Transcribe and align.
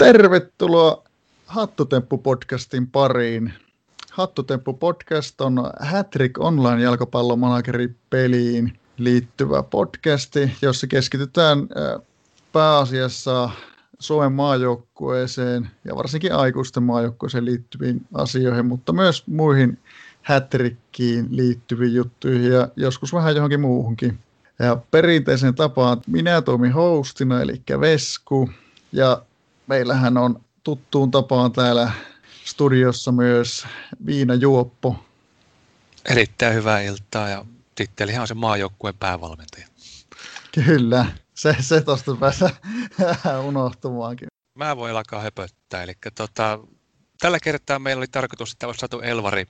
Tervetuloa 0.00 1.02
Hattutemppu-podcastin 1.46 2.86
pariin. 2.92 3.52
Hattutemppu-podcast 4.12 5.40
on 5.40 5.70
Hattrick 5.80 6.38
Online-jalkapallomanageri-peliin 6.38 8.78
liittyvä 8.96 9.62
podcasti, 9.62 10.50
jossa 10.62 10.86
keskitytään 10.86 11.58
pääasiassa 12.52 13.50
Suomen 13.98 14.32
maajoukkueeseen 14.32 15.70
ja 15.84 15.96
varsinkin 15.96 16.34
aikuisten 16.34 16.82
maajoukkueeseen 16.82 17.44
liittyviin 17.44 18.06
asioihin, 18.14 18.66
mutta 18.66 18.92
myös 18.92 19.26
muihin 19.26 19.78
hätrikkiin 20.22 21.26
liittyviin 21.30 21.94
juttuihin 21.94 22.52
ja 22.52 22.68
joskus 22.76 23.12
vähän 23.12 23.34
johonkin 23.34 23.60
muuhunkin. 23.60 24.18
Ja 24.58 24.76
perinteisen 24.90 25.54
tapaan 25.54 26.00
minä 26.06 26.42
toimin 26.42 26.72
hostina, 26.72 27.40
eli 27.40 27.62
Vesku, 27.80 28.50
ja 28.92 29.22
meillähän 29.70 30.16
on 30.16 30.44
tuttuun 30.64 31.10
tapaan 31.10 31.52
täällä 31.52 31.92
studiossa 32.44 33.12
myös 33.12 33.66
Viina 34.06 34.34
Juoppo. 34.34 35.04
Erittäin 36.10 36.54
hyvää 36.54 36.80
iltaa 36.80 37.28
ja 37.28 37.44
tittelihän 37.74 38.20
on 38.20 38.28
se 38.28 38.34
maajoukkueen 38.34 38.96
päävalmentaja. 38.98 39.66
Kyllä, 40.54 41.06
se, 41.34 41.56
se 41.60 41.80
tuosta 41.80 42.16
päässä 42.16 42.50
unohtumaankin. 43.48 44.28
Mä 44.54 44.76
voin 44.76 44.96
alkaa 44.96 45.20
höpöttää. 45.20 45.82
Eli 45.82 45.92
tota, 46.14 46.58
tällä 47.20 47.38
kertaa 47.40 47.78
meillä 47.78 48.00
oli 48.00 48.08
tarkoitus, 48.08 48.52
että 48.52 48.66
olisi 48.66 48.80
saatu 48.80 49.00
Elvari 49.00 49.46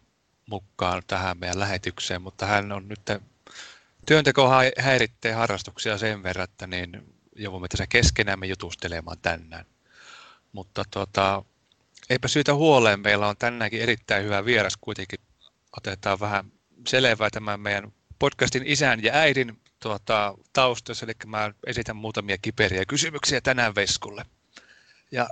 mukaan 0.46 1.02
tähän 1.06 1.38
meidän 1.38 1.60
lähetykseen, 1.60 2.22
mutta 2.22 2.46
hän 2.46 2.72
on 2.72 2.88
nyt 2.88 3.00
työnteko 4.06 4.50
häiritsee 4.78 5.32
harrastuksia 5.32 5.98
sen 5.98 6.22
verran, 6.22 6.44
että 6.44 6.66
niin 6.66 7.14
joudumme 7.36 7.68
tässä 7.68 7.86
keskenämme 7.86 8.46
jutustelemaan 8.46 9.18
tänään. 9.22 9.64
Mutta 10.52 10.84
tota, 10.90 11.44
eipä 12.10 12.28
syytä 12.28 12.54
huoleen, 12.54 13.00
meillä 13.00 13.28
on 13.28 13.36
tänäänkin 13.36 13.80
erittäin 13.82 14.24
hyvä 14.24 14.44
vieras 14.44 14.76
kuitenkin. 14.80 15.20
Otetaan 15.76 16.20
vähän 16.20 16.52
selvää 16.86 17.30
tämän 17.30 17.60
meidän 17.60 17.92
podcastin 18.18 18.66
isän 18.66 19.02
ja 19.02 19.12
äidin 19.14 19.60
tuota, 19.82 20.34
taustassa, 20.52 21.06
eli 21.06 21.12
mä 21.26 21.52
esitän 21.66 21.96
muutamia 21.96 22.38
kiperiä 22.42 22.84
kysymyksiä 22.84 23.40
tänään 23.40 23.74
Veskulle. 23.74 24.24
Ja 25.12 25.28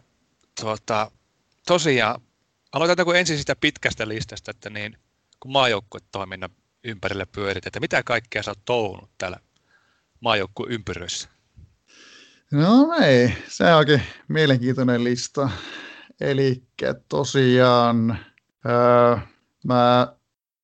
tuota, 0.61 1.11
tosiaan, 1.67 2.20
aloitetaanko 2.73 3.14
ensin 3.14 3.39
sitä 3.39 3.57
pitkästä 3.57 4.09
listasta, 4.09 4.51
että 4.51 4.70
niin, 4.70 4.98
kun 5.41 5.53
maajoukkuetoiminnan 5.53 6.51
ympärillä 6.85 7.27
pyörit, 7.27 7.67
että 7.67 7.81
mitä 7.81 8.03
kaikkea 8.03 8.42
sä 8.42 8.51
oot 8.51 8.64
touhunut 8.64 9.11
täällä 9.19 9.41
ympyröissä? 10.69 11.29
No 12.53 12.95
ei, 13.03 13.35
se 13.49 13.75
onkin 13.75 14.03
mielenkiintoinen 14.29 15.05
lista. 15.05 15.51
Eli 16.21 16.63
tosiaan 17.09 18.19
ää, 18.65 19.27
mä 19.65 20.13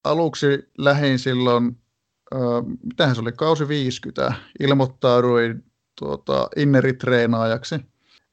aluksi 0.04 0.46
lähdin 0.78 1.18
silloin, 1.18 1.80
ää, 2.34 2.40
mitähän 2.82 3.14
se 3.14 3.20
oli, 3.20 3.32
kausi 3.32 3.68
50, 3.68 4.32
ilmoittauduin 4.60 5.64
tuota, 5.98 6.48
inneritreenaajaksi. 6.56 7.74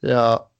Ja 0.02 0.50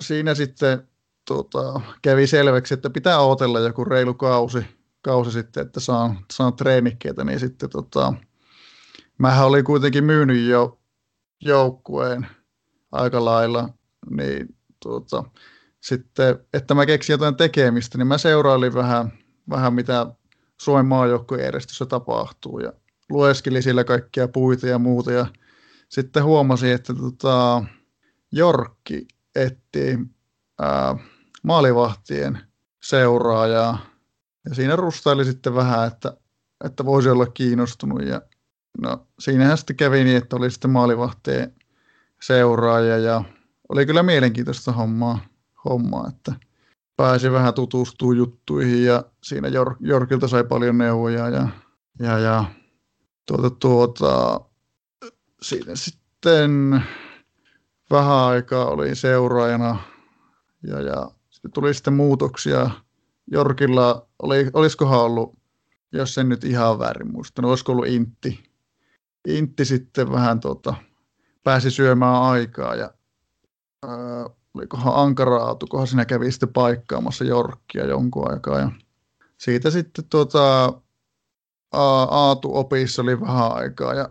siinä 0.00 0.34
sitten 0.34 0.88
tuota, 1.26 1.80
kävi 2.02 2.26
selväksi, 2.26 2.74
että 2.74 2.90
pitää 2.90 3.20
odotella 3.20 3.60
joku 3.60 3.84
reilu 3.84 4.14
kausi, 4.14 4.58
kausi 5.02 5.32
sitten, 5.32 5.66
että 5.66 5.80
saan, 5.80 6.18
saan 6.32 6.56
treenikkeitä, 6.56 7.24
niin 7.24 7.40
sitten 7.40 7.70
tota, 7.70 8.14
mähän 9.18 9.46
olin 9.46 9.64
kuitenkin 9.64 10.04
myynyt 10.04 10.48
jo 10.48 10.80
joukkueen 11.40 12.26
aika 12.92 13.24
lailla, 13.24 13.68
niin 14.10 14.56
tuota, 14.82 15.24
sitten, 15.80 16.38
että 16.52 16.74
mä 16.74 16.86
keksin 16.86 17.14
jotain 17.14 17.36
tekemistä, 17.36 17.98
niin 17.98 18.06
mä 18.06 18.18
seurailin 18.18 18.74
vähän, 18.74 19.12
vähän 19.50 19.74
mitä 19.74 20.06
Suomen 20.60 20.86
maajoukkueen 20.86 21.44
järjestössä 21.44 21.86
tapahtuu 21.86 22.58
ja 22.58 22.72
lueskelin 23.10 23.62
sillä 23.62 23.84
kaikkia 23.84 24.28
puita 24.28 24.66
ja 24.66 24.78
muuta 24.78 25.12
ja 25.12 25.26
sitten 25.88 26.24
huomasin, 26.24 26.72
että 26.72 26.94
tota, 26.94 27.64
Jorkki 28.32 29.06
etti 29.34 29.98
ää, 30.60 30.96
maalivahtien 31.42 32.38
seuraajaa 32.82 33.78
ja 34.48 34.54
siinä 34.54 34.76
rustaili 34.76 35.24
sitten 35.24 35.54
vähän, 35.54 35.86
että, 35.86 36.16
että 36.64 36.84
voisi 36.84 37.08
olla 37.08 37.26
kiinnostunut 37.26 38.02
ja 38.02 38.22
no 38.82 39.06
siinähän 39.18 39.58
sitten 39.58 39.76
kävi 39.76 40.04
niin, 40.04 40.16
että 40.16 40.36
oli 40.36 40.50
sitten 40.50 40.70
maalivahtien 40.70 41.52
seuraaja 42.22 42.98
ja 42.98 43.24
oli 43.68 43.86
kyllä 43.86 44.02
mielenkiintoista 44.02 44.72
hommaa, 44.72 45.18
hommaa 45.64 46.08
että 46.08 46.32
pääsi 46.96 47.32
vähän 47.32 47.54
tutustumaan 47.54 48.16
juttuihin 48.16 48.84
ja 48.84 49.04
siinä 49.22 49.48
Jor- 49.48 49.76
Jorkilta 49.80 50.28
sai 50.28 50.44
paljon 50.44 50.78
neuvoja 50.78 51.28
ja, 51.28 51.48
ja, 51.98 52.18
ja 52.18 52.44
tuota, 53.26 53.50
tuota, 53.50 54.40
siinä 55.42 55.76
sitten 55.76 56.82
vähän 57.90 58.16
aikaa 58.16 58.66
olin 58.66 58.96
seuraajana 58.96 59.76
ja, 60.62 60.80
ja 60.80 61.10
sitten 61.30 61.52
tuli 61.52 61.74
sitten 61.74 61.94
muutoksia. 61.94 62.70
Jorkilla 63.30 64.06
oli, 64.22 64.50
olisikohan 64.52 65.00
ollut, 65.00 65.38
jos 65.92 66.14
sen 66.14 66.28
nyt 66.28 66.44
ihan 66.44 66.78
väärin 66.78 67.12
muistanut, 67.12 67.48
olisiko 67.48 67.72
ollut 67.72 67.86
Intti. 67.86 68.44
Intti 69.28 69.64
sitten 69.64 70.12
vähän 70.12 70.40
tuota, 70.40 70.74
pääsi 71.48 71.70
syömään 71.70 72.22
aikaa 72.22 72.74
ja 72.74 72.90
ää, 73.86 74.24
olikohan 74.54 74.94
Ankara-aatukohan 74.94 75.86
siinä 75.86 76.04
kävi 76.04 76.32
sitten 76.32 76.52
paikkaamassa 76.52 77.24
Jorkkia 77.24 77.86
jonkun 77.86 78.32
aikaa. 78.32 78.58
Ja 78.58 78.70
siitä 79.38 79.70
sitten 79.70 80.04
tuota, 80.10 80.72
Aatu 82.10 82.56
opissa 82.56 83.02
oli 83.02 83.20
vähän 83.20 83.52
aikaa 83.52 83.94
ja 83.94 84.08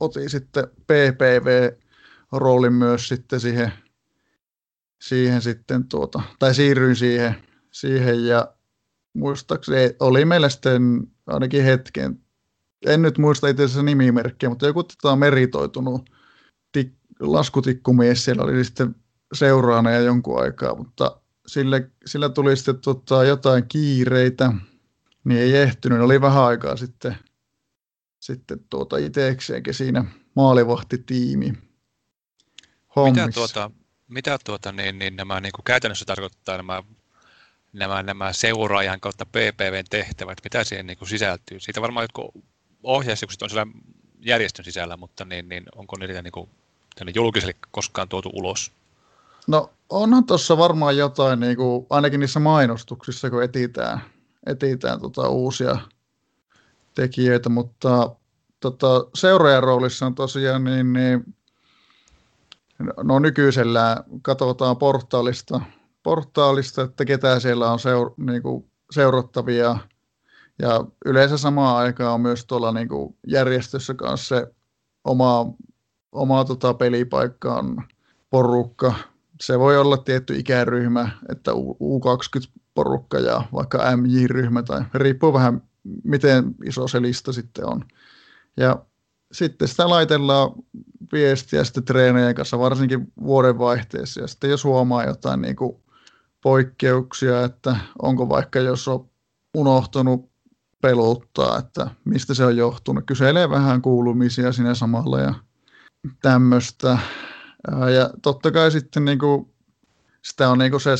otin 0.00 0.30
sitten 0.30 0.68
PPV-roolin 0.68 2.72
myös 2.72 3.08
sitten 3.08 3.40
siihen, 3.40 3.72
siihen 5.02 5.42
sitten 5.42 5.88
tuota, 5.88 6.22
tai 6.38 6.54
siirryin 6.54 6.96
siihen, 6.96 7.34
siihen 7.70 8.26
ja 8.26 8.54
muistaakseni 9.14 9.96
oli 10.00 10.24
meillä 10.24 10.48
sitten 10.48 11.06
ainakin 11.26 11.64
hetken, 11.64 12.20
en 12.86 13.02
nyt 13.02 13.18
muista 13.18 13.48
itse 13.48 13.64
asiassa 13.64 13.82
nimimerkkiä, 13.82 14.48
mutta 14.48 14.66
joku 14.66 14.84
tota 14.84 15.16
meritoitunut 15.16 16.10
tik, 16.72 16.92
laskutikkumies 17.20 18.24
siellä 18.24 18.42
oli 18.42 18.64
sitten 18.64 18.96
seuraana 19.32 19.90
ja 19.90 20.00
jonkun 20.00 20.42
aikaa, 20.42 20.74
mutta 20.74 21.20
sille, 21.46 21.90
sillä 22.06 22.28
tuli 22.28 22.56
sitten 22.56 22.80
tota, 22.80 23.24
jotain 23.24 23.68
kiireitä, 23.68 24.52
niin 25.24 25.40
ei 25.40 25.56
ehtynyt. 25.56 26.00
Oli 26.00 26.20
vähän 26.20 26.44
aikaa 26.44 26.76
sitten, 26.76 27.16
sitten 28.20 28.60
tuota 28.70 28.96
itsekseenkin 28.96 29.74
siinä 29.74 30.04
maalivahtitiimi 30.36 31.52
hommissa. 32.96 33.26
Mitä, 33.26 33.34
tuota, 33.34 33.70
mitä 34.08 34.38
tuota, 34.44 34.72
niin, 34.72 34.98
niin 34.98 35.16
nämä 35.16 35.40
niin 35.40 35.52
kuin 35.52 35.64
käytännössä 35.64 36.04
tarkoittaa 36.04 36.56
nämä, 36.56 36.82
nämä, 37.72 38.02
nämä 38.02 38.32
seuraajan 38.32 39.00
kautta 39.00 39.26
PPVn 39.26 39.84
tehtävät, 39.90 40.38
mitä 40.44 40.64
siihen 40.64 40.86
niin 40.86 40.98
kuin 40.98 41.08
sisältyy? 41.08 41.60
Siitä 41.60 41.80
varmaan 41.80 42.04
jotkut 42.04 42.44
ohjeistukset 42.82 43.42
on 43.42 43.50
siellä 43.50 43.72
järjestön 44.20 44.64
sisällä, 44.64 44.96
mutta 44.96 45.24
niin, 45.24 45.48
niin 45.48 45.64
onko 45.74 45.96
niitä 45.96 46.22
niin 46.22 46.32
kuin 46.32 46.50
julkiselle 47.14 47.54
koskaan 47.70 48.08
tuotu 48.08 48.30
ulos? 48.32 48.72
No 49.46 49.70
onhan 49.88 50.24
tuossa 50.24 50.58
varmaan 50.58 50.96
jotain, 50.96 51.40
niin 51.40 51.56
kuin, 51.56 51.86
ainakin 51.90 52.20
niissä 52.20 52.40
mainostuksissa, 52.40 53.30
kun 53.30 53.42
etitään, 53.42 54.00
etitään 54.46 55.00
tota 55.00 55.28
uusia 55.28 55.76
tekijöitä, 56.94 57.48
mutta 57.48 58.16
tota, 58.60 59.06
seuraajan 59.14 59.62
roolissa 59.62 60.06
on 60.06 60.14
tosiaan 60.14 60.64
niin, 60.64 60.92
niin 60.92 61.34
no 63.02 63.18
nykyisellä 63.18 64.04
katsotaan 64.22 64.76
portaalista, 64.76 65.60
portaalista, 66.02 66.82
että 66.82 67.04
ketä 67.04 67.40
siellä 67.40 67.72
on 67.72 67.78
seur, 67.78 68.10
niin 68.16 68.42
kuin 68.42 68.70
seurattavia 68.90 69.76
ja 70.62 70.84
yleensä 71.04 71.38
samaan 71.38 71.76
aikaan 71.76 72.14
on 72.14 72.20
myös 72.20 72.46
tuolla 72.46 72.72
niin 72.72 72.88
kuin 72.88 73.16
järjestössä 73.26 73.94
kanssa 73.94 74.36
se 74.36 74.46
oma, 75.04 75.46
oma 76.12 76.44
tota 76.44 76.74
pelipaikka 76.74 77.54
on 77.54 77.82
porukka. 78.30 78.94
Se 79.40 79.58
voi 79.58 79.78
olla 79.78 79.96
tietty 79.96 80.36
ikäryhmä, 80.36 81.10
että 81.28 81.50
U20-porukka 81.52 83.18
ja 83.18 83.42
vaikka 83.52 83.96
MJ-ryhmä, 83.96 84.62
tai 84.62 84.82
riippuu 84.94 85.32
vähän 85.32 85.62
miten 86.04 86.54
iso 86.64 86.88
se 86.88 87.02
lista 87.02 87.32
sitten 87.32 87.66
on. 87.66 87.84
Ja 88.56 88.84
sitten 89.32 89.68
sitä 89.68 89.88
laitellaan 89.88 90.50
viestiä 91.12 91.64
sitten 91.64 91.84
treenejän 91.84 92.34
kanssa, 92.34 92.58
varsinkin 92.58 93.12
vuodenvaihteessa. 93.22 94.20
Ja 94.20 94.26
sitten 94.26 94.50
jos 94.50 94.64
huomaa 94.64 95.04
jotain 95.04 95.42
niin 95.42 95.56
kuin 95.56 95.76
poikkeuksia, 96.42 97.44
että 97.44 97.76
onko 98.02 98.28
vaikka 98.28 98.58
jos 98.58 98.88
on 98.88 99.08
unohtunut 99.56 100.30
pelottaa, 100.82 101.58
että 101.58 101.90
mistä 102.04 102.34
se 102.34 102.44
on 102.44 102.56
johtunut. 102.56 103.04
Kyselee 103.06 103.50
vähän 103.50 103.82
kuulumisia 103.82 104.52
sinne 104.52 104.74
samalla 104.74 105.20
ja 105.20 105.34
tämmöistä. 106.22 106.98
Ja 107.94 108.10
totta 108.22 108.50
kai 108.50 108.70
sitten 108.70 109.04
niin 109.04 109.18
kuin 109.18 109.50
sitä 110.22 110.50
on 110.50 110.58
niin 110.58 110.70
kuin 110.70 110.80
se 110.80 110.90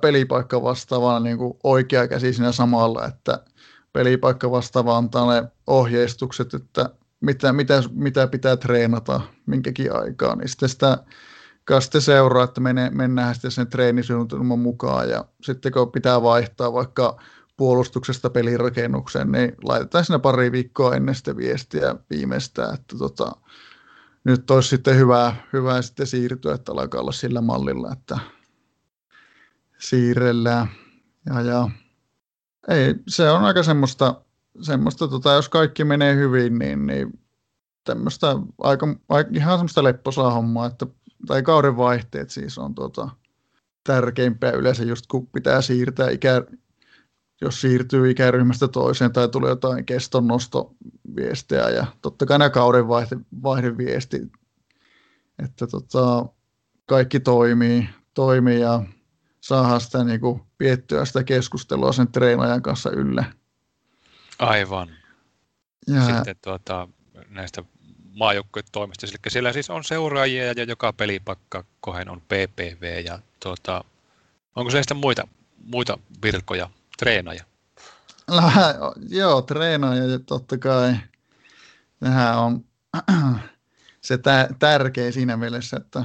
pelipaikka 0.00 0.62
vastaava 0.62 1.20
niin 1.20 1.38
kuin 1.38 1.58
oikea 1.64 2.08
käsi 2.08 2.32
siinä 2.32 2.52
samalla, 2.52 3.06
että 3.06 3.44
pelipaikka 3.92 4.50
vastaava 4.50 4.96
antaa 4.96 5.34
ne 5.34 5.48
ohjeistukset, 5.66 6.54
että 6.54 6.90
mitä, 7.20 7.52
mitä, 7.52 7.82
mitä 7.92 8.26
pitää 8.26 8.56
treenata 8.56 9.20
minkäkin 9.46 9.96
aikaa, 9.96 10.36
niin 10.36 10.48
sitten 10.48 10.68
sitä 10.68 10.98
sitten 11.80 12.00
seuraa, 12.00 12.44
että 12.44 12.60
mene, 12.60 12.90
mennään 12.90 13.34
sitten 13.34 13.50
sen 13.50 13.66
treenisuunnitelman 13.66 14.58
mukaan 14.58 15.10
ja 15.10 15.24
sitten 15.42 15.72
kun 15.72 15.92
pitää 15.92 16.22
vaihtaa 16.22 16.72
vaikka 16.72 17.16
puolustuksesta 17.56 18.30
pelirakennukseen, 18.30 19.32
niin 19.32 19.52
laitetaan 19.64 20.04
sinne 20.04 20.18
pari 20.18 20.52
viikkoa 20.52 20.94
ennen 20.94 21.14
sitä 21.14 21.36
viestiä 21.36 21.96
viimeistään, 22.10 22.74
että 22.74 22.98
tota, 22.98 23.32
nyt 24.26 24.50
olisi 24.50 24.68
sitten 24.68 24.96
hyvä, 24.96 25.36
hyvä 25.52 25.82
sitten 25.82 26.06
siirtyä, 26.06 26.54
että 26.54 26.72
alkaa 26.72 27.00
olla 27.00 27.12
sillä 27.12 27.40
mallilla, 27.40 27.92
että 27.92 28.18
siirrellään. 29.78 30.66
Ja, 31.26 31.40
ja 31.40 31.70
ei, 32.68 32.94
se 33.08 33.30
on 33.30 33.44
aika 33.44 33.62
semmoista, 33.62 34.20
semmoista 34.62 35.08
tota, 35.08 35.32
jos 35.32 35.48
kaikki 35.48 35.84
menee 35.84 36.16
hyvin, 36.16 36.58
niin, 36.58 36.86
niin 36.86 37.20
tämmöistä 37.84 38.26
aika, 38.58 38.96
aika, 39.08 39.30
ihan 39.34 39.58
semmoista 39.58 39.84
lepposaa 39.84 40.30
hommaa, 40.30 40.66
että, 40.66 40.86
tai 41.26 41.42
kauden 41.42 41.76
vaihteet 41.76 42.30
siis 42.30 42.58
on 42.58 42.74
tota, 42.74 43.08
tärkeimpiä 43.84 44.50
yleensä 44.50 44.84
just 44.84 45.06
kun 45.06 45.26
pitää 45.26 45.62
siirtää 45.62 46.10
ikä, 46.10 46.42
jos 47.40 47.60
siirtyy 47.60 48.10
ikäryhmästä 48.10 48.68
toiseen 48.68 49.12
tai 49.12 49.28
tulee 49.28 49.50
jotain 49.50 49.84
kestonnostoviestejä 49.84 51.68
ja 51.68 51.86
totta 52.02 52.26
kai 52.26 52.38
nämä 52.38 52.50
kauden 52.50 52.88
vaihde, 52.88 53.16
vaihdeviesti, 53.42 54.22
että 55.44 55.66
tota, 55.66 56.26
kaikki 56.86 57.20
toimii, 57.20 57.88
toimii 58.14 58.60
ja 58.60 58.82
saadaan 59.40 59.80
sitä 59.80 60.04
niin 60.04 60.20
kuin, 60.20 60.42
piettyä 60.58 61.04
sitä 61.04 61.24
keskustelua 61.24 61.92
sen 61.92 62.12
treenajan 62.12 62.62
kanssa 62.62 62.90
ylle. 62.90 63.26
Aivan. 64.38 64.88
Ja... 65.86 66.04
Sitten 66.04 66.36
tuota, 66.44 66.88
näistä 67.28 67.64
maajoukkueen 68.18 68.66
toimista. 68.72 69.06
Eli 69.06 69.16
siellä 69.28 69.52
siis 69.52 69.70
on 69.70 69.84
seuraajia 69.84 70.52
ja 70.52 70.64
joka 70.64 70.92
pelipakka 70.92 71.64
kohen 71.80 72.08
on 72.08 72.20
PPV 72.20 73.02
ja 73.04 73.18
tuota, 73.42 73.84
onko 74.56 74.70
se 74.70 74.82
sitten 74.82 74.96
muita, 74.96 75.28
muita 75.64 75.98
virkoja, 76.22 76.70
treenaja? 76.96 77.44
joo, 79.08 79.42
treenaja 79.42 80.04
ja 80.04 80.18
totta 80.18 80.58
kai 80.58 80.96
nehän 82.00 82.38
on 82.38 82.64
se 84.00 84.18
tä- 84.18 84.48
tärkeä 84.58 85.12
siinä 85.12 85.36
mielessä, 85.36 85.76
että 85.76 86.04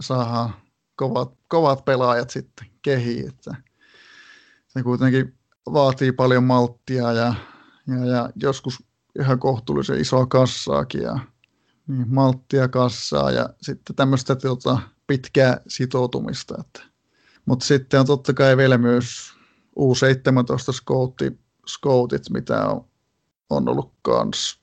saadaan 0.00 0.54
kovat, 0.96 1.32
kovat 1.48 1.84
pelaajat 1.84 2.30
sitten 2.30 2.66
kehiin. 2.82 3.28
Että 3.28 3.54
se 4.68 4.82
kuitenkin 4.82 5.38
vaatii 5.72 6.12
paljon 6.12 6.44
malttia 6.44 7.12
ja, 7.12 7.34
ja, 7.86 8.06
ja 8.06 8.30
joskus 8.36 8.82
ihan 9.20 9.38
kohtuullisen 9.38 10.00
isoa 10.00 10.26
kassaakin 10.26 11.02
ja 11.02 11.18
niin, 11.86 12.14
malttia 12.14 12.68
kassaa 12.68 13.30
ja 13.30 13.48
sitten 13.62 13.96
tämmöistä 13.96 14.36
tuota, 14.36 14.78
pitkää 15.06 15.60
sitoutumista. 15.68 16.64
Mutta 17.46 17.66
sitten 17.66 18.00
on 18.00 18.06
totta 18.06 18.34
kai 18.34 18.56
vielä 18.56 18.78
myös 18.78 19.34
U17 19.80 20.72
scoutti, 20.72 21.38
scoutit, 21.68 22.30
mitä 22.30 22.66
on, 22.66 22.84
on 23.50 23.68
ollut 23.68 23.92
kans. 24.02 24.60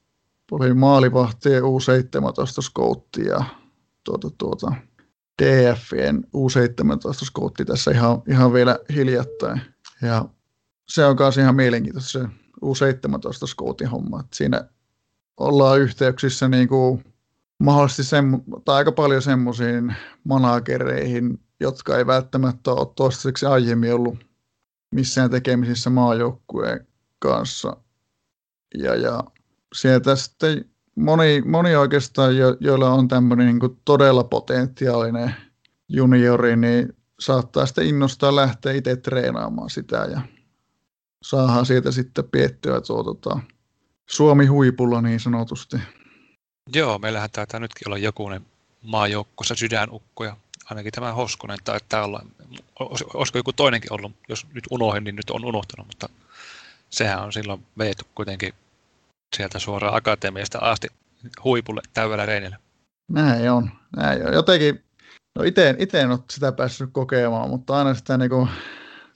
Oli 0.51 0.73
maalivahti 0.73 1.51
ja 1.51 1.61
U17 1.61 2.61
scoutti 2.61 3.25
ja 3.25 3.43
tuota, 4.03 4.29
tuota, 4.37 4.71
DFien 5.43 6.23
U17 6.23 7.25
scoutti 7.25 7.65
tässä 7.65 7.91
ihan, 7.91 8.21
ihan 8.27 8.53
vielä 8.53 8.79
hiljattain. 8.95 9.61
Ja 10.01 10.25
se 10.87 11.05
on 11.05 11.15
myös 11.19 11.37
ihan 11.37 11.55
mielenkiintoista 11.55 12.11
se 12.11 12.25
U17 12.65 13.47
scoutin 13.47 13.87
homma. 13.89 14.19
Että 14.19 14.37
siinä 14.37 14.69
ollaan 15.37 15.79
yhteyksissä 15.79 16.47
niin 16.47 16.67
kuin 16.67 17.03
mahdollisesti 17.59 18.03
semmo, 18.03 18.39
tai 18.65 18.75
aika 18.75 18.91
paljon 18.91 19.21
semmoisiin 19.21 19.95
managereihin, 20.23 21.39
jotka 21.59 21.97
ei 21.97 22.07
välttämättä 22.07 22.71
ole 22.71 22.87
toistaiseksi 22.95 23.45
aiemmin 23.45 23.93
ollut 23.93 24.26
missään 24.91 25.29
tekemisissä 25.29 25.89
maajoukkueen 25.89 26.87
kanssa. 27.19 27.77
Ja, 28.77 28.95
ja 28.95 29.23
sieltä 29.73 30.15
sitten 30.15 30.65
moni, 30.95 31.41
moni 31.41 31.75
oikeastaan, 31.75 32.37
jo, 32.37 32.57
joilla 32.59 32.89
on 32.89 33.07
tämmöinen 33.07 33.47
niin 33.47 33.79
todella 33.85 34.23
potentiaalinen 34.23 35.35
juniori, 35.89 36.55
niin 36.55 36.93
saattaa 37.19 37.65
sitten 37.65 37.87
innostaa 37.87 38.35
lähteä 38.35 38.73
itse 38.73 38.95
treenaamaan 38.95 39.69
sitä 39.69 40.07
ja 40.11 40.21
saadaan 41.23 41.65
sieltä 41.65 41.91
sitten 41.91 42.29
piettyä 42.31 42.81
tuo 42.81 43.03
tota, 43.03 43.39
Suomi 44.09 44.45
huipulla 44.45 45.01
niin 45.01 45.19
sanotusti. 45.19 45.77
Joo, 46.75 46.99
meillähän 46.99 47.29
taitaa 47.31 47.59
nytkin 47.59 47.87
olla 47.87 47.97
jokunen 47.97 48.45
maajoukkossa 48.83 49.55
sydänukkoja. 49.55 50.37
Ainakin 50.65 50.91
tämä 50.91 51.13
Hoskonen 51.13 51.57
taitaa 51.63 52.05
olla. 52.05 52.25
Olisiko 53.13 53.39
joku 53.39 53.53
toinenkin 53.53 53.93
ollut? 53.93 54.11
Jos 54.29 54.47
nyt 54.53 54.63
unohdin, 54.71 55.03
niin 55.03 55.15
nyt 55.15 55.29
on 55.29 55.45
unohtanut, 55.45 55.87
mutta 55.87 56.09
sehän 56.89 57.23
on 57.23 57.33
silloin 57.33 57.65
veetty 57.77 58.05
kuitenkin 58.15 58.53
sieltä 59.35 59.59
suoraan 59.59 59.95
akatemiasta 59.95 60.59
asti 60.59 60.87
huipulle 61.43 61.81
täydellä 61.93 62.25
reinillä. 62.25 62.57
Näin 63.11 63.51
on. 63.51 63.71
Näin 63.97 64.27
on. 64.27 64.33
Jotenkin, 64.33 64.83
no 65.35 65.43
itse, 65.43 65.75
en 65.93 66.11
ole 66.11 66.19
sitä 66.29 66.51
päässyt 66.51 66.89
kokemaan, 66.91 67.49
mutta 67.49 67.77
aina 67.77 67.93
sitä 67.93 68.17
niin 68.17 68.29
kuin, 68.29 68.49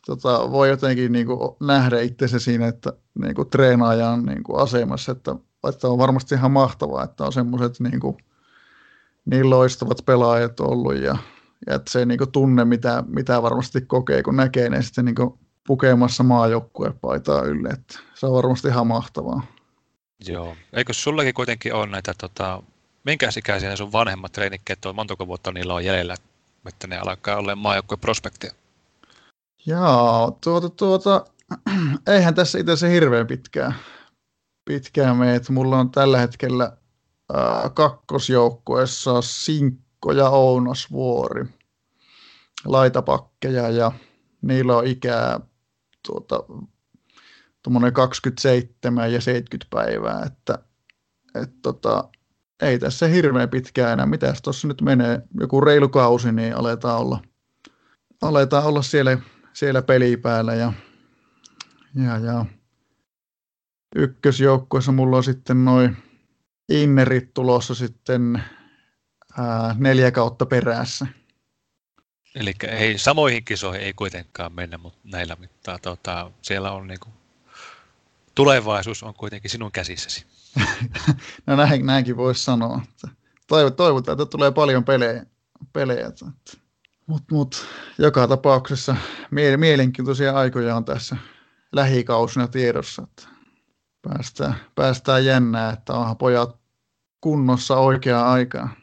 tota, 0.05 0.51
voi 0.51 0.69
jotenkin 0.69 1.11
niin 1.11 1.27
kuin, 1.27 1.55
nähdä 1.59 2.01
itsensä 2.01 2.39
siinä, 2.39 2.67
että 2.67 2.93
niin 3.19 3.35
kuin, 3.35 3.49
treenaajan 3.49 4.25
niin 4.25 4.43
kuin, 4.43 4.59
asemassa, 4.61 5.11
että 5.11 5.35
että 5.69 5.87
on 5.87 5.97
varmasti 5.97 6.35
ihan 6.35 6.51
mahtavaa, 6.51 7.03
että 7.03 7.23
on 7.23 7.33
semmoiset 7.33 7.79
niin, 7.79 7.99
niin 9.25 9.49
loistavat 9.49 9.97
pelaajat 10.05 10.59
ollut 10.59 10.95
ja, 10.95 11.17
ja 11.67 11.75
että 11.75 11.91
se 11.91 12.05
niin 12.05 12.17
kuin, 12.17 12.31
tunne, 12.31 12.65
mitä, 12.65 13.03
mitä 13.07 13.41
varmasti 13.41 13.81
kokee, 13.81 14.23
kun 14.23 14.35
näkee 14.35 14.69
ne 14.69 14.81
sitten 14.81 15.05
niin 15.05 15.15
kuin, 15.15 15.39
pukemassa 15.67 16.23
maajoukkuepaitaa 16.23 17.41
ylle, 17.41 17.69
että 17.69 17.99
se 18.13 18.25
on 18.25 18.33
varmasti 18.33 18.67
ihan 18.67 18.87
mahtavaa. 18.87 19.41
Joo. 20.27 20.55
Eikö 20.73 20.93
sullakin 20.93 21.33
kuitenkin 21.33 21.73
ole 21.73 21.87
näitä, 21.87 22.13
tota, 22.17 22.63
minkä 23.03 23.29
ikäisiä 23.37 23.75
sun 23.75 23.91
vanhemmat 23.91 24.31
treenikkeet 24.31 24.85
on, 24.85 24.95
montako 24.95 25.27
vuotta 25.27 25.51
niillä 25.51 25.73
on 25.73 25.85
jäljellä, 25.85 26.15
että 26.65 26.87
ne 26.87 26.97
alkaa 26.97 27.37
olla 27.37 27.55
maajoukkueprospekteja? 27.55 28.53
Joo, 29.65 30.37
tuota, 30.43 30.69
tuota, 30.69 31.25
eihän 32.15 32.36
tässä 32.36 32.59
itse 32.59 32.75
se 32.75 32.91
hirveän 32.91 33.27
pitkään, 33.27 33.75
pitkään 34.65 35.17
meet. 35.17 35.50
Mulla 35.50 35.79
on 35.79 35.91
tällä 35.91 36.19
hetkellä 36.19 36.77
ää, 37.33 37.69
kakkosjoukkueessa 37.69 39.21
Sinkko 40.01 40.12
ja 40.12 40.29
Ounasvuori 40.29 41.46
laitapakkeja 42.65 43.70
ja 43.70 43.91
niillä 44.41 44.77
on 44.77 44.88
ikää 44.88 45.39
tuota, 46.08 46.43
27 47.93 49.13
ja 49.13 49.22
70 49.22 49.70
päivää, 49.70 50.24
että 50.25 50.60
et, 51.36 51.62
tota, 51.62 52.10
ei 52.62 52.79
tässä 52.79 53.08
hirveän 53.08 53.50
pitkään 53.50 53.93
enää. 53.93 54.05
Mitäs 54.05 54.41
tuossa 54.41 54.67
nyt 54.67 54.81
menee? 54.81 55.22
Joku 55.39 55.62
reilu 55.62 55.89
kausi, 55.89 56.31
niin 56.31 56.55
aletaan 56.55 57.00
olla, 57.00 57.20
aletaan 58.22 58.63
olla 58.63 58.81
siellä, 58.81 59.17
siellä 59.53 59.81
pelipäällä 59.81 60.55
ja, 60.55 60.74
ja, 61.96 62.17
ja 62.17 62.46
ykkösjoukkueessa 63.96 64.91
mulla 64.91 65.17
on 65.17 65.24
sitten 65.24 65.65
noin 65.65 65.98
innerit 66.70 67.34
tulossa 67.34 67.75
sitten 67.75 68.43
ää, 69.38 69.75
neljä 69.77 70.11
kautta 70.11 70.45
perässä. 70.45 71.07
Eli 72.35 72.53
ei 72.67 72.97
samoihin 72.97 73.45
kisoihin 73.45 73.81
ei 73.81 73.93
kuitenkaan 73.93 74.53
mennä, 74.53 74.77
mutta 74.77 75.00
näillä 75.03 75.35
mittaa 75.39 75.79
tota, 75.79 76.31
siellä 76.41 76.71
on 76.71 76.88
niinku, 76.88 77.09
tulevaisuus 78.35 79.03
on 79.03 79.13
kuitenkin 79.13 79.51
sinun 79.51 79.71
käsissäsi. 79.71 80.25
no 81.47 81.55
näin, 81.55 81.85
näinkin 81.85 82.17
voisi 82.17 82.43
sanoa. 82.43 82.81
Toivotaan, 83.47 84.13
että 84.13 84.25
tulee 84.25 84.51
paljon 84.51 84.83
pelejä. 84.83 85.25
pelejä 85.73 86.11
mutta 87.07 87.35
mut, 87.35 87.65
joka 87.97 88.27
tapauksessa 88.27 88.95
mielenkiintoisia 89.57 90.33
aikoja 90.33 90.75
on 90.75 90.85
tässä 90.85 91.17
lähikausina 91.71 92.47
tiedossa. 92.47 93.03
Että 93.03 93.23
päästään, 94.01 94.55
päästään 94.75 95.25
jännää, 95.25 95.73
että 95.73 95.93
onhan 95.93 96.17
pojat 96.17 96.57
kunnossa 97.21 97.77
oikeaan 97.77 98.27
aikaan. 98.27 98.80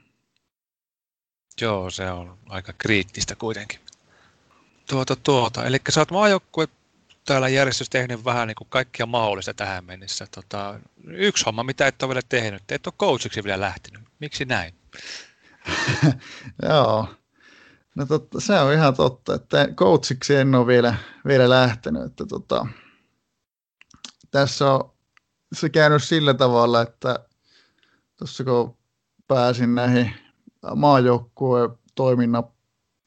Joo, 1.60 1.90
se 1.90 2.10
on 2.10 2.38
aika 2.48 2.72
kriittistä 2.78 3.36
kuitenkin. 3.36 3.80
Tuota, 4.88 5.16
tuota. 5.16 5.64
Eli 5.64 5.78
sä 5.88 6.00
oot 6.00 6.10
maajoukkue 6.10 6.68
täällä 7.24 7.48
järjestys 7.48 7.90
tehnyt 7.90 8.24
vähän 8.24 8.48
niin 8.48 8.54
kuin 8.54 8.68
kaikkia 8.70 9.06
mahdollista 9.06 9.54
tähän 9.54 9.84
mennessä. 9.84 10.26
Tota, 10.34 10.80
yksi 11.06 11.44
homma, 11.44 11.62
mitä 11.62 11.86
et 11.86 12.02
ole 12.02 12.08
vielä 12.08 12.22
tehnyt, 12.28 12.62
et 12.72 12.86
ole 12.86 12.94
coachiksi 12.98 13.44
vielä 13.44 13.60
lähtenyt. 13.60 14.02
Miksi 14.18 14.44
näin? 14.44 14.74
Joo. 16.68 17.08
No 17.94 18.06
totta, 18.06 18.40
se 18.40 18.60
on 18.60 18.72
ihan 18.72 18.96
totta, 18.96 19.34
että 19.34 19.68
coachiksi 19.74 20.34
en 20.34 20.54
ole 20.54 20.66
vielä, 20.66 20.94
vielä 21.26 21.50
lähtenyt, 21.50 22.02
että 22.02 22.26
tota, 22.26 22.66
tässä 24.30 24.72
on 24.72 24.92
se 25.52 25.68
käynyt 25.68 26.04
sillä 26.04 26.34
tavalla, 26.34 26.82
että 26.82 27.18
tuossa 28.18 28.44
kun 28.44 28.76
pääsin 29.28 29.74
näihin 29.74 30.14
maajoukkueen 30.76 31.70
toiminnan 31.94 32.44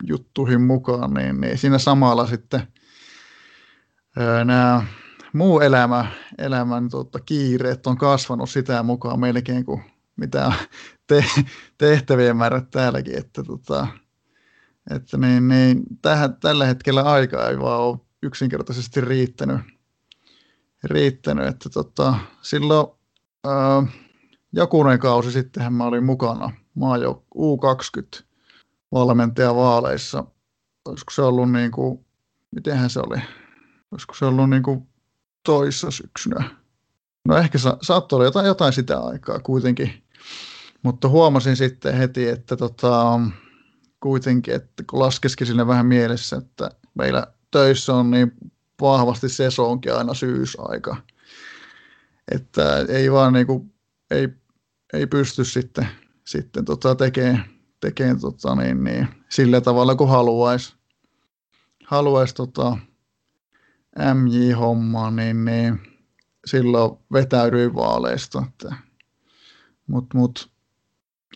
juttuihin 0.03 0.61
mukaan, 0.61 1.13
niin, 1.13 1.41
niin 1.41 1.57
siinä 1.57 1.77
samalla 1.77 2.27
sitten 2.27 2.67
nämä 4.45 4.85
muu 5.33 5.59
elämä, 5.59 6.11
elämän 6.37 6.89
tota, 6.89 7.19
kiireet 7.19 7.87
on 7.87 7.97
kasvanut 7.97 8.49
sitä 8.49 8.83
mukaan 8.83 9.19
melkein 9.19 9.65
kuin 9.65 9.83
mitä 10.15 10.51
te, 11.07 11.25
tehtävien 11.77 12.37
määrät 12.37 12.69
täälläkin, 12.69 13.17
että, 13.17 13.43
tota, 13.43 13.87
että 14.89 15.17
niin, 15.17 15.47
niin, 15.47 15.83
tähän, 16.01 16.35
tällä 16.35 16.65
hetkellä 16.65 17.01
aika 17.01 17.49
ei 17.49 17.59
vaan 17.59 17.81
ole 17.81 17.99
yksinkertaisesti 18.23 19.01
riittänyt, 19.01 19.61
riittänyt 20.83 21.47
että 21.47 21.69
tota, 21.69 22.15
silloin 22.41 22.87
ää, 23.47 23.83
jokunen 24.53 24.99
kausi 24.99 25.31
sittenhän 25.31 25.73
mä 25.73 25.85
olin 25.85 26.03
mukana 26.03 26.51
maajouk 26.75 27.25
U20 27.35 28.23
valmentajavaaleissa. 28.91 30.23
Olisiko 30.85 31.11
se 31.11 31.21
ollut 31.21 31.51
niin 31.51 31.71
kuin, 31.71 32.05
mitenhän 32.51 32.89
se 32.89 32.99
oli, 32.99 33.21
olisiko 33.91 34.13
se 34.13 34.25
ollut 34.25 34.49
niin 34.49 34.63
kuin 34.63 34.87
toissa 35.45 35.91
syksynä. 35.91 36.55
No 37.27 37.37
ehkä 37.37 37.57
sa- 37.57 37.77
saattoi 37.81 38.17
olla 38.17 38.25
jotain, 38.25 38.45
jotain 38.45 38.73
sitä 38.73 38.99
aikaa 38.99 39.39
kuitenkin. 39.39 40.03
Mutta 40.83 41.09
huomasin 41.09 41.55
sitten 41.55 41.95
heti, 41.95 42.27
että 42.27 42.57
tota, 42.57 43.19
kuitenkin, 43.99 44.53
että 44.55 44.83
kun 44.89 44.99
laskeskin 44.99 45.47
sinne 45.47 45.67
vähän 45.67 45.85
mielessä, 45.85 46.37
että 46.37 46.71
meillä 46.93 47.27
töissä 47.51 47.95
on 47.95 48.11
niin 48.11 48.31
vahvasti 48.81 49.29
sesonki 49.29 49.89
aina 49.89 50.13
syysaika, 50.13 50.97
että 52.31 52.85
ei 52.89 53.11
vaan 53.11 53.33
niin 53.33 53.47
kuin, 53.47 53.73
ei, 54.11 54.29
ei 54.93 55.07
pysty 55.07 55.45
sitten, 55.45 55.87
sitten 56.31 56.65
tota 56.65 56.95
tekemään, 56.95 57.45
tekemään 57.79 58.19
tota 58.19 58.55
niin, 58.55 58.83
niin, 58.83 59.07
sillä 59.29 59.61
tavalla 59.61 59.95
kuin 59.95 60.09
haluaisi. 60.09 60.75
Haluaisi 61.85 62.35
tota, 62.35 62.77
MJ-hommaa, 64.13 65.11
niin, 65.11 65.45
niin 65.45 65.79
silloin 66.45 66.97
vetäydyin 67.13 67.75
vaaleista. 67.75 68.43
Mutta 69.87 70.17
mut, 70.17 70.51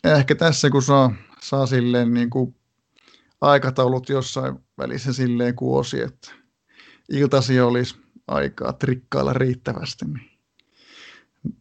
ehkä 0.04 0.36
tässä 0.36 0.70
kun 0.70 0.82
saa, 0.82 1.14
saa 1.42 1.66
silleen 1.66 2.14
niin 2.14 2.30
kuin 2.30 2.56
aikataulut 3.42 4.10
jossain 4.10 4.56
välissä 4.78 5.14
silleen 5.14 5.56
kuosi, 5.56 6.02
että 6.02 6.32
iltasi 7.10 7.60
olisi 7.60 7.96
aikaa 8.28 8.74
trikkailla 8.74 9.34
riittävästi, 9.34 10.06
niin 10.06 10.32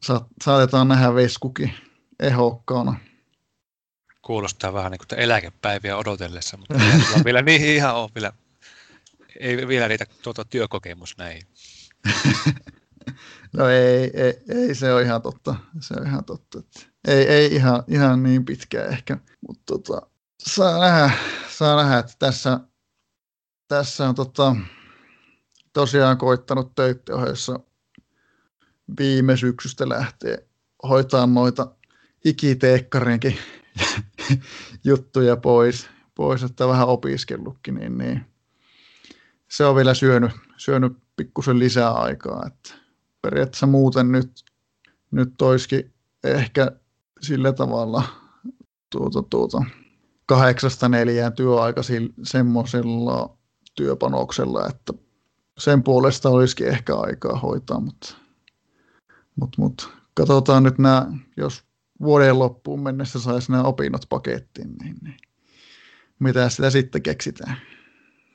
sa- 0.03 0.27
saatetaan 0.45 0.89
nähdä 0.89 1.15
veskukin 1.15 1.71
ehokkaana. 2.21 3.01
Kuulostaa 4.25 4.73
vähän 4.73 4.93
niin 4.93 4.99
kuin 5.09 5.21
eläkepäiviä 5.21 5.97
odotellessa, 5.97 6.57
mutta 6.57 6.75
ei 6.75 7.25
vielä 7.25 7.43
niihin 7.43 7.69
ihan 7.69 7.95
ole 7.95 8.11
vielä, 8.15 8.33
ei 9.41 9.69
vielä 9.69 9.89
riitä 9.89 10.07
tuota 10.23 10.45
työkokemus 10.45 11.17
näin. 11.19 11.43
no 13.53 13.69
ei, 13.69 14.11
ei, 14.15 14.35
ei, 14.49 14.75
se 14.75 14.93
ole 14.93 15.03
ihan 15.03 15.23
totta. 15.23 15.55
Se 15.81 15.95
on 16.01 16.07
ihan 16.07 16.25
totta. 16.25 16.63
Ei, 17.09 17.29
ei 17.29 17.55
ihan, 17.55 17.85
ihan 17.89 18.23
niin 18.23 18.45
pitkään 18.45 18.93
ehkä, 18.93 19.19
mutta 19.49 19.63
tota, 19.67 20.07
saa, 20.39 20.81
nähdä, 20.81 21.11
saa 21.49 21.83
nähdä, 21.83 21.99
että 21.99 22.13
tässä, 22.19 22.61
tässä 23.69 24.09
on 24.09 24.15
tota, 24.15 24.57
tosiaan 25.73 26.19
koittanut 26.19 26.75
töiden 26.75 27.05
viime 28.99 29.37
syksystä 29.37 29.89
lähtien 29.89 30.39
hoitaa 30.89 31.27
noita 31.27 31.75
ikiteekkarinkin 32.25 33.39
juttuja 34.85 35.37
pois, 35.37 35.89
pois, 36.15 36.43
että 36.43 36.69
vähän 36.69 36.89
opiskellutkin, 36.89 37.75
niin, 37.75 37.99
niin 37.99 38.21
se 39.51 39.65
on 39.65 39.77
vielä 39.77 39.95
syönyt, 39.95 40.33
syönyt 40.57 40.93
pikkusen 41.17 41.59
lisää 41.59 41.93
aikaa. 41.93 42.47
Että 42.47 42.75
periaatteessa 43.23 43.67
muuten 43.67 44.13
nyt, 44.13 44.45
nyt 45.11 45.35
toiskin 45.39 45.93
ehkä 46.25 46.73
sillä 47.21 47.53
tavalla 47.53 48.03
tuota, 48.91 49.23
tuota, 49.23 49.65
kahdeksasta 50.27 50.89
neljään 50.89 51.33
työaika 51.33 51.81
semmoisella 52.23 53.37
työpanoksella, 53.75 54.67
että 54.67 54.93
sen 55.59 55.83
puolesta 55.83 56.29
olisikin 56.29 56.69
ehkä 56.69 56.95
aikaa 56.97 57.39
hoitaa, 57.39 57.81
mutta, 57.81 58.15
mutta, 59.37 59.57
mutta 59.59 59.89
katsotaan 60.15 60.63
nyt 60.63 60.79
nämä, 60.79 61.07
jos 61.37 61.65
vuoden 62.01 62.39
loppuun 62.39 62.83
mennessä 62.83 63.21
saisi 63.21 63.53
nämä 63.53 63.63
opinnot 63.63 64.03
pakettiin, 64.09 64.73
niin, 64.83 64.97
niin 65.03 65.17
mitä 66.19 66.49
sitä 66.49 66.71
sitten 66.71 67.03
keksitään? 67.03 67.57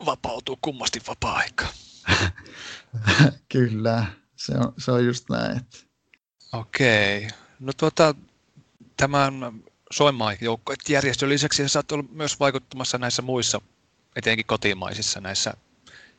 Vapautuu 0.06 0.60
kummasti 0.62 1.00
vapaa-aika. 1.08 1.66
Kyllä, 3.54 4.06
se 4.36 4.54
on, 4.58 4.74
se 4.78 4.92
on 4.92 5.06
just 5.06 5.30
näin. 5.30 5.58
Että... 5.58 5.78
Okei. 6.54 7.28
No 7.60 7.74
tuota, 7.74 8.16
tämän 8.98 9.34
Soimaa 9.92 10.34
järjestön 10.90 11.30
lisäksi 11.30 11.70
sä 11.70 11.80
oot 11.80 12.12
myös 12.12 12.40
vaikuttamassa 12.40 12.98
näissä 12.98 13.22
muissa, 13.22 13.62
etenkin 14.16 14.46
kotimaisissa 14.46 15.22
näissä 15.22 15.54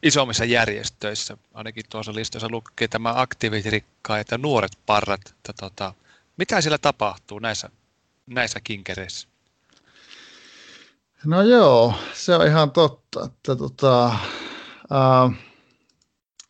isommissa 0.03 0.45
järjestöissä. 0.45 1.37
Ainakin 1.55 1.85
tuossa 1.89 2.15
listassa 2.15 2.49
lukee 2.51 2.89
tämä 2.89 3.13
aktiivitirikkaat 3.21 4.31
ja 4.31 4.39
nuoret 4.39 4.73
parrat. 4.87 5.21
Että, 5.27 5.53
tota, 5.53 5.95
mitä 6.41 6.61
siellä 6.61 6.79
tapahtuu 6.79 7.39
näissä, 7.39 7.71
näissä 8.27 8.61
kinkereissä? 8.65 9.29
No 11.25 11.43
joo, 11.43 11.95
se 12.13 12.35
on 12.37 12.47
ihan 12.47 12.71
totta, 12.71 13.25
että 13.25 13.57
tota, 13.57 14.07
ää, 14.91 15.31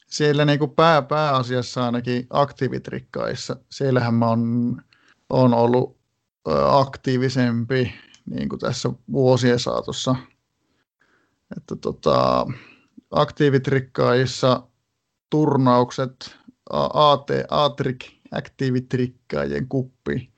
siellä 0.06 0.44
niin 0.44 0.58
kuin 0.58 0.70
pää, 0.70 1.02
pääasiassa 1.02 1.84
ainakin 1.84 2.26
aktiivitrikkaissa, 2.30 3.56
siellähän 3.70 4.14
mä 4.14 4.26
on, 4.26 4.76
on 5.30 5.54
ollut 5.54 6.00
aktiivisempi 6.70 7.94
niin 8.26 8.48
kuin 8.48 8.58
tässä 8.58 8.90
vuosien 9.12 9.58
saatossa. 9.58 10.16
Että 11.56 11.76
tota, 11.76 12.46
aktiivitrikkaissa 13.10 14.62
turnaukset, 15.30 16.36
AT, 16.92 17.26
ATRIK, 17.50 18.19
aktiivitrikkaajien 18.30 19.68
kuppi, 19.68 20.32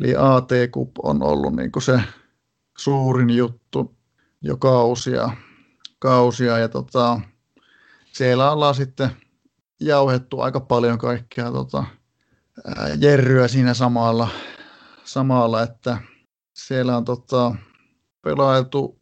eli 0.00 0.14
AT-kup 0.16 0.90
on 1.02 1.22
ollut 1.22 1.56
niin 1.56 1.72
kuin 1.72 1.82
se 1.82 2.00
suurin 2.78 3.30
juttu 3.30 3.96
jo 4.42 4.56
kausia. 4.56 5.30
kausia 5.98 6.58
ja 6.58 6.68
tota, 6.68 7.20
siellä 8.12 8.52
ollaan 8.52 8.74
sitten 8.74 9.10
jauhettu 9.80 10.40
aika 10.40 10.60
paljon 10.60 10.98
kaikkea 10.98 11.52
tota, 11.52 11.84
jerryä 12.98 13.48
siinä 13.48 13.74
samalla, 13.74 14.28
samalla 15.04 15.62
että 15.62 15.98
siellä 16.54 16.96
on 16.96 17.04
tota, 17.04 17.54
pelailtu 18.22 19.00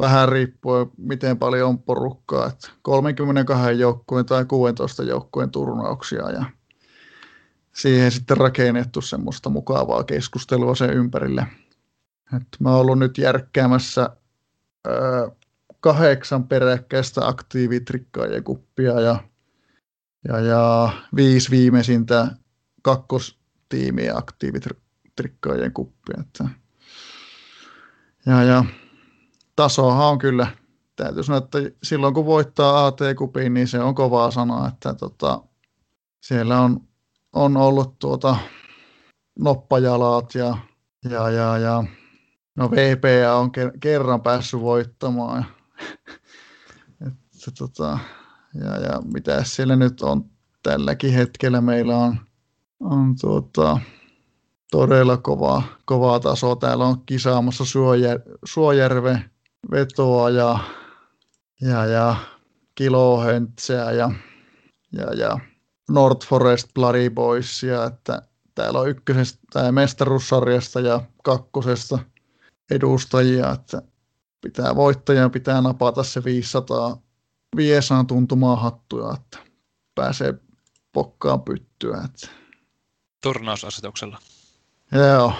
vähän 0.00 0.28
riippuen 0.28 0.86
miten 0.96 1.38
paljon 1.38 1.68
on 1.68 1.78
porukkaa, 1.78 2.46
että 2.46 2.68
32 2.82 3.78
joukkueen 3.78 4.26
tai 4.26 4.44
16 4.44 5.02
joukkueen 5.02 5.50
turnauksia 5.50 6.30
ja 6.30 6.44
siihen 7.74 8.10
sitten 8.10 8.36
rakennettu 8.36 9.00
semmoista 9.00 9.50
mukavaa 9.50 10.04
keskustelua 10.04 10.74
sen 10.74 10.90
ympärille. 10.90 11.46
Et 12.36 12.46
mä 12.60 12.70
oon 12.70 12.80
ollut 12.80 12.98
nyt 12.98 13.18
järkkäämässä 13.18 14.10
ö, 14.86 15.30
kahdeksan 15.80 16.48
peräkkäistä 16.48 17.28
aktiivitrikkaajien 17.28 18.44
kuppia 18.44 19.00
ja, 19.00 19.24
ja, 20.28 20.40
ja 20.40 20.92
viisi 21.16 21.50
viimeisintä 21.50 22.28
kakkostiimiä 22.82 24.16
aktiivitrikkaajien 24.16 25.72
kuppia. 25.72 26.16
Että, 26.20 26.44
ja, 28.26 28.42
ja 28.42 28.64
tasohan 29.56 30.06
on 30.08 30.18
kyllä, 30.18 30.46
täytyy 30.96 31.22
sanoa, 31.22 31.38
että 31.38 31.58
silloin 31.82 32.14
kun 32.14 32.26
voittaa 32.26 32.86
AT-kupiin, 32.86 33.54
niin 33.54 33.68
se 33.68 33.80
on 33.80 33.94
kovaa 33.94 34.30
sanoa, 34.30 34.68
että 34.68 34.94
tota, 34.94 35.40
siellä 36.20 36.60
on, 36.60 36.80
on 37.32 37.56
ollut 37.56 37.98
tuota 37.98 38.36
noppajalaat 39.38 40.34
ja, 40.34 40.56
ja, 41.10 41.30
ja, 41.30 41.58
ja 41.58 41.84
no 42.56 42.70
VPA 42.70 43.34
on 43.34 43.50
kerran 43.80 44.22
päässyt 44.22 44.60
voittamaan. 44.60 45.46
että, 47.06 47.50
tota, 47.58 47.98
ja, 48.54 48.76
ja 48.76 49.02
mitä 49.14 49.44
siellä 49.44 49.76
nyt 49.76 50.02
on 50.02 50.24
tälläkin 50.62 51.12
hetkellä 51.12 51.60
meillä 51.60 51.96
on, 51.96 52.16
on 52.80 53.14
tuota, 53.20 53.80
todella 54.70 55.16
kovaa, 55.16 55.62
kovaa 55.84 56.20
tasoa. 56.20 56.56
Täällä 56.56 56.84
on 56.84 57.02
kisaamassa 57.06 57.64
Suojär, 57.64 58.20
Suojärve 58.44 59.30
vetoa 59.70 60.30
ja, 60.30 60.58
ja, 61.60 61.86
ja 61.86 62.16
Kilohöntseä 62.74 63.90
ja, 63.90 64.10
ja, 64.92 65.14
ja 65.14 65.38
North 65.90 66.26
Forest 66.28 66.68
Bloody 66.74 67.10
Boysia, 67.10 67.84
että 67.84 68.22
täällä 68.54 68.80
on 68.80 68.88
ykkösestä 68.88 69.38
tai 69.52 69.72
mestaruussarjasta 69.72 70.80
ja 70.80 71.00
kakkosesta 71.22 71.98
edustajia, 72.70 73.50
että 73.50 73.82
pitää 74.40 74.76
voittajan 74.76 75.30
pitää 75.30 75.60
napata 75.60 76.02
se 76.02 76.24
500 76.24 77.02
viesaan 77.56 78.06
tuntumaan 78.06 78.58
hattuja, 78.58 79.14
että 79.14 79.38
pääsee 79.94 80.34
pokkaan 80.92 81.42
pyttyä. 81.42 82.02
Että. 82.04 82.28
Turnausasetuksella. 83.22 84.18
Joo. 84.92 85.32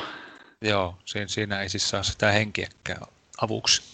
Joo, 0.60 0.98
siinä, 1.04 1.28
siinä 1.28 1.60
ei 1.60 1.68
siis 1.68 1.90
saa 1.90 2.02
sitä 2.02 2.30
henkiäkään 2.30 3.02
avuksi. 3.40 3.91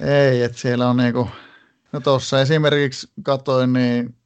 Ei, 0.00 0.42
että 0.42 0.58
siellä 0.58 0.90
on 0.90 0.96
niinku, 0.96 1.28
no 1.92 2.00
tuossa 2.00 2.40
esimerkiksi 2.40 3.08
katoin, 3.22 3.72
niin 3.72 4.16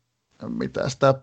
mitä 0.49 0.89
sitä 0.89 1.15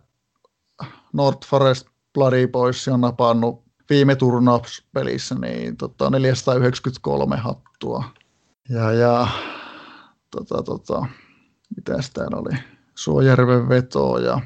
North 1.14 1.48
Forest 1.48 1.88
Bloody 2.14 2.48
Boys 2.48 2.88
on 2.88 3.02
napannut 3.02 3.64
viime 3.90 4.16
turnauspelissä, 4.16 5.36
niin 5.36 5.78
tota, 5.78 6.10
493 6.10 7.38
hattua. 7.38 8.04
Ja, 8.70 8.92
ja 8.92 9.28
tota, 10.32 10.64
tota, 10.64 11.06
mitä 11.76 11.94
täällä 12.14 12.38
oli, 12.38 12.58
Suojärven 12.96 13.70
veto 13.70 14.18
ja 14.18 14.42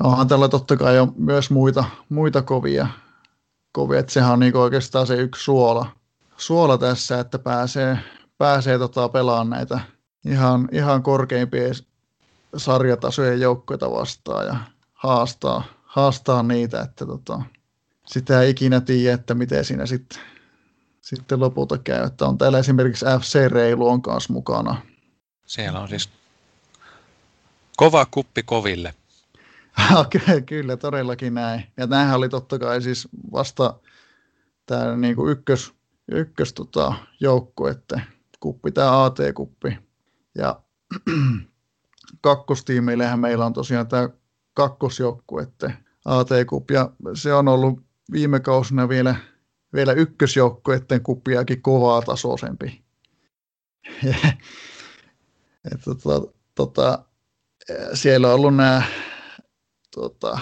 onhan 0.00 0.28
täällä 0.28 0.48
totta 0.48 0.76
kai 0.76 0.96
jo 0.96 1.08
myös 1.16 1.50
muita, 1.50 1.84
muita 2.08 2.42
kovia, 2.42 2.86
kovia, 3.72 3.98
että 3.98 4.12
sehän 4.12 4.32
on 4.32 4.40
niin 4.40 4.56
oikeastaan 4.56 5.06
se 5.06 5.14
yksi 5.14 5.44
suola, 5.44 5.86
suola 6.36 6.78
tässä, 6.78 7.20
että 7.20 7.38
pääsee, 7.38 7.98
pääsee 8.40 8.78
tota 8.78 9.08
pelaamaan 9.08 9.50
näitä 9.50 9.80
ihan, 10.24 10.68
ihan 10.72 11.02
korkeimpien 11.02 11.74
sarjatasojen 12.56 13.40
joukkoita 13.40 13.90
vastaan 13.90 14.46
ja 14.46 14.56
haastaa, 14.92 15.64
haastaa 15.84 16.42
niitä, 16.42 16.80
että 16.80 17.06
tota, 17.06 17.42
sitä 18.06 18.42
ei 18.42 18.50
ikinä 18.50 18.80
tiedä, 18.80 19.14
että 19.14 19.34
miten 19.34 19.64
siinä 19.64 19.86
sitten, 19.86 20.22
sitten 21.00 21.40
lopulta 21.40 21.78
käy. 21.78 22.04
Että 22.04 22.26
on 22.26 22.38
täällä 22.38 22.58
esimerkiksi 22.58 23.06
FC 23.20 23.48
Reilu 23.48 23.88
on 23.88 24.02
kanssa 24.02 24.32
mukana. 24.32 24.82
Siellä 25.46 25.80
on 25.80 25.88
siis 25.88 26.10
kova 27.76 28.06
kuppi 28.10 28.42
koville. 28.42 28.94
okay, 30.00 30.40
kyllä, 30.40 30.76
todellakin 30.76 31.34
näin. 31.34 31.64
Ja 31.76 31.86
nämähän 31.86 32.16
oli 32.16 32.28
totta 32.28 32.58
kai 32.58 32.82
siis 32.82 33.08
vasta 33.32 33.74
tämä 34.66 34.96
niinku 34.96 35.28
ykkös, 35.28 35.72
ykkös 36.12 36.52
tota, 36.52 36.94
että 37.70 38.00
kuppi, 38.40 38.72
tämä 38.72 39.04
AT-kuppi. 39.04 39.78
Ja 40.34 40.60
kakkostiimeillähän 42.20 43.20
meillä 43.20 43.46
on 43.46 43.52
tosiaan 43.52 43.88
tämä 43.88 44.08
kakkosjoukkue, 44.54 45.48
AT-kuppi, 46.04 46.74
ja 46.74 46.90
se 47.14 47.34
on 47.34 47.48
ollut 47.48 47.82
viime 48.12 48.40
kausina 48.40 48.88
vielä, 48.88 49.16
vielä 49.74 49.92
ykkösjoukkueiden 49.92 51.02
kuppiakin 51.02 51.62
kovaa 51.62 52.02
tasoisempi. 52.02 52.84
Et, 55.72 55.80
tota, 55.84 56.32
tota, 56.54 57.04
siellä 57.94 58.28
on 58.28 58.34
ollut 58.34 58.56
nämä 58.56 58.82
tota, 59.94 60.38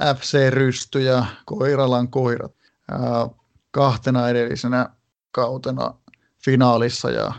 FC-rysty 0.00 1.00
ja 1.00 1.26
Koiralan 1.46 2.08
koirat 2.08 2.54
ää, 2.90 3.28
kahtena 3.70 4.28
edellisenä 4.28 4.90
kautena 5.30 5.94
finaalissa 6.46 7.10
ja 7.10 7.32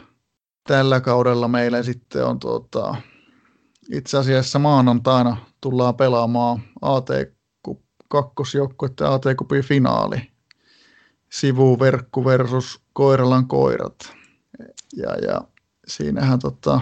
tällä 0.68 1.02
kaudella 1.02 1.48
meillä 1.48 1.84
sitten 1.84 2.26
on 2.26 2.40
tota, 2.40 2.96
itse 3.94 4.18
asiassa 4.18 4.60
maanantaina 4.60 5.38
tullaan 5.62 5.96
pelaamaan 5.96 6.62
AT 6.82 7.08
kakkosjoukkuetta 8.10 9.14
AT 9.14 9.24
Cupin 9.38 9.64
finaali. 9.64 10.32
Sivuverkku 11.32 12.26
versus 12.26 12.82
Koiralan 12.94 13.48
koirat. 13.48 14.14
Ja, 14.96 15.16
ja 15.16 15.42
siinähän 15.88 16.40
tota, 16.40 16.82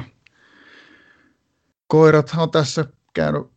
koirat 1.87 2.31
on 2.37 2.51
tässä 2.51 2.85
käynyt 3.13 3.47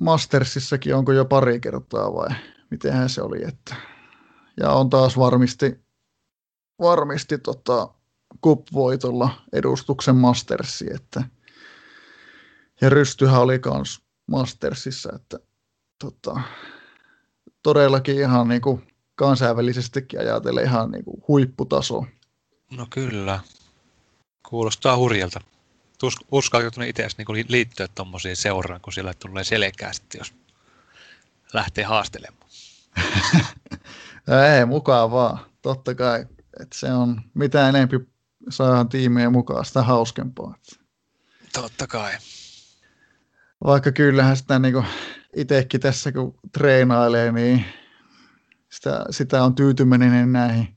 Mastersissakin, 0.00 0.94
onko 0.94 1.12
jo 1.12 1.24
pari 1.24 1.60
kertaa 1.60 2.14
vai 2.14 2.28
mitenhän 2.70 3.08
se 3.08 3.22
oli. 3.22 3.48
Että, 3.48 3.76
ja 4.60 4.70
on 4.70 4.90
taas 4.90 5.18
varmisti, 5.18 5.81
varmisti 6.82 7.38
tota, 7.38 7.88
cup-voitolla 8.46 9.30
edustuksen 9.52 10.16
Mastersi, 10.16 10.86
että 10.94 11.24
ja 12.80 12.88
Rystyhän 12.88 13.40
oli 13.40 13.58
kans 13.58 14.00
Mastersissa, 14.26 15.12
että 15.14 15.38
tota, 15.98 16.40
todellakin 17.62 18.18
ihan 18.18 18.48
niin 18.48 18.62
kuin 18.62 18.86
kansainvälisestikin 19.14 20.20
ajatellen 20.20 20.64
ihan 20.64 20.90
niin 20.90 21.04
kuin 21.04 21.22
huipputaso. 21.28 22.06
No 22.70 22.86
kyllä. 22.90 23.40
Kuulostaa 24.48 24.96
hurjalta. 24.96 25.40
Uskallatko 26.32 26.82
itse 26.82 27.08
niin 27.18 27.46
liittyä 27.48 27.88
tuommoisiin 27.88 28.36
seuraan, 28.36 28.80
kun 28.80 28.92
siellä 28.92 29.14
tulee 29.14 29.44
selkää 29.44 29.92
sitten, 29.92 30.18
jos 30.18 30.34
lähtee 31.52 31.84
haastelemaan? 31.84 32.50
Ei, 34.56 34.64
mukaan 34.66 35.10
vaan. 35.10 35.38
Totta 35.62 35.94
kai. 35.94 36.26
Että 36.60 36.78
se 36.78 36.92
on, 36.92 37.20
mitä 37.34 37.68
enempi 37.68 37.96
saadaan 38.50 38.88
tiimiä 38.88 39.30
mukaan, 39.30 39.64
sitä 39.64 39.82
hauskempaa. 39.82 40.54
Totta 41.52 41.86
kai. 41.86 42.12
Vaikka 43.64 43.92
kyllähän 43.92 44.36
sitä 44.36 44.58
niin 44.58 44.84
itsekin 45.36 45.80
tässä 45.80 46.12
kun 46.12 46.34
treenailee, 46.52 47.32
niin 47.32 47.64
sitä, 48.72 49.04
sitä 49.10 49.44
on 49.44 49.54
tyytyminen 49.54 50.32
näihin 50.32 50.76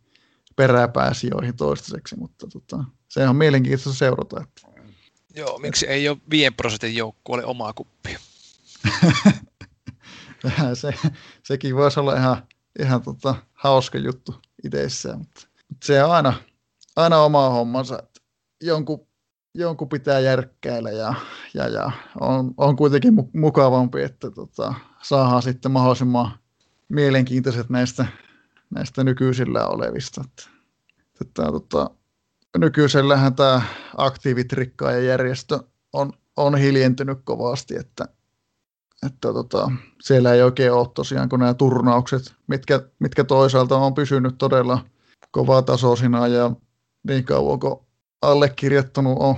peräpääsijoihin 0.55 1.55
toistaiseksi, 1.55 2.15
mutta 2.17 2.47
tota, 2.47 2.83
se 3.07 3.27
on 3.27 3.35
mielenkiintoista 3.35 3.93
seurata. 3.93 4.41
Että. 4.41 4.61
Joo, 5.35 5.57
miksi 5.57 5.87
ei 5.87 6.09
ole 6.09 6.17
5 6.29 6.51
prosentin 6.51 6.95
joukkueelle 6.95 7.45
omaa 7.45 7.73
kuppia? 7.73 8.19
se, 10.73 10.93
sekin 11.43 11.75
voisi 11.75 11.99
olla 11.99 12.15
ihan, 12.15 12.47
ihan 12.79 13.01
tota, 13.01 13.35
hauska 13.53 13.97
juttu 13.97 14.41
itsessään, 14.63 15.17
mutta 15.19 15.47
se 15.83 16.03
on 16.03 16.11
aina, 16.11 16.33
aina 16.95 17.17
oma 17.17 17.49
hommansa. 17.49 17.99
Että 17.99 18.21
jonkun 18.63 19.07
jonkun 19.55 19.89
pitää 19.89 20.19
järkkäillä 20.19 20.91
ja, 20.91 21.13
ja, 21.53 21.67
ja 21.67 21.91
on, 22.21 22.53
on, 22.57 22.75
kuitenkin 22.75 23.13
mukavampi, 23.33 24.01
että 24.01 24.31
tota, 24.31 24.73
saadaan 25.01 25.41
sitten 25.41 25.71
mahdollisimman 25.71 26.31
mielenkiintoiset 26.89 27.69
näistä, 27.69 28.05
näistä 28.69 29.03
nykyisillä 29.03 29.67
olevista. 29.67 30.21
Että, 30.25 30.49
että, 31.21 31.43
tota, 31.43 31.89
nykyisellähän 32.57 33.35
tämä 33.35 33.61
aktiivitrikkaajan 33.97 35.05
järjestö 35.05 35.59
on, 35.93 36.13
on 36.37 36.57
hiljentynyt 36.57 37.19
kovasti, 37.23 37.75
että, 37.77 38.07
että 39.05 39.33
tota, 39.33 39.71
siellä 40.01 40.33
ei 40.33 40.41
oikein 40.41 40.73
ole 40.73 40.87
tosiaan 40.93 41.29
kuin 41.29 41.39
nämä 41.39 41.53
turnaukset, 41.53 42.35
mitkä, 42.47 42.81
mitkä 42.99 43.23
toisaalta 43.23 43.77
on 43.77 43.93
pysynyt 43.93 44.35
todella 44.37 44.85
kovatasoisina 45.31 46.27
ja 46.27 46.51
niin 47.07 47.23
kauan 47.25 47.59
kuin 47.59 47.75
allekirjoittanut 48.21 49.17
on 49.19 49.35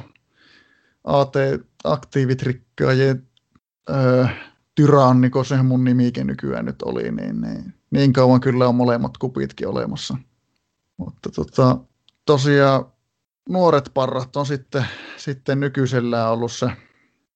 AT 1.04 1.34
aktiivitrikkaajien 1.84 3.28
öö, 3.90 4.26
tyranniko 4.76 5.44
se 5.44 5.62
mun 5.62 5.84
nimikin 5.84 6.28
nykyään 6.28 6.66
nyt 6.66 6.82
oli, 6.82 7.12
niin, 7.12 7.42
niin, 7.42 7.74
niin 7.92 8.14
kauan 8.14 8.42
kyllä 8.42 8.68
on 8.68 8.76
molemmat 8.76 9.18
kupitkin 9.18 9.68
olemassa. 9.68 10.18
Mutta 10.98 11.30
tota, 11.30 11.78
tosiaan 12.26 12.86
nuoret 13.50 13.92
parrat 13.94 14.36
on 14.36 14.46
sitten, 14.46 14.86
sitten 15.18 15.60
nykyisellään 15.60 16.32
ollut 16.32 16.52
se, 16.52 16.72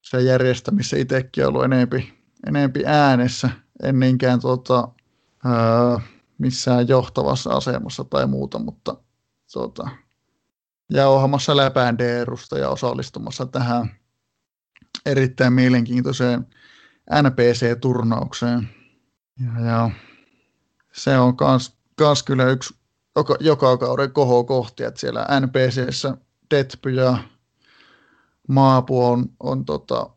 se 0.02 0.22
järjestä, 0.22 0.72
missä 0.72 0.98
itsekin 0.98 1.48
ollut 1.48 1.64
enempi, 1.64 2.14
enempi 2.48 2.84
äänessä, 2.86 3.50
en 3.84 4.00
niinkään 4.00 4.40
tota, 4.40 4.88
öö, 5.46 5.98
missään 6.42 6.88
johtavassa 6.88 7.50
asemassa 7.50 8.04
tai 8.04 8.28
muuta, 8.28 8.60
mutta 8.60 8.96
tota, 9.54 9.90
jauhamassa 10.90 11.58
läpändeerusta 11.58 12.58
ja 12.58 12.70
osallistumassa 12.70 13.46
tähän 13.46 13.96
erittäin 15.06 15.54
mielenkiintoiseen 15.54 16.48
NPC-turnaukseen. 17.22 18.70
Ja, 19.40 19.66
ja 19.66 19.90
se 20.94 21.18
on 21.18 21.38
kans, 21.38 21.78
kans 21.96 22.24
kyllä 22.24 22.50
yksi 22.50 22.74
joka, 23.16 23.36
joka 23.40 23.78
kauden 23.78 24.12
kohti, 24.48 24.84
että 24.84 25.00
siellä 25.00 25.28
NPCssä 25.40 26.18
Detpy 26.52 26.90
ja 26.90 27.18
Maapu 28.48 29.06
on, 29.06 29.26
on 29.40 29.66
tota, 29.66 30.10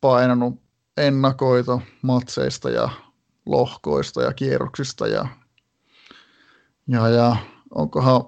painanut 0.00 0.62
ennakoita 0.96 1.80
matseista 2.02 2.70
ja 2.70 2.90
lohkoista 3.46 4.22
ja 4.22 4.32
kierroksista 4.32 5.06
ja 5.06 5.28
Ja, 6.88 7.08
ja 7.08 7.36
onkohan 7.70 8.24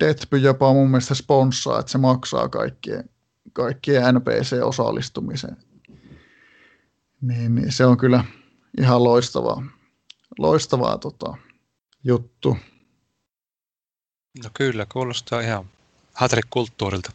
Deathby 0.00 0.38
jopa 0.38 0.72
mun 0.72 0.90
mielestä 0.90 1.14
sponssaa, 1.14 1.80
että 1.80 1.92
se 1.92 1.98
maksaa 1.98 2.48
kaikkien, 2.48 3.10
kaikkien 3.52 4.02
NPC-osallistumisen. 4.14 5.56
Niin, 7.20 7.54
niin, 7.54 7.72
se 7.72 7.86
on 7.86 7.96
kyllä 7.96 8.24
ihan 8.80 9.04
loistavaa, 9.04 9.62
loistavaa 10.38 10.98
tota, 10.98 11.36
juttu. 12.04 12.56
No 14.44 14.50
kyllä, 14.54 14.86
kuulostaa 14.92 15.40
ihan 15.40 15.64
Hatrik-kulttuurilta. 16.14 17.12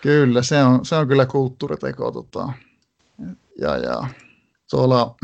Kyllä, 0.00 0.42
se 0.42 0.62
on, 0.62 0.84
se 0.84 0.96
on 0.96 1.08
kyllä 1.08 1.26
kulttuuriteko. 1.26 2.10
Tota. 2.10 2.52
Ja, 3.60 3.76
ja 3.76 4.08
tuolla 4.70 5.16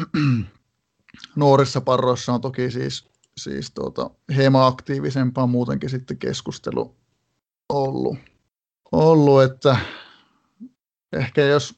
nuorissa 1.36 1.80
parroissa 1.80 2.32
on 2.32 2.40
toki 2.40 2.70
siis, 2.70 3.08
siis 3.36 3.70
tuota, 3.70 4.10
hieman 4.36 4.66
aktiivisempaa 4.66 5.46
muutenkin 5.46 5.90
sitten 5.90 6.18
keskustelu 6.18 6.96
ollut. 7.68 8.18
ollut 8.92 9.42
että 9.42 9.76
ehkä 11.12 11.42
jos, 11.42 11.74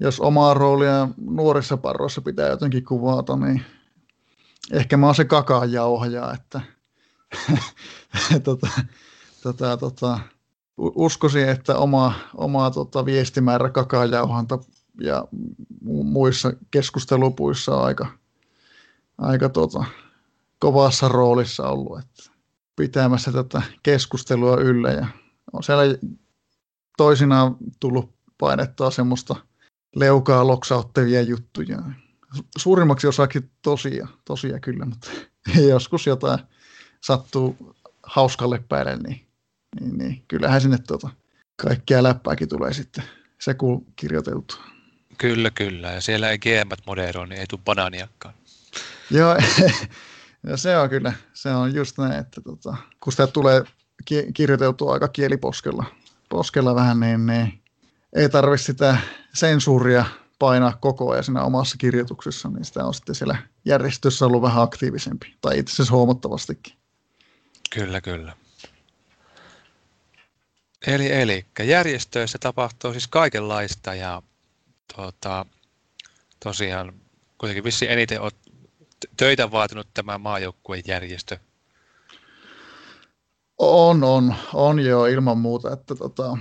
jos 0.00 0.20
omaa 0.20 0.54
roolia 0.54 1.08
nuorissa 1.16 1.76
parroissa 1.76 2.20
pitää 2.20 2.48
jotenkin 2.48 2.84
kuvata, 2.84 3.36
niin 3.36 3.62
ehkä 4.72 4.96
mä 4.96 5.06
oon 5.06 5.14
se 5.14 5.24
kakajauhaja, 5.24 6.32
että 6.32 6.60
tota, 8.44 8.68
tota, 9.42 9.76
tota, 9.76 10.18
uskoisin, 10.76 11.48
että 11.48 11.76
oma, 11.76 12.12
oma 12.34 12.70
tota, 12.70 13.04
viestimäärä 13.04 13.70
kakajauhanta 13.70 14.58
ja 15.00 15.24
muissa 15.84 16.52
keskustelupuissa 16.70 17.76
on 17.76 17.84
aika, 17.84 18.06
aika 19.20 19.48
tota, 19.48 19.84
kovassa 20.58 21.08
roolissa 21.08 21.68
ollut, 21.68 21.98
että 21.98 22.30
pitämässä 22.76 23.32
tätä 23.32 23.62
keskustelua 23.82 24.56
yllä 24.56 24.90
ja 24.90 25.06
on 25.52 25.62
siellä 25.62 25.98
toisinaan 26.96 27.56
tullut 27.80 28.14
painettua 28.38 28.90
semmoista 28.90 29.36
leukaa 29.96 30.46
loksauttavia 30.46 31.22
juttuja. 31.22 31.78
Suurimmaksi 32.58 33.06
osakin 33.06 33.50
tosia, 33.62 34.08
tosia 34.24 34.60
kyllä, 34.60 34.84
mutta 34.84 35.10
joskus 35.68 36.06
jotain 36.06 36.38
sattuu 37.00 37.76
hauskalle 38.02 38.64
päälle, 38.68 38.96
niin, 38.96 39.26
niin, 39.80 39.98
niin 39.98 40.24
kyllähän 40.28 40.60
sinne 40.60 40.78
tuota, 40.78 41.10
kaikkia 41.66 42.02
läppääkin 42.02 42.48
tulee 42.48 42.72
sitten 42.72 43.04
se 43.40 43.54
kirjoiteltu. 43.96 44.54
Kyllä, 45.18 45.50
kyllä. 45.50 45.90
Ja 45.90 46.00
siellä 46.00 46.30
ei 46.30 46.38
GM 46.38 46.70
moderoi, 46.86 47.28
niin 47.28 47.40
ei 47.40 47.46
tule 47.46 47.60
banaaniakaan. 47.64 48.34
Joo, 49.10 49.36
ja 50.46 50.56
se 50.64 50.76
on 50.76 50.88
kyllä, 50.90 51.12
se 51.34 51.50
on 51.50 51.74
just 51.74 51.98
näin, 51.98 52.12
että 52.12 52.40
tota, 52.40 52.76
kun 53.00 53.12
sitä 53.12 53.26
tulee 53.26 53.64
ki- 54.04 54.32
kirjoiteltua 54.34 54.92
aika 54.92 55.08
kieliposkella 55.08 55.84
poskella 56.28 56.74
vähän, 56.74 57.00
niin, 57.00 57.26
niin 57.26 57.62
ei 58.16 58.28
tarvitse 58.28 58.64
sitä 58.64 58.96
sensuuria 59.34 60.04
painaa 60.38 60.76
koko 60.80 61.10
ajan 61.10 61.24
siinä 61.24 61.42
omassa 61.42 61.76
kirjoituksessa, 61.76 62.48
niin 62.48 62.64
sitä 62.64 62.84
on 62.84 62.94
sitten 62.94 63.14
siellä 63.14 63.38
järjestössä 63.64 64.26
ollut 64.26 64.42
vähän 64.42 64.62
aktiivisempi, 64.62 65.34
tai 65.40 65.58
itse 65.58 65.72
asiassa 65.72 65.94
huomattavastikin. 65.94 66.74
Kyllä, 67.74 68.00
kyllä. 68.00 68.36
Eli, 70.86 71.12
eli 71.12 71.46
järjestöissä 71.62 72.38
tapahtuu 72.38 72.92
siis 72.92 73.08
kaikenlaista 73.08 73.94
ja 73.94 74.22
tuota, 74.96 75.46
tosiaan 76.44 76.92
kuitenkin 77.38 77.64
vissi 77.64 77.90
eniten 77.90 78.20
olet 78.20 78.36
töitä 79.16 79.50
vaatinut 79.50 79.88
tämä 79.94 80.18
maajoukkueen 80.18 80.82
järjestö. 80.86 81.38
On, 83.58 84.04
on, 84.04 84.34
on 84.54 84.80
jo 84.80 85.06
ilman 85.06 85.38
muuta, 85.38 85.72
että 85.72 85.94
tota, 85.94 86.38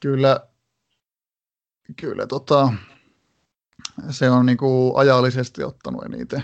kyllä, 0.00 0.46
kyllä 1.96 2.26
tota, 2.26 2.72
se 4.10 4.30
on 4.30 4.46
niin 4.46 4.58
kuin 4.58 4.96
ajallisesti 4.96 5.64
ottanut 5.64 6.04
eniten, 6.04 6.42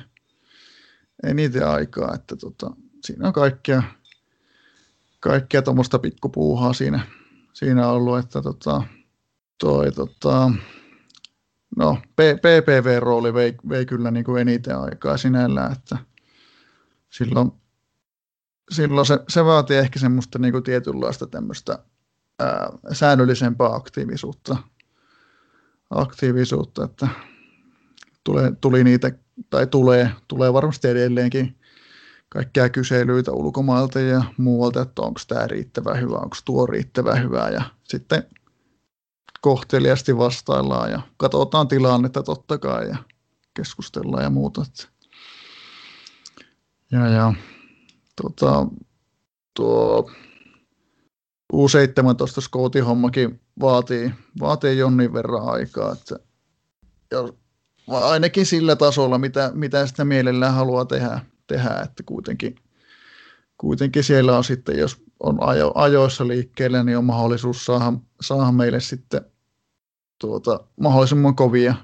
eniten 1.22 1.68
aikaa, 1.68 2.14
että 2.14 2.36
tota, 2.36 2.70
siinä 3.04 3.26
on 3.26 3.32
kaikkea, 3.32 3.82
kaikkea 5.20 5.62
tuommoista 5.62 5.98
pikkupuuhaa 5.98 6.72
siinä, 6.72 7.00
siinä 7.52 7.88
ollut, 7.88 8.18
että 8.18 8.42
tota, 8.42 8.82
toi, 9.58 9.92
tota, 9.92 10.50
no, 11.76 11.98
PPV-rooli 12.16 13.34
vei, 13.34 13.54
vei 13.68 13.86
kyllä 13.86 14.10
niin 14.10 14.24
kuin 14.24 14.40
eniten 14.40 14.78
aikaa 14.78 15.16
sinällään, 15.16 15.72
että 15.72 15.98
silloin, 17.10 17.52
silloin 18.70 19.06
se, 19.06 19.18
se 19.28 19.44
vaatii 19.44 19.76
ehkä 19.76 19.98
semmoista 19.98 20.38
niin 20.38 20.52
kuin 20.52 20.64
tietynlaista 20.64 21.26
tämmöistä 21.26 21.78
ää, 22.38 22.68
säännöllisempää 22.92 23.74
aktiivisuutta, 23.74 24.56
aktiivisuutta, 25.90 26.84
että 26.84 27.08
tule, 28.24 28.52
tuli 28.60 28.84
niitä, 28.84 29.12
tai 29.50 29.66
tulee, 29.66 30.10
tulee 30.28 30.52
varmasti 30.52 30.88
edelleenkin 30.88 31.58
kaikkia 32.28 32.68
kyselyitä 32.68 33.32
ulkomailta 33.32 34.00
ja 34.00 34.24
muualta, 34.36 34.82
että 34.82 35.02
onko 35.02 35.20
tämä 35.28 35.46
riittävä 35.46 35.94
hyvä, 35.94 36.16
onko 36.16 36.36
tuo 36.44 36.66
riittävä 36.66 37.14
hyvä 37.14 37.48
ja 37.48 37.62
sitten 37.84 38.22
kohteliasti 39.48 40.16
vastaillaan 40.16 40.90
ja 40.90 41.00
katsotaan 41.16 41.68
tilannetta 41.68 42.22
totta 42.22 42.58
kai 42.58 42.88
ja 42.88 42.96
keskustellaan 43.54 44.22
ja 44.22 44.30
muuta. 44.30 44.64
Ja, 46.92 47.08
ja 47.08 47.34
tota, 48.22 48.66
tuo 49.56 50.10
U17 51.52 52.40
Scoutin 52.40 52.84
hommakin 52.84 53.40
vaatii, 53.60 54.10
vaatii 54.40 54.78
jonnin 54.78 55.12
verran 55.12 55.48
aikaa, 55.48 55.92
että 55.92 56.16
ja 57.10 57.28
ainakin 57.86 58.46
sillä 58.46 58.76
tasolla, 58.76 59.18
mitä, 59.18 59.50
mitä 59.54 59.86
sitä 59.86 60.04
mielellään 60.04 60.54
haluaa 60.54 60.84
tehdä, 60.84 61.20
tehdä 61.46 61.80
että 61.84 62.02
kuitenkin, 62.02 62.56
kuitenkin 63.58 64.04
siellä 64.04 64.36
on 64.36 64.44
sitten, 64.44 64.78
jos 64.78 64.96
on 65.20 65.42
ajo, 65.42 65.72
ajoissa 65.74 66.28
liikkeelle, 66.28 66.84
niin 66.84 66.98
on 66.98 67.04
mahdollisuus 67.04 67.64
saada, 67.64 67.92
saada 68.20 68.52
meille 68.52 68.80
sitten 68.80 69.20
tuota, 70.18 70.60
mahdollisimman 70.80 71.36
kovia, 71.36 71.74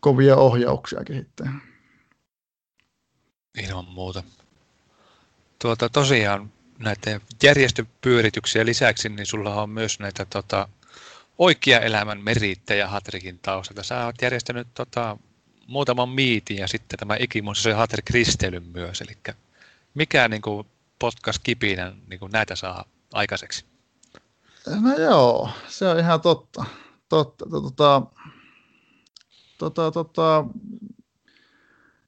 kovia 0.00 0.36
ohjauksia 0.36 1.04
kehittää. 1.04 1.52
Ilman 3.68 3.84
muuta. 3.84 4.22
Tuota, 5.58 5.88
tosiaan 5.88 6.52
näiden 6.78 7.20
järjestöpyörityksiä 7.42 8.66
lisäksi, 8.66 9.08
niin 9.08 9.26
sulla 9.26 9.62
on 9.62 9.70
myös 9.70 9.98
näitä 9.98 10.24
tota, 10.24 10.68
oikea 11.38 11.80
elämän 11.80 12.20
merittejä 12.20 12.88
Hatrikin 12.88 13.38
taustalta. 13.38 13.82
Sä 13.82 14.04
oot 14.06 14.22
järjestänyt 14.22 14.68
tota, 14.74 15.16
muutaman 15.66 16.08
miitin 16.08 16.56
ja 16.56 16.68
sitten 16.68 16.98
tämä 16.98 17.16
ikimuisen 17.20 17.76
Hatrik 17.76 18.10
risteilyn 18.10 18.62
myös. 18.62 19.00
Eli 19.00 19.16
mikä 19.94 20.28
niin 20.28 20.42
kuin, 20.42 20.66
potkas 20.98 21.38
kipinä 21.38 21.92
niin 22.08 22.20
kuin 22.20 22.32
näitä 22.32 22.56
saa 22.56 22.84
aikaiseksi? 23.12 23.64
No 24.66 24.98
joo, 24.98 25.50
se 25.68 25.88
on 25.88 25.98
ihan 25.98 26.20
totta. 26.20 26.64
Totta 27.10 27.46
tota, 27.50 28.02
tota, 29.58 29.90
tota, 29.90 30.44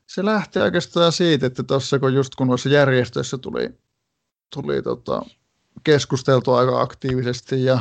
se 0.07 0.25
lähti 0.25 0.59
oikeastaan 0.59 1.13
siitä, 1.13 1.47
että 1.47 1.63
tuossa 1.63 1.99
kun 1.99 2.15
just 2.15 2.35
kun 2.35 2.47
noissa 2.47 2.69
järjestöissä 2.69 3.39
tuli, 3.39 3.79
tuli 4.55 4.83
tota, 4.83 5.23
keskusteltu 5.85 6.53
aika 6.53 6.81
aktiivisesti 6.81 7.65
ja 7.65 7.81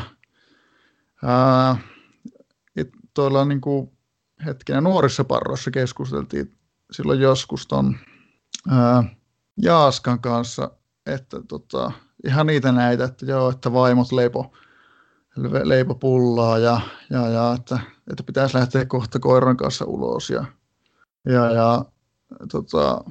ää, 1.24 1.78
tuolla 3.14 3.46
niin 3.46 3.62
kuin 3.62 3.92
hetkenä 4.46 4.82
nuorissa 4.82 5.24
parroissa 5.24 5.72
keskusteltiin 5.72 6.58
silloin 6.92 7.20
joskus 7.20 7.68
ton 7.68 7.96
ää, 8.70 9.04
Jaaskan 9.62 10.20
kanssa, 10.20 10.72
että 11.06 11.42
tota, 11.48 11.92
ihan 12.26 12.48
niitä 12.48 12.72
näitä, 12.72 13.04
että 13.04 13.26
joo, 13.26 13.50
että 13.50 13.74
vaimot 13.74 14.12
leipo, 14.12 14.54
leipo 15.64 15.96
pullaa 15.96 16.58
ja, 16.58 16.82
ja, 17.10 17.28
ja 17.28 17.54
että, 17.60 17.80
että 18.12 18.24
pitäisi 18.24 18.58
lähteä 18.58 18.86
kohta 18.86 19.20
koiran 19.20 19.58
kanssa 19.58 19.86
ulos 19.86 20.30
ja, 20.30 20.46
ja, 21.26 21.52
ja 21.52 21.86
tota, 22.52 23.04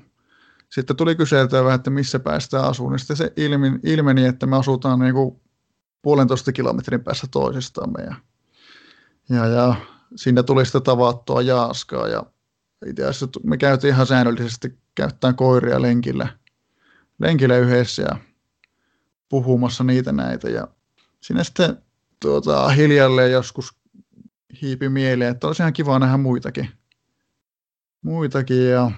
sitten 0.69 0.97
tuli 0.97 1.17
kyseltyä 1.17 1.75
että 1.75 1.91
missä 1.91 2.21
päästään 2.21 2.65
asuun, 2.65 2.93
niin 2.93 2.99
sitten 2.99 3.17
se 3.17 3.33
ilmeni, 3.37 3.79
ilmeni 3.83 4.25
että 4.25 4.47
me 4.47 4.57
asutaan 4.57 4.99
niin 4.99 5.15
kuin 5.15 5.41
puolentoista 6.03 6.53
kilometrin 6.53 7.05
päässä 7.05 7.27
toisistamme 7.31 8.03
ja, 8.03 8.15
ja, 9.29 9.47
ja 9.47 9.75
siinä 10.17 10.43
tuli 10.43 10.65
sitten 10.65 10.83
tavattua 10.83 11.43
jaaskaa 11.43 12.09
ja 12.09 12.25
itse 12.87 13.05
asiassa 13.05 13.41
me 13.45 13.57
käytiin 13.57 13.95
ihan 13.95 14.07
säännöllisesti 14.07 14.79
käyttämään 14.95 15.37
koiria 15.37 15.83
lenkillä, 15.83 16.29
lenkillä 17.19 17.57
yhdessä 17.57 18.03
ja 18.03 18.17
puhumassa 19.29 19.85
niitä 19.85 20.13
näitä 20.13 20.49
ja 20.51 20.69
siinä 21.21 21.45
sitten 21.45 21.83
tuota, 22.23 22.69
hiljalleen 22.69 23.33
joskus 23.33 23.75
hiipi 24.63 24.89
mieleen, 24.89 25.31
että 25.31 25.47
olisi 25.47 25.63
ihan 25.63 25.73
kiva 25.73 25.99
nähdä 25.99 26.17
muitakin. 26.17 26.69
Muitakin 28.03 28.69
ja 28.69 28.91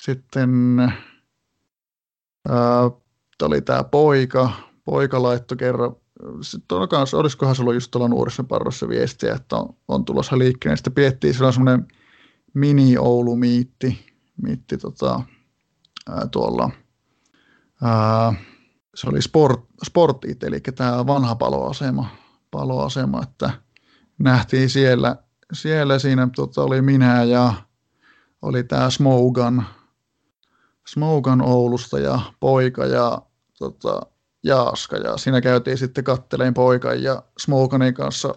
sitten 0.00 0.78
ää, 2.48 2.90
oli 3.42 3.62
tämä 3.62 3.84
poika, 3.84 4.50
poika 4.84 5.22
laittoi 5.22 5.56
kerran, 5.56 5.96
sitten 6.40 6.88
kanssa, 6.90 7.16
olisikohan 7.16 7.54
sulla 7.54 7.74
just 7.74 7.90
tuolla 7.90 8.08
nuorissa 8.08 8.44
parrossa 8.44 8.88
viestiä, 8.88 9.34
että 9.34 9.56
on, 9.56 9.76
on 9.88 10.04
tulossa 10.04 10.38
liikkeelle. 10.38 10.76
Sitten 10.76 10.92
piettiin 10.92 11.34
silloin 11.34 11.54
semmoinen 11.54 11.88
mini-Oulu-miitti, 12.54 14.06
miitti 14.42 14.78
tota, 14.78 15.20
ää, 16.08 16.26
tuolla, 16.26 16.70
ää, 17.82 18.34
se 18.94 19.08
oli 19.08 19.22
sport, 19.22 19.60
Sportit, 19.84 20.42
eli 20.42 20.60
tämä 20.60 21.06
vanha 21.06 21.34
paloasema, 21.34 22.08
paloasema, 22.50 23.22
että 23.22 23.50
nähtiin 24.18 24.70
siellä, 24.70 25.16
siellä 25.52 25.98
siinä 25.98 26.28
tota, 26.36 26.62
oli 26.62 26.82
minä 26.82 27.24
ja 27.24 27.54
oli 28.42 28.64
tämä 28.64 28.90
Smogan, 28.90 29.66
Smogan 30.86 31.42
Oulusta 31.42 31.98
ja 31.98 32.20
poika 32.40 32.86
ja 32.86 33.22
tota, 33.58 34.00
Jaaska. 34.42 34.96
Ja 34.96 35.16
siinä 35.16 35.40
käytiin 35.40 35.78
sitten 35.78 36.04
katteleen 36.04 36.54
poikan 36.54 37.02
ja 37.02 37.22
Smoganin 37.38 37.94
kanssa 37.94 38.34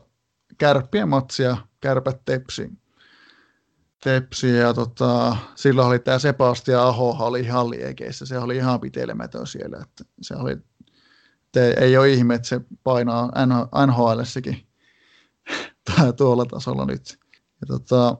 kärppien 0.58 1.10
matsia, 1.10 1.58
kärpät 1.82 2.22
tepsi. 2.26 2.70
Tepsi 4.08 4.58
ja 4.58 4.74
tota, 4.74 5.38
silloin 5.56 5.88
oli 5.88 6.00
tämä 6.00 6.20
Sebastian 6.20 6.84
Aho 6.84 7.16
oli 7.20 7.40
ihan 7.40 7.70
liekeissä. 7.70 8.26
Se 8.26 8.40
oli 8.40 8.56
ihan 8.56 8.80
pitelemätön 8.80 9.48
siellä. 9.48 9.78
Että 9.82 10.04
se 10.22 10.36
oli, 10.36 10.58
te, 11.52 11.76
ei 11.80 11.98
ole 11.98 12.10
ihme, 12.10 12.36
että 12.36 12.48
se 12.48 12.62
painaa 12.84 13.32
NHLssäkin 13.86 14.68
tuolla 16.18 16.46
tasolla 16.46 16.86
nyt. 16.86 17.20
Ja 17.62 17.68
tota, 17.68 18.18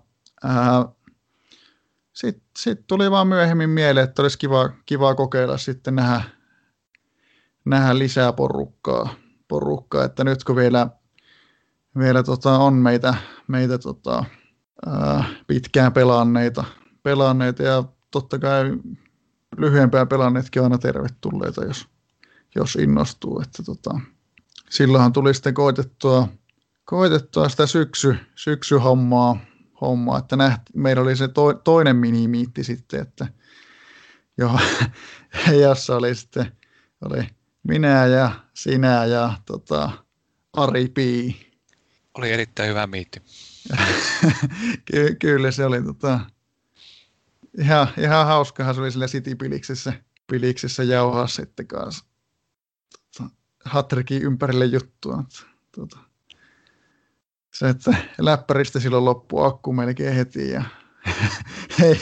sitten 2.14 2.44
sit 2.58 2.88
tuli 2.88 3.12
vaan 3.12 3.28
myöhemmin 3.28 3.70
mieleen, 3.70 4.04
että 4.04 4.22
olisi 4.22 4.38
kiva, 4.38 4.70
kiva 4.86 5.16
kokeilla 5.16 5.58
sitten 5.58 5.96
nähdä, 5.96 6.22
nähdä 7.66 8.00
lisää 8.00 8.34
porukkaa, 8.34 9.16
porukkaa, 9.48 10.06
että 10.06 10.24
nyt 10.24 10.44
kun 10.44 10.56
vielä, 10.56 10.88
vielä 12.00 12.24
tota 12.24 12.58
on 12.58 12.74
meitä, 12.74 13.14
meitä 13.48 13.78
tota, 13.78 14.26
ää, 14.86 15.24
pitkään 15.48 15.94
pelanneita, 15.94 16.64
pelanneita 17.04 17.64
ja 17.64 17.84
totta 18.12 18.40
kai 18.40 18.78
lyhyempään 19.58 20.08
pelanneetkin 20.08 20.64
aina 20.64 20.78
tervetulleita, 20.78 21.66
jos, 21.66 21.88
jos 22.56 22.76
innostuu. 22.76 23.42
Että 23.42 23.64
tota, 23.64 24.00
silloinhan 24.70 25.14
tuli 25.14 25.34
sitten 25.34 25.54
koitettua, 25.54 26.28
koitettua 26.86 27.50
sitä 27.50 27.68
syksy, 27.68 28.16
syksyhommaa, 28.36 29.38
hommaa, 29.82 30.20
että 30.20 30.36
nähti, 30.36 30.72
meillä 30.76 31.02
oli 31.02 31.16
se 31.16 31.28
to, 31.28 31.54
toinen 31.54 31.96
minimiitti 31.96 32.64
sitten, 32.64 33.02
että 33.02 33.28
joo, 34.38 34.60
jossa 35.62 35.96
oli 35.98 36.16
sitten 36.16 36.52
oli 37.06 37.28
minä 37.64 38.06
ja 38.06 38.32
sinä 38.54 39.06
ja 39.06 39.34
tota, 39.46 39.92
Ari 40.54 40.88
Pii. 40.88 41.52
Oli 42.14 42.32
erittäin 42.32 42.70
hyvä 42.70 42.88
miitti. 42.88 43.22
Ky- 44.86 45.16
kyllä 45.20 45.52
se 45.52 45.66
oli 45.66 45.84
tota, 45.84 46.20
ihan, 47.60 47.88
ihan 47.98 48.28
hauskahan 48.28 48.76
se 48.76 48.82
oli 48.82 48.92
sillä 48.92 49.08
City-piliksessä 49.08 49.94
piliksessä 50.28 50.84
jauhaa 50.84 51.28
sitten 51.28 51.68
kanssa 51.68 52.06
tota, 53.18 53.30
Hatrikin 53.66 54.22
ympärille 54.22 54.66
juttua. 54.66 55.24
Tota, 55.72 55.98
se, 57.54 57.70
että 57.70 57.96
läppäristä 58.18 58.80
silloin 58.80 59.06
loppu 59.06 59.44
akku 59.44 59.74
melkein 59.74 60.16
heti 60.16 60.50
ja 60.50 60.64
ei, 61.84 62.00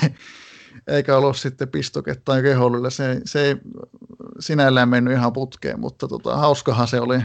eikä 0.87 1.17
ollut 1.17 1.37
sitten 1.37 1.67
pistoketta 1.67 2.23
tai. 2.25 2.41
Se, 2.89 3.21
se 3.25 3.45
ei 3.45 3.55
sinällään 4.39 4.89
mennyt 4.89 5.13
ihan 5.13 5.33
putkeen, 5.33 5.79
mutta 5.79 6.07
tota, 6.07 6.37
hauskahan 6.37 6.87
se 6.87 6.99
oli, 7.01 7.21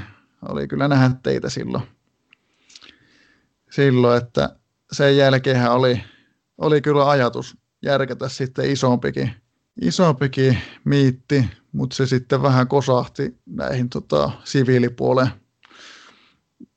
oli 0.48 0.68
kyllä 0.68 0.88
nähdä 0.88 1.11
teitä 1.22 1.50
silloin. 1.50 2.00
Silloin 3.70 4.22
että 4.22 4.56
sen 4.92 5.16
jälkeen 5.16 5.70
oli, 5.70 6.02
oli 6.59 6.80
kyllä 6.80 7.11
ajatus 7.11 7.56
järkätä 7.83 8.28
sitten 8.28 8.70
isompikin, 8.70 9.30
isompikin 9.80 10.59
miitti, 10.85 11.48
mutta 11.72 11.96
se 11.96 12.06
sitten 12.06 12.42
vähän 12.42 12.68
kosahti 12.68 13.38
näihin 13.46 13.88
tota, 13.88 14.30
siviilipuolen 14.44 15.28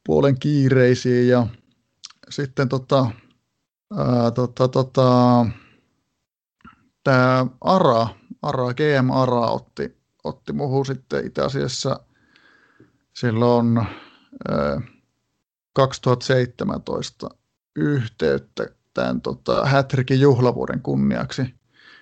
puolen 0.06 0.40
kiireisiin 0.40 1.28
ja 1.28 1.48
sitten 2.30 2.70
tota, 2.70 3.12
ää, 3.98 4.32
tota, 4.32 4.68
tota, 4.68 5.46
tämä 7.04 7.46
ARA, 7.62 8.08
ARA, 8.42 8.74
GM 8.74 9.10
ARA 9.12 9.48
otti, 9.48 9.98
otti 10.24 10.54
muuhun 10.54 10.86
sitten 10.86 11.26
itse 11.26 11.42
asiassa 11.42 12.00
silloin 13.14 13.78
ää, 13.78 14.82
2017 15.74 17.30
yhteyttä 17.76 18.68
tämän 18.94 19.22
tota, 19.22 19.66
Hätrikin 19.66 20.22
juhlavuoden 20.22 20.82
kunniaksi, 20.82 21.56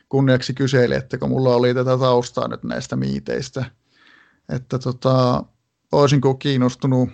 kunniaksi 0.10 0.54
kyseli, 0.54 0.96
että 0.96 1.18
kun 1.18 1.30
mulla 1.30 1.56
oli 1.56 1.74
tätä 1.74 1.98
taustaa 1.98 2.48
nyt 2.48 2.64
näistä 2.64 2.96
miiteistä, 2.96 3.66
että 4.50 4.80
tota, 4.80 5.44
olisinko 5.92 6.36
kiinnostunut 6.36 7.10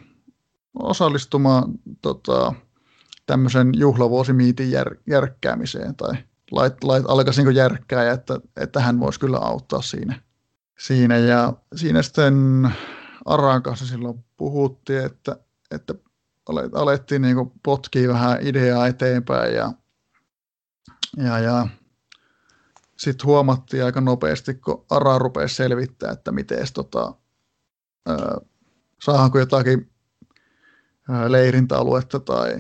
osallistumaan 0.80 1.72
tota, 2.02 2.54
tämmöisen 3.26 3.72
juhlavuosimiitin 3.76 4.72
jär, 4.72 4.96
järkkäämiseen 5.08 5.96
tai 5.96 6.14
lait, 6.52 6.84
lait, 6.84 7.04
alkaisinko 7.08 7.52
järkkää, 7.52 8.04
ja 8.04 8.12
että, 8.12 8.40
että 8.58 8.80
hän 8.80 9.00
voisi 9.00 9.20
kyllä 9.20 9.38
auttaa 9.38 9.82
siinä. 9.82 10.22
siinä. 10.80 11.18
Ja 11.18 11.54
siinä 11.76 12.02
sitten 12.02 12.70
Aran 13.26 13.64
kanssa 13.64 13.86
silloin 13.86 14.26
puhuttiin, 14.38 15.06
että, 15.06 15.36
että 15.72 15.94
alettiin 16.74 17.22
niin 17.22 17.52
potkia 17.64 18.10
vähän 18.10 18.38
ideaa 18.42 18.88
eteenpäin 18.88 19.56
ja, 19.56 19.72
ja, 21.18 21.40
ja 21.40 21.68
sitten 22.98 23.26
huomattiin 23.26 23.86
aika 23.86 24.02
nopeasti, 24.02 24.54
kun 24.54 24.86
Ara 24.90 25.18
rupesi 25.18 25.56
selvittää, 25.56 26.12
että 26.12 26.32
miten 26.32 26.68
tota, 26.74 27.14
saadaanko 29.02 29.40
jotakin 29.40 29.92
leirintäaluetta 31.28 32.20
tai 32.20 32.58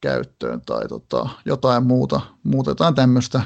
käyttöön 0.00 0.60
tai 0.60 0.88
tota, 0.88 1.28
jotain 1.44 1.86
muuta, 1.86 2.20
muutetaan 2.42 2.94
tämmöistä. 2.94 3.42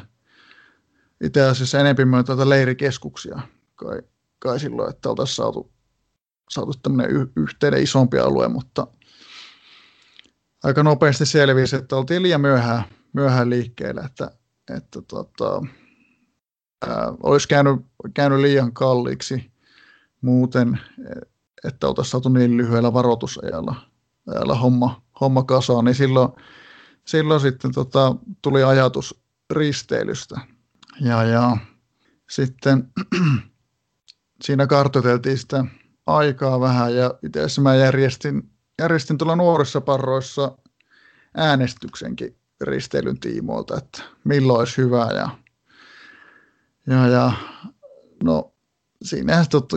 Itse 1.20 1.42
asiassa 1.42 1.80
enemmän 1.80 2.24
tuota 2.24 2.48
leirikeskuksia 2.48 3.40
kai, 3.74 4.02
kai 4.38 4.60
silloin, 4.60 4.90
että 4.90 5.08
oltaisiin 5.08 5.36
saatu, 5.36 5.72
saatu 6.50 6.72
tämmöinen 6.82 7.30
yhteinen 7.36 7.82
isompi 7.82 8.18
alue, 8.18 8.48
mutta 8.48 8.86
aika 10.66 10.82
nopeasti 10.82 11.26
selvisi, 11.26 11.76
että 11.76 11.96
oltiin 11.96 12.22
liian 12.22 12.40
myöhään, 12.40 12.84
myöhään 13.12 13.50
liikkeellä, 13.50 14.02
että, 14.04 14.30
että 14.76 15.02
tota, 15.02 15.62
ää, 16.88 17.12
olisi 17.22 17.48
käynyt, 17.48 17.76
käynyt 18.14 18.38
liian 18.38 18.72
kalliiksi 18.72 19.50
muuten, 20.20 20.80
että 21.64 21.88
oltaisiin 21.88 22.10
saatu 22.10 22.28
niin 22.28 22.56
lyhyellä 22.56 22.92
varoitusajalla 22.92 23.74
täällä 24.24 24.54
homma, 24.54 25.02
homma 25.20 25.42
kasaan, 25.42 25.84
niin 25.84 25.94
silloin, 25.94 26.28
silloin 27.04 27.40
sitten 27.40 27.72
tota, 27.72 28.16
tuli 28.42 28.64
ajatus 28.64 29.20
risteilystä. 29.50 30.40
Ja, 31.00 31.22
ja 31.22 31.56
sitten 32.30 32.92
siinä 34.44 34.66
kartoiteltiin 34.66 35.38
sitä 35.38 35.64
aikaa 36.06 36.60
vähän 36.60 36.96
ja 36.96 37.14
itse 37.22 37.38
asiassa 37.38 37.62
mä 37.62 37.74
järjestin, 37.74 38.55
järjestin 38.82 39.18
tuolla 39.18 39.36
nuorissa 39.36 39.80
parroissa 39.80 40.58
äänestyksenkin 41.36 42.36
risteilyn 42.60 43.20
tiimoilta, 43.20 43.76
että 43.76 44.02
milloin 44.24 44.58
olisi 44.58 44.76
hyvä 44.76 45.08
ja, 45.14 45.28
ja, 46.86 47.08
ja 47.08 47.32
no 48.24 48.52
siinähän 49.02 49.46
totta, 49.50 49.76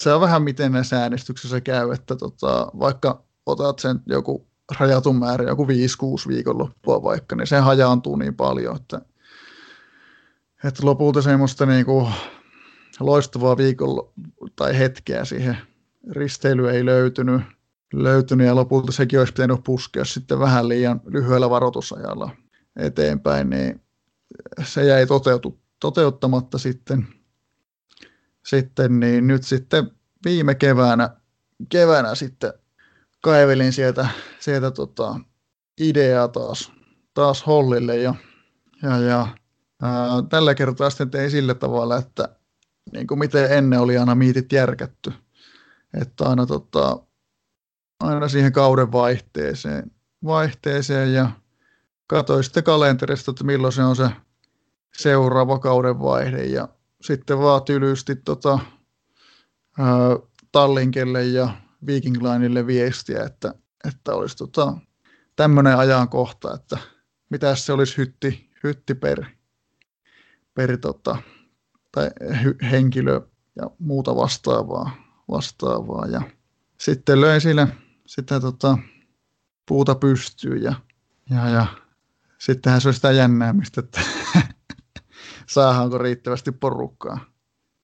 se 0.00 0.12
on 0.12 0.20
vähän 0.20 0.42
miten 0.42 0.72
näissä 0.72 1.02
äänestyksissä 1.02 1.60
käy, 1.60 1.92
että 1.92 2.16
tota, 2.16 2.70
vaikka 2.78 3.24
otat 3.46 3.78
sen 3.78 4.00
joku 4.06 4.48
rajatun 4.80 5.16
määrä, 5.16 5.44
joku 5.44 5.66
5-6 5.66 5.68
viikonloppua 6.28 7.02
vaikka, 7.02 7.36
niin 7.36 7.46
se 7.46 7.58
hajaantuu 7.58 8.16
niin 8.16 8.34
paljon, 8.34 8.76
että, 8.76 9.00
että 10.64 10.86
lopulta 10.86 11.22
semmoista 11.22 11.66
niin 11.66 11.86
kuin 11.86 12.12
loistavaa 13.00 13.56
viikolla 13.56 14.12
tai 14.56 14.78
hetkeä 14.78 15.24
siihen 15.24 15.58
risteily 16.10 16.70
ei 16.70 16.84
löytynyt, 16.84 17.42
löytynyt 17.92 18.46
ja 18.46 18.54
lopulta 18.54 18.92
sekin 18.92 19.18
olisi 19.18 19.32
pitänyt 19.32 19.64
puskea 19.64 20.04
sitten 20.04 20.38
vähän 20.38 20.68
liian 20.68 21.00
lyhyellä 21.06 21.50
varoitusajalla 21.50 22.30
eteenpäin, 22.76 23.50
niin 23.50 23.82
se 24.64 24.84
jäi 24.84 25.06
toteutu, 25.06 25.60
toteuttamatta 25.80 26.58
sitten, 26.58 27.08
sitten, 28.46 29.00
niin 29.00 29.26
nyt 29.26 29.44
sitten 29.44 29.90
viime 30.24 30.54
keväänä, 30.54 31.16
keväänä 31.68 32.14
sitten 32.14 32.52
kaivelin 33.22 33.72
sieltä, 33.72 34.08
sieltä 34.40 34.70
tota, 34.70 35.20
ideaa 35.80 36.28
taas, 36.28 36.72
taas 37.14 37.46
Hollille 37.46 37.96
ja, 37.96 38.14
ja, 38.82 38.98
ja 38.98 39.26
ää, 39.82 40.08
tällä 40.28 40.54
kertaa 40.54 40.90
sitten 40.90 41.10
tein 41.10 41.30
sillä 41.30 41.54
tavalla, 41.54 41.96
että 41.96 42.28
niin 42.92 43.06
kuin 43.06 43.18
miten 43.18 43.52
ennen 43.52 43.80
oli 43.80 43.98
aina 43.98 44.14
miitit 44.14 44.52
järkätty. 44.52 45.12
Että 46.00 46.28
aina, 46.28 46.46
tota, 46.46 46.98
aina 48.00 48.28
siihen 48.28 48.52
kauden 48.52 48.92
vaihteeseen, 48.92 49.90
vaihteeseen 50.24 51.14
ja 51.14 51.30
katsoin 52.06 52.44
sitten 52.44 52.64
kalenterista, 52.64 53.30
että 53.30 53.44
milloin 53.44 53.72
se 53.72 53.82
on 53.82 53.96
se 53.96 54.10
seuraava 54.96 55.58
kauden 55.58 56.00
vaihde 56.00 56.44
ja 56.44 56.68
sitten 57.00 57.38
vaan 57.38 57.62
tylysti 57.62 58.16
tota, 58.16 58.58
ää, 59.78 59.88
Tallinkelle 60.52 61.24
ja 61.24 61.50
Viking 61.86 62.16
Lineille 62.22 62.66
viestiä, 62.66 63.24
että, 63.24 63.54
että 63.88 64.14
olisi 64.14 64.36
tota, 64.36 64.76
tämmöinen 65.36 65.76
ajankohta, 65.78 66.54
että 66.54 66.78
mitä 67.30 67.54
se 67.54 67.72
olisi 67.72 67.96
hytti, 67.96 68.50
hytti 68.64 68.94
per, 68.94 69.24
per 70.54 70.78
tota, 70.78 71.16
tai 71.92 72.10
henkilö 72.70 73.20
ja 73.56 73.70
muuta 73.78 74.16
vastaavaa. 74.16 74.90
vastaavaa. 75.30 76.06
Ja 76.06 76.22
sitten 76.78 77.20
löin 77.20 77.40
sille 77.40 77.68
sitä 78.08 78.40
tota, 78.40 78.78
puuta 79.66 79.94
pystyyn 79.94 80.62
ja, 80.62 80.74
ja, 81.30 81.48
ja 81.48 81.66
sittenhän 82.38 82.80
se 82.80 82.88
on 82.88 82.94
sitä 82.94 83.12
jännäämistä, 83.12 83.80
että 83.80 84.00
saadaanko 85.46 85.98
riittävästi 85.98 86.52
porukkaa. 86.52 87.20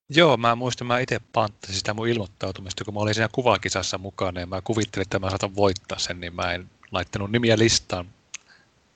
Joo, 0.09 0.37
mä 0.37 0.55
muistan, 0.55 0.87
mä 0.87 0.99
itse 0.99 1.21
panttasin 1.33 1.77
sitä 1.77 1.95
mun 1.95 2.09
ilmoittautumista, 2.09 2.85
kun 2.85 2.95
mä 2.95 3.01
olin 3.01 3.15
siinä 3.15 3.29
kuvakisassa 3.33 3.99
mukana 3.99 4.41
ja 4.41 4.47
mä 4.47 4.61
kuvittelin, 4.61 5.03
että 5.03 5.19
mä 5.19 5.31
saatan 5.31 5.57
voittaa 5.57 5.99
sen, 5.99 6.21
niin 6.21 6.35
mä 6.35 6.53
en 6.53 6.71
laittanut 6.91 7.31
nimiä 7.31 7.59
listaan. 7.59 8.07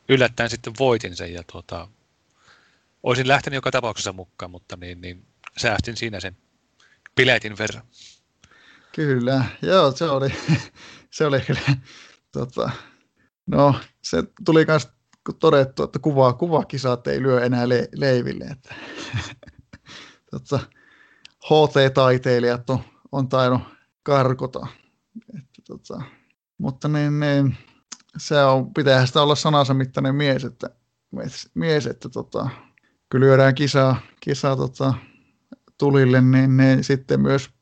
Yllättäen 0.08 0.50
sitten 0.50 0.72
voitin 0.78 1.16
sen 1.16 1.32
ja 1.32 1.42
tuota, 1.52 1.88
olisin 3.02 3.28
lähtenyt 3.28 3.54
joka 3.54 3.70
tapauksessa 3.70 4.12
mukaan, 4.12 4.50
mutta 4.50 4.76
niin, 4.76 5.00
niin 5.00 5.24
säästin 5.56 5.96
siinä 5.96 6.20
sen 6.20 6.36
biletin 7.16 7.58
verran. 7.58 7.82
Kyllä, 8.98 9.44
joo, 9.62 9.90
se 9.90 10.04
oli, 10.04 10.28
se 11.16 11.26
oli 11.26 11.40
kyllä, 11.40 11.76
tota, 12.32 12.70
no 13.46 13.74
se 14.02 14.22
tuli 14.44 14.64
myös 14.68 14.88
todettu, 15.40 15.82
että 15.82 15.98
kuva, 15.98 16.32
kuvakisat 16.32 17.06
ei 17.06 17.22
lyö 17.22 17.44
enää 17.44 17.68
le, 17.68 17.88
leiville, 17.94 18.44
että 18.44 18.74
tota, 20.30 20.60
HT-taiteilijat 21.44 22.70
on, 22.70 22.78
on 23.12 23.28
tainnut 23.28 23.62
karkota. 24.02 24.66
Että, 25.38 25.62
tota, 25.66 26.02
mutta 26.58 26.88
niin, 26.88 27.20
niin, 27.20 27.56
se 28.16 28.44
on, 28.44 28.74
pitää 28.74 29.06
sitä 29.06 29.22
olla 29.22 29.34
sanansa 29.34 29.74
mittainen 29.74 30.14
mies, 30.14 30.44
että, 30.44 30.70
mies, 31.54 31.86
että 31.86 32.08
tota, 32.08 32.48
kun 33.12 33.20
lyödään 33.20 33.54
kisaa, 33.54 34.00
kisaa 34.20 34.56
tota, 34.56 34.94
tulille, 35.78 36.20
niin, 36.20 36.56
niin 36.56 36.84
sitten 36.84 37.20
myös 37.20 37.57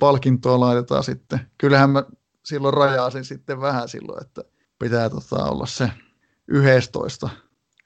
palkintoa 0.00 0.60
laitetaan 0.60 1.04
sitten. 1.04 1.40
Kyllähän 1.58 1.90
mä 1.90 2.04
silloin 2.44 2.74
rajaasin 2.74 3.24
sitten 3.24 3.60
vähän 3.60 3.88
silloin, 3.88 4.22
että 4.22 4.44
pitää 4.78 5.10
tota, 5.10 5.44
olla 5.44 5.66
se 5.66 5.90
11 6.48 7.28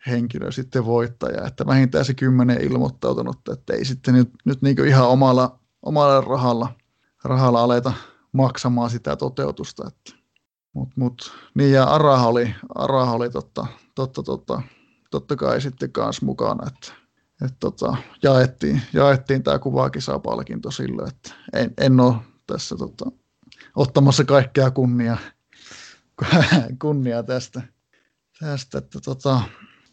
henkilö 0.07 0.53
sitten 0.53 0.85
voittaja, 0.85 1.47
että 1.47 1.67
vähintään 1.67 2.05
se 2.05 2.15
kymmenen 2.15 2.61
ilmoittautunut, 2.61 3.49
että 3.53 3.75
ei 3.75 3.85
sitten 3.85 4.15
nyt, 4.15 4.31
nyt 4.45 4.63
niin 4.63 4.87
ihan 4.87 5.09
omalla, 5.09 5.59
omalla 5.83 6.21
rahalla, 6.21 6.73
rahalla 7.25 7.63
aleta 7.63 7.93
maksamaan 8.33 8.91
sitä 8.91 9.17
toteutusta. 9.17 9.85
Että, 9.89 10.21
mut, 10.73 10.89
mut, 10.97 11.33
niin 11.55 11.73
ja 11.73 11.85
Araha 11.85 12.27
oli, 12.27 12.55
Araha 12.75 13.13
oli 13.13 13.31
totta, 13.31 13.67
totta, 13.95 14.23
totta, 14.23 14.63
totta 15.11 15.37
kai 15.37 15.61
sitten 15.61 15.93
kanssa 15.93 16.27
mukana, 16.27 16.67
että, 16.67 17.00
että 17.45 17.57
tota, 17.61 17.97
jaettiin, 18.23 18.83
jaettiin 18.93 19.43
tämä 19.43 19.59
kuvakisapalkinto 19.59 20.71
sille, 20.71 21.03
että 21.03 21.35
en, 21.53 21.75
en 21.79 22.01
ole 22.01 22.15
tässä 22.47 22.77
tota, 22.77 23.11
ottamassa 23.77 24.25
kaikkea 24.25 24.71
kunnia, 24.71 25.17
kunnia 26.83 27.23
tästä, 27.23 27.63
tästä 28.41 28.79
että 28.79 29.01
tota, 29.05 29.41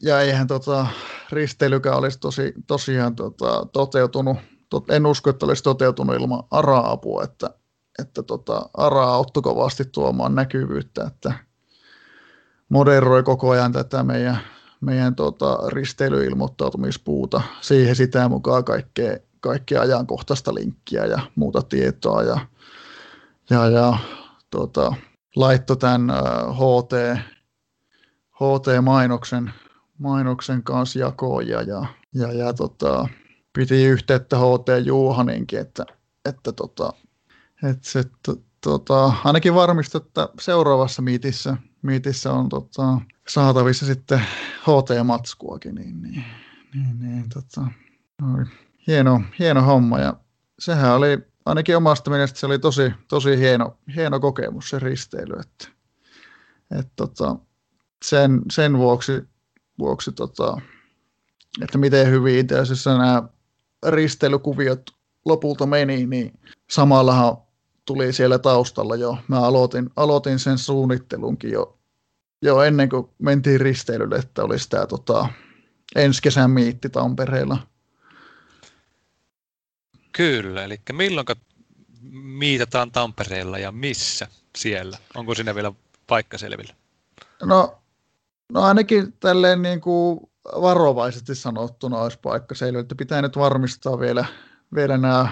ja 0.01 0.21
eihän 0.21 0.47
tota, 0.47 0.87
risteilykään 1.31 1.97
olisi 1.97 2.19
tosi, 2.19 2.53
tosiaan 2.67 3.15
tota, 3.15 3.67
toteutunut, 3.73 4.37
tot, 4.69 4.89
en 4.89 5.05
usko, 5.05 5.29
että 5.29 5.45
olisi 5.45 5.63
toteutunut 5.63 6.15
ilman 6.15 6.43
ARA-apua, 6.51 7.23
että, 7.23 7.49
että 7.99 8.23
tota, 8.23 8.69
ARA 8.77 9.03
auttoi 9.03 9.43
kovasti 9.43 9.85
tuomaan 9.85 10.35
näkyvyyttä, 10.35 11.03
että 11.03 11.33
moderoi 12.69 13.23
koko 13.23 13.49
ajan 13.49 13.71
tätä 13.71 14.03
meidän, 14.03 14.37
meidän 14.81 15.15
tota, 15.15 15.57
risteilyilmoittautumispuuta, 15.67 17.41
siihen 17.61 17.95
sitä 17.95 18.29
mukaan 18.29 18.63
kaikkea, 18.63 19.17
kaikkea 19.39 19.81
ajankohtaista 19.81 20.53
linkkiä 20.53 21.05
ja 21.05 21.19
muuta 21.35 21.61
tietoa 21.61 22.23
ja, 22.23 22.39
ja, 23.49 23.69
ja 23.69 23.97
tota, 24.49 24.93
laittoi 25.35 25.77
tämän 25.77 26.07
HT, 26.53 27.21
HT-mainoksen 28.33 29.51
mainoksen 29.97 30.63
kanssa 30.63 30.99
jakoon 30.99 31.47
ja, 31.47 31.61
ja, 31.61 31.85
ja, 32.13 32.33
ja 32.33 32.53
tota, 32.53 33.07
piti 33.53 33.85
yhteyttä 33.85 34.37
HT 34.37 34.85
Juhaninkin, 34.85 35.59
että, 35.59 35.85
että, 36.25 36.51
tota, 36.51 36.93
että 37.63 37.89
se, 37.89 38.03
to, 38.25 38.35
tota, 38.63 39.13
ainakin 39.23 39.55
varmistaa, 39.55 40.01
että 40.05 40.29
seuraavassa 40.39 41.01
miitissä, 41.01 41.57
miitissä 41.81 42.33
on 42.33 42.49
tota, 42.49 43.01
saatavissa 43.29 43.85
sitten 43.85 44.21
HT-matskuakin, 44.61 45.75
niin, 45.75 46.01
niin, 46.01 46.23
niin, 46.73 46.99
niin 46.99 47.29
tota, 47.33 47.67
hieno, 48.87 49.21
hieno 49.39 49.61
homma 49.61 49.99
ja 49.99 50.13
sehän 50.59 50.95
oli 50.95 51.17
ainakin 51.45 51.77
omasta 51.77 52.11
mielestä 52.11 52.39
se 52.39 52.45
oli 52.45 52.59
tosi, 52.59 52.91
tosi 53.07 53.37
hieno, 53.37 53.77
hieno 53.95 54.19
kokemus 54.19 54.69
se 54.69 54.79
risteily, 54.79 55.39
että, 55.39 55.67
että 56.79 56.91
tota, 56.95 57.35
sen, 58.05 58.41
sen 58.51 58.77
vuoksi 58.77 59.23
vuoksi, 59.79 60.11
tota, 60.11 60.61
että 61.61 61.77
miten 61.77 62.11
hyvin 62.11 62.39
itse 62.39 62.59
asiassa 62.59 62.97
nämä 62.97 63.23
risteilykuviot 63.87 64.91
lopulta 65.25 65.65
meni, 65.65 66.05
niin 66.05 66.39
samallahan 66.69 67.37
tuli 67.85 68.13
siellä 68.13 68.39
taustalla 68.39 68.95
jo. 68.95 69.17
Mä 69.27 69.39
aloitin, 69.39 69.89
aloitin 69.95 70.39
sen 70.39 70.57
suunnittelunkin 70.57 71.51
jo, 71.51 71.76
jo 72.41 72.61
ennen 72.61 72.89
kuin 72.89 73.09
mentiin 73.19 73.61
risteilylle, 73.61 74.15
että 74.15 74.43
oli 74.43 74.55
tämä 74.69 74.85
tota, 74.85 75.27
ensi 75.95 76.21
kesän 76.21 76.51
miitti 76.51 76.89
Tampereella. 76.89 77.57
Kyllä, 80.11 80.63
eli 80.63 80.81
milloin 80.91 81.27
miitataan 82.11 82.91
Tampereella 82.91 83.57
ja 83.57 83.71
missä 83.71 84.27
siellä? 84.57 84.97
Onko 85.15 85.35
sinne 85.35 85.55
vielä 85.55 85.71
paikka 86.07 86.37
selvillä? 86.37 86.73
No 87.43 87.81
No 88.53 88.61
ainakin 88.61 89.13
tälleen 89.19 89.61
niin 89.61 89.81
kuin 89.81 90.19
varovaisesti 90.61 91.35
sanottuna 91.35 91.97
olisi 91.97 92.19
paikka 92.19 92.55
selvä, 92.55 92.79
että 92.79 92.95
pitää 92.95 93.21
nyt 93.21 93.37
varmistaa 93.37 93.99
vielä, 93.99 94.25
vielä 94.75 94.97
nämä 94.97 95.29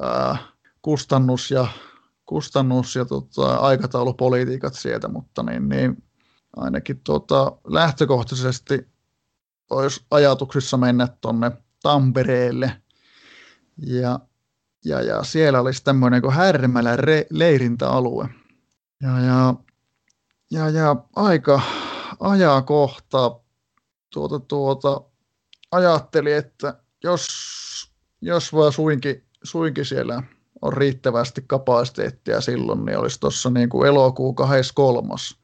ää, 0.00 0.36
kustannus- 0.82 1.50
ja, 1.50 1.66
kustannus- 2.26 2.96
ja 2.96 3.04
tota, 3.04 3.56
aikataulupolitiikat 3.56 4.74
sieltä, 4.74 5.08
mutta 5.08 5.42
niin, 5.42 5.68
niin 5.68 6.02
ainakin 6.56 7.00
tota, 7.04 7.52
lähtökohtaisesti 7.64 8.88
olisi 9.70 10.04
ajatuksissa 10.10 10.76
mennä 10.76 11.08
tuonne 11.20 11.50
Tampereelle 11.82 12.82
ja, 13.86 14.20
ja, 14.84 15.00
ja 15.02 15.22
siellä 15.22 15.60
olisi 15.60 15.84
tämmöinen 15.84 16.22
kuin 16.22 16.34
Härmälän 16.34 16.98
re, 16.98 17.26
leirintäalue. 17.30 18.28
Ja, 19.02 19.20
ja, 19.20 19.54
ja, 20.50 20.68
ja 20.68 20.96
aika, 21.16 21.60
ajakohta 22.20 23.40
tuota, 24.12 24.40
tuota, 24.40 25.00
ajattelin, 25.70 26.36
että 26.36 26.80
jos, 27.04 27.28
jos 28.20 28.52
vaan 28.52 28.72
suinkin, 28.72 29.24
suinkin 29.42 29.84
siellä 29.84 30.22
on 30.62 30.72
riittävästi 30.72 31.44
kapasiteettia 31.46 32.40
silloin, 32.40 32.84
niin 32.84 32.98
olisi 32.98 33.20
tuossa 33.20 33.50
niin 33.50 33.68
kuin 33.68 33.88
elokuu 33.88 34.34
23. 34.34 35.41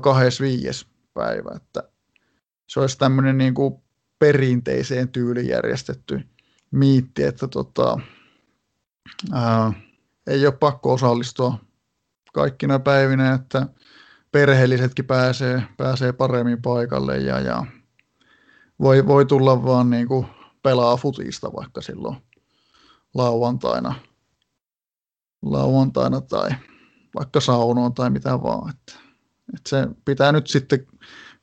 25. 0.00 0.86
päivä, 1.14 1.50
että 1.56 1.82
se 2.66 2.80
olisi 2.80 2.98
tämmöinen 2.98 3.38
niin 3.38 3.54
kuin 3.54 3.74
perinteiseen 4.18 5.08
tyyliin 5.08 5.48
järjestetty 5.48 6.20
miitti, 6.70 7.22
että 7.22 7.48
tota, 7.48 8.00
ää, 9.32 9.72
ei 10.26 10.46
ole 10.46 10.56
pakko 10.56 10.92
osallistua 10.92 11.58
kaikkina 12.32 12.78
päivinä, 12.78 13.34
että 13.34 13.66
perheellisetkin 14.32 15.04
pääsee, 15.04 15.62
pääsee 15.76 16.12
paremmin 16.12 16.62
paikalle 16.62 17.18
ja, 17.18 17.40
ja 17.40 17.66
voi, 18.80 19.06
voi 19.06 19.26
tulla 19.26 19.64
vaan 19.64 19.90
niin 19.90 20.08
kuin 20.08 20.26
pelaa 20.62 20.96
futista 20.96 21.52
vaikka 21.52 21.80
silloin 21.80 22.16
lauantaina, 23.14 23.94
lauantaina 25.42 26.20
tai 26.20 26.50
vaikka 27.14 27.40
saunoon 27.40 27.94
tai 27.94 28.10
mitä 28.10 28.42
vaan. 28.42 28.70
Että, 28.70 29.03
että 29.54 29.70
se 29.70 29.86
pitää 30.04 30.32
nyt 30.32 30.46
sitten 30.46 30.86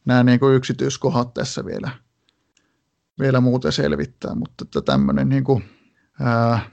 nämä 0.05 0.23
niin 0.23 0.39
kuin 0.39 0.55
yksityiskohdat 0.55 1.33
tässä 1.33 1.65
vielä, 1.65 1.91
vielä 3.19 3.41
muuten 3.41 3.71
selvittää, 3.71 4.35
mutta 4.35 4.63
että 4.63 4.81
tämmöinen 4.81 5.29
niin 5.29 5.43
kuin, 5.43 5.63
ää, 6.19 6.69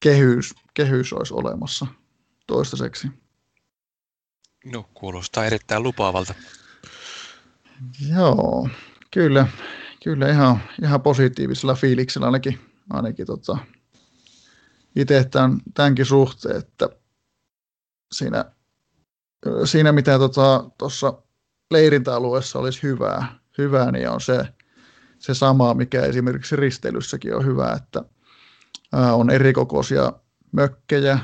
kehys, 0.00 0.54
kehys 0.74 1.12
olisi 1.12 1.34
olemassa 1.34 1.86
toistaiseksi. 2.46 3.08
No, 4.64 4.82
kuulostaa 4.94 5.44
erittäin 5.44 5.82
lupaavalta. 5.82 6.34
Joo, 8.08 8.68
kyllä, 9.10 9.46
kyllä 10.04 10.28
ihan, 10.28 10.60
ihan 10.82 11.02
positiivisella 11.02 11.74
fiiliksellä 11.74 12.26
ainakin, 12.26 12.58
ainakin 12.90 13.26
tota, 13.26 13.58
itse 14.96 15.24
tämän, 15.24 15.60
tämänkin 15.74 16.06
suhteen, 16.06 16.56
että 16.56 16.88
siinä, 18.12 18.44
siinä 19.64 19.92
mitä 19.92 20.18
tuossa 20.18 20.68
tota, 20.78 21.22
leirintäalueessa 21.70 22.58
olisi 22.58 22.82
hyvää, 22.82 23.38
hyvää, 23.58 23.90
niin 23.90 24.10
on 24.10 24.20
se, 24.20 24.44
se 25.18 25.34
sama, 25.34 25.74
mikä 25.74 26.02
esimerkiksi 26.02 26.56
risteilyssäkin 26.56 27.36
on 27.36 27.46
hyvä, 27.46 27.72
että 27.72 28.04
ää, 28.92 29.14
on 29.14 29.30
erikokoisia 29.30 30.12
mökkejä, 30.52 31.18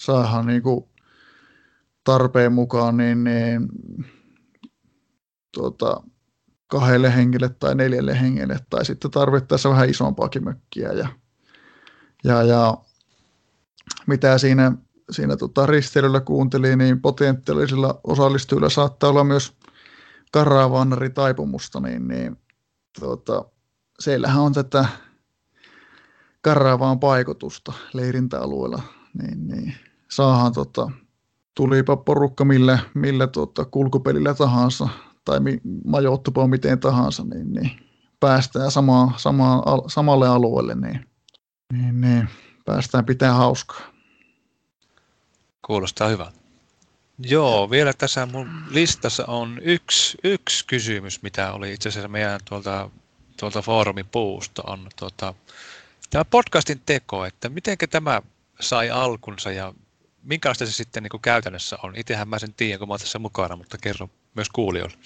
saadaan 0.00 0.46
niin 0.46 0.62
kuin 0.62 0.84
tarpeen 2.04 2.52
mukaan 2.52 2.96
niin, 2.96 3.24
niin 3.24 3.68
tuota, 5.54 6.02
kahdelle 6.66 7.16
hengelle 7.16 7.48
tai 7.48 7.74
neljälle 7.74 8.20
hengelle, 8.20 8.58
tai 8.70 8.84
sitten 8.84 9.10
tarvittaessa 9.10 9.70
vähän 9.70 9.90
isompaakin 9.90 10.44
mökkiä. 10.44 10.92
Ja, 10.92 11.08
ja, 12.24 12.42
ja 12.42 12.78
mitä 14.06 14.38
siinä, 14.38 14.72
siinä 15.10 15.36
tota 15.36 15.66
risteilyllä 15.66 16.20
kuunteli, 16.20 16.76
niin 16.76 17.00
potentiaalisilla 17.00 18.00
osallistujilla 18.04 18.68
saattaa 18.68 19.10
olla 19.10 19.24
myös 19.24 19.52
karavaanari 20.32 21.10
taipumusta, 21.10 21.80
niin, 21.80 22.08
niin 22.08 22.36
tuota, 23.00 23.44
siellähän 24.00 24.42
on 24.42 24.52
tätä 24.52 24.88
karavaan 26.40 27.00
paikotusta 27.00 27.72
leirintäalueella, 27.92 28.82
niin, 29.22 29.48
niin 29.48 29.74
saahan 30.10 30.52
tota, 30.52 30.90
tulipa 31.54 31.96
porukka 31.96 32.44
millä, 32.44 32.78
millä 32.94 33.26
tota, 33.26 33.64
kulkupelillä 33.64 34.34
tahansa 34.34 34.88
tai 35.24 35.40
mi, 35.40 35.60
majoittupa 35.86 36.46
miten 36.46 36.80
tahansa, 36.80 37.24
niin, 37.24 37.52
niin 37.52 37.70
päästään 38.20 38.70
samaan, 38.70 39.12
samaan, 39.16 39.62
al, 39.66 39.82
samalle 39.86 40.28
alueelle, 40.28 40.74
niin, 40.74 41.06
niin, 41.72 42.00
niin 42.00 42.28
päästään 42.64 43.04
pitää 43.04 43.32
hauskaa. 43.32 43.97
Kuulostaa 45.68 46.08
hyvältä. 46.08 46.38
Joo, 47.18 47.70
vielä 47.70 47.92
tässä 47.92 48.26
mun 48.26 48.48
listassa 48.70 49.24
on 49.26 49.58
yksi, 49.62 50.18
yksi 50.24 50.66
kysymys, 50.66 51.22
mitä 51.22 51.52
oli 51.52 51.72
itse 51.72 51.88
asiassa 51.88 52.08
meidän 52.08 52.40
tuolta, 52.44 52.90
tuolta 53.40 53.62
foorumin 53.62 54.06
puusta, 54.06 54.62
on 54.66 54.88
tuota, 54.98 55.34
tämä 56.10 56.24
podcastin 56.24 56.82
teko, 56.86 57.24
että 57.24 57.48
miten 57.48 57.76
tämä 57.90 58.22
sai 58.60 58.90
alkunsa 58.90 59.50
ja 59.50 59.74
minkälaista 60.22 60.66
se 60.66 60.72
sitten 60.72 61.02
niin 61.02 61.10
kuin 61.10 61.20
käytännössä 61.20 61.78
on? 61.82 61.96
Itsehän 61.96 62.28
mä 62.28 62.38
sen 62.38 62.54
tiedän, 62.54 62.78
kun 62.78 62.88
mä 62.88 62.92
olen 62.92 63.00
tässä 63.00 63.18
mukana, 63.18 63.56
mutta 63.56 63.78
kerro 63.78 64.10
myös 64.34 64.48
kuulijoille. 64.48 64.96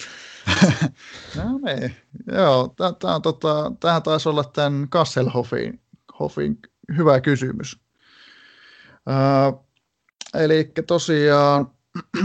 no 1.36 1.42
niin, 1.64 1.96
joo, 2.32 2.74
tämä 2.98 3.20
tota, 3.20 3.72
taisi 4.04 4.28
olla 4.28 4.44
tämän 4.44 4.88
Kasselhoffin 4.88 5.80
Hoffin 6.20 6.58
hyvä 6.96 7.20
kysymys. 7.20 7.78
Äh, 9.10 9.61
eli 10.34 10.72
tosiaan 10.86 11.70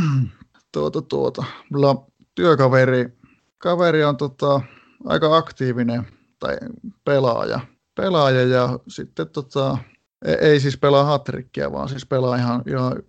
tuota, 0.71 1.01
tuota, 1.01 1.43
mulla 1.71 2.05
työkaveri 2.35 3.17
kaveri 3.57 4.03
on 4.03 4.17
tota, 4.17 4.61
aika 5.05 5.37
aktiivinen 5.37 6.07
tai 6.39 6.57
pelaaja, 7.05 7.59
pelaaja 7.95 8.43
ja 8.43 8.79
sitten 8.87 9.29
tota, 9.29 9.77
ei, 10.25 10.35
ei 10.35 10.59
siis 10.59 10.77
pelaa 10.77 11.03
hatrikkia, 11.03 11.71
vaan 11.71 11.89
siis 11.89 12.05
pelaa 12.05 12.35
ihan, 12.35 12.63
ihan 12.67 13.03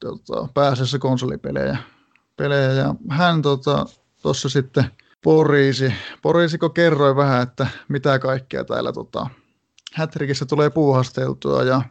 tota, 0.00 0.48
pääsessä 0.54 0.98
konsolipelejä. 0.98 1.78
Pelejä. 2.36 2.72
Ja 2.72 2.94
hän 3.10 3.42
tuossa 3.42 3.86
tota, 4.22 4.48
sitten 4.48 4.84
poriisi, 5.24 5.94
poriisiko 6.22 6.70
kerroi 6.70 7.16
vähän, 7.16 7.42
että 7.42 7.66
mitä 7.88 8.18
kaikkea 8.18 8.64
täällä 8.64 8.92
tota, 8.92 9.26
Hätrikissä 9.94 10.46
tulee 10.46 10.70
puuhasteltua 10.70 11.62
ja 11.62 11.82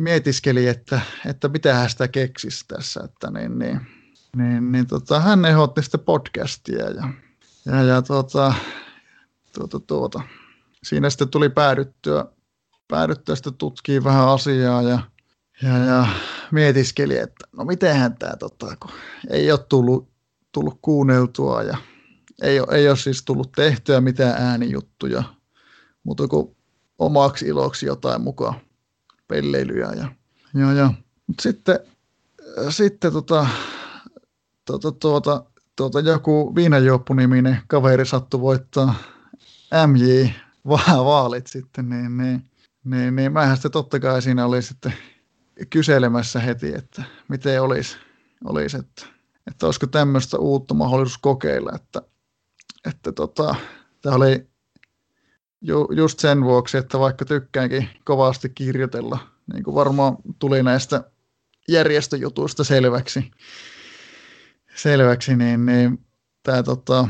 mietiskeli, 0.00 0.66
että, 0.66 1.00
että 1.26 1.48
mitä 1.48 1.74
hän 1.74 1.90
sitä 1.90 2.08
keksisi 2.08 2.64
tässä, 2.68 3.00
että 3.04 3.30
niin, 3.30 3.58
niin, 3.58 3.80
niin, 4.36 4.72
niin 4.72 4.86
tota, 4.86 5.20
hän 5.20 5.44
ehdotti 5.44 5.82
sitten 5.82 6.00
podcastia 6.00 6.90
ja, 6.90 7.08
ja, 7.66 7.82
ja 7.82 8.02
tota, 8.02 8.54
tuota, 9.54 9.80
tuota, 9.80 10.20
siinä 10.82 11.10
sitten 11.10 11.28
tuli 11.28 11.48
päädyttyä 11.48 12.24
päädyttyä 12.88 13.34
sitten 13.34 13.54
tutkimaan 13.54 14.04
vähän 14.04 14.28
asiaa 14.28 14.82
ja, 14.82 14.98
ja, 15.62 15.78
ja 15.78 16.06
mietiskeli, 16.50 17.18
että 17.18 17.44
no 17.56 17.64
mitenhän 17.64 18.16
tämä, 18.16 18.36
tota, 18.36 18.76
kun 18.80 18.90
ei 19.30 19.52
ole 19.52 19.60
tullut, 19.68 20.10
tullut 20.52 20.78
kuunneltua 20.82 21.62
ja 21.62 21.76
ei 22.42 22.60
ole, 22.60 22.68
ei 22.70 22.88
ole 22.88 22.96
siis 22.96 23.24
tullut 23.24 23.52
tehtyä 23.52 24.00
mitään 24.00 24.42
äänijuttuja, 24.42 25.22
mutta 26.02 26.28
kuin 26.28 26.56
omaksi 26.98 27.46
iloksi 27.46 27.86
jotain 27.86 28.22
mukaan 28.22 28.54
pelleilyjä. 29.30 29.86
Ja, 29.86 30.08
ja, 30.54 30.72
ja. 30.72 30.92
Mutta 31.26 31.42
sitten, 31.42 31.78
sitten 32.70 33.12
tota, 33.12 33.46
tota, 34.64 34.92
tuota, 34.92 35.44
tuota, 35.76 36.00
joku 36.00 36.54
viinajuoppu-niminen 36.54 37.58
kaveri 37.66 38.06
sattui 38.06 38.40
voittaa 38.40 38.94
MJ-vaalit 39.86 41.46
sitten, 41.46 41.88
niin, 41.88 42.16
niin 42.16 42.50
niin, 42.84 43.16
niin 43.16 43.32
mähän 43.32 43.56
sitten 43.56 43.70
totta 43.70 44.00
kai 44.00 44.22
siinä 44.22 44.46
oli 44.46 44.62
sitten 44.62 44.92
kyselemässä 45.70 46.40
heti, 46.40 46.74
että 46.74 47.02
miten 47.28 47.62
olisi, 47.62 47.96
olisi 48.44 48.76
että, 48.76 49.06
että 49.46 49.66
olisiko 49.66 49.86
tämmöistä 49.86 50.38
uutta 50.38 50.74
mahdollisuus 50.74 51.18
kokeilla, 51.18 51.70
että, 51.74 52.02
että 52.88 53.12
tota, 53.12 53.54
tämä 54.02 54.16
oli 54.16 54.49
ju, 55.60 55.88
just 55.96 56.18
sen 56.18 56.44
vuoksi, 56.44 56.78
että 56.78 56.98
vaikka 56.98 57.24
tykkäänkin 57.24 57.88
kovasti 58.04 58.48
kirjoitella, 58.48 59.18
niin 59.52 59.64
kuin 59.64 59.74
varmaan 59.74 60.16
tuli 60.38 60.62
näistä 60.62 61.04
järjestöjutuista 61.68 62.64
selväksi, 62.64 63.30
selväksi 64.74 65.36
niin, 65.36 65.66
niin 65.66 66.06
tämä 66.42 66.62
tota, 66.62 67.08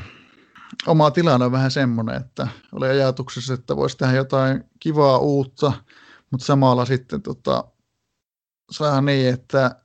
oma 0.86 1.11
tilanne 1.11 1.46
on 1.46 1.53
vähän 1.53 1.70
semmoinen, 1.70 2.16
että 2.16 2.48
oli 2.72 2.88
ajatuksessa, 2.88 3.55
että 3.55 3.76
voisi 3.76 3.96
tehdä 3.96 4.12
jotain 4.12 4.64
kivaa 4.80 5.18
uutta, 5.18 5.72
mutta 6.30 6.46
samalla 6.46 6.84
sitten 6.84 7.22
tota, 7.22 7.64
saadaan 8.70 9.05
niin, 9.05 9.34
että, 9.34 9.76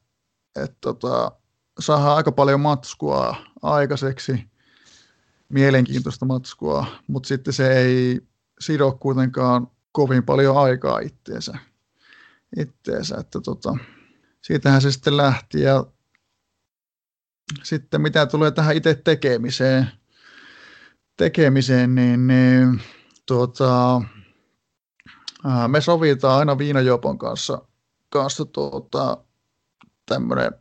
että 0.56 0.78
tota, 0.82 1.32
saadaan 1.80 2.16
aika 2.16 2.32
paljon 2.32 2.60
matskua 2.60 3.36
aikaiseksi, 3.62 4.44
mielenkiintoista 5.50 6.26
matskua, 6.26 6.86
mutta 7.08 7.28
sitten 7.28 7.54
se 7.54 7.78
ei 7.78 8.22
sido 8.60 8.92
kuitenkaan 8.92 9.68
kovin 9.92 10.24
paljon 10.24 10.58
aikaa 10.58 11.00
itteensä. 11.00 11.58
itteensä 12.60 13.18
että 13.20 13.42
tota, 13.42 13.78
siitähän 14.42 14.82
se 14.82 14.92
sitten 14.92 15.18
lähti 15.18 15.62
ja 15.62 15.86
sitten 17.64 18.02
mitä 18.02 18.26
tulee 18.26 18.52
tähän 18.52 18.76
itse 18.76 18.96
tekemiseen, 19.04 19.88
tekemiseen, 21.18 21.96
niin, 21.96 22.28
niin 22.28 22.82
tuota, 23.26 24.02
me 25.68 25.82
sovitaan 25.82 26.40
aina 26.40 26.58
viinajuopon 26.58 27.18
kanssa, 27.18 27.62
kanssa 28.10 28.46
tuota, 28.46 29.18
tämmöinen 30.06 30.52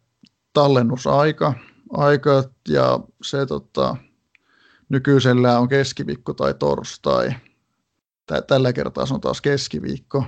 tallennusaika 0.52 1.54
aika, 1.92 2.44
ja 2.68 3.00
se 3.22 3.46
tota, 3.46 3.96
nykyisellä 4.88 5.58
on 5.58 5.68
keskiviikko 5.68 6.34
tai 6.34 6.54
torstai. 6.54 7.34
Tällä 8.46 8.72
kertaa 8.72 9.06
se 9.06 9.14
on 9.14 9.20
taas 9.20 9.40
keskiviikko. 9.40 10.24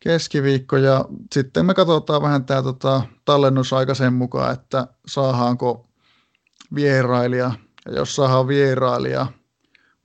Keskiviikko 0.00 0.76
ja 0.76 1.04
sitten 1.32 1.66
me 1.66 1.74
katsotaan 1.74 2.22
vähän 2.22 2.44
tämä 2.44 2.62
tota, 2.62 3.02
tallennusaika 3.24 3.94
sen 3.94 4.12
mukaan, 4.12 4.52
että 4.52 4.86
saadaanko 5.06 5.88
vierailija 6.74 7.52
ja 7.86 7.92
jos 7.92 8.16
saadaan 8.16 8.48
vierailija 8.48 9.26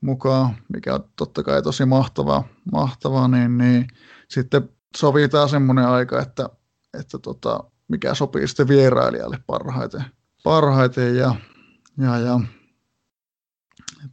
mukaan, 0.01 0.55
mikä 0.73 0.93
on 0.93 1.03
totta 1.15 1.43
kai 1.43 1.61
tosi 1.61 1.85
mahtavaa, 1.85 2.43
mahtavaa 2.71 3.27
niin, 3.27 3.57
niin 3.57 3.87
sitten 4.27 4.69
sovitaan 4.97 5.49
semmoinen 5.49 5.87
aika, 5.87 6.21
että, 6.21 6.49
että 6.99 7.19
tota, 7.19 7.63
mikä 7.87 8.13
sopii 8.13 8.47
sitten 8.47 8.67
vierailijalle 8.67 9.39
parhaiten. 9.47 10.05
parhaiten 10.43 11.17
ja, 11.17 11.35
ja, 11.97 12.17
ja 12.17 12.39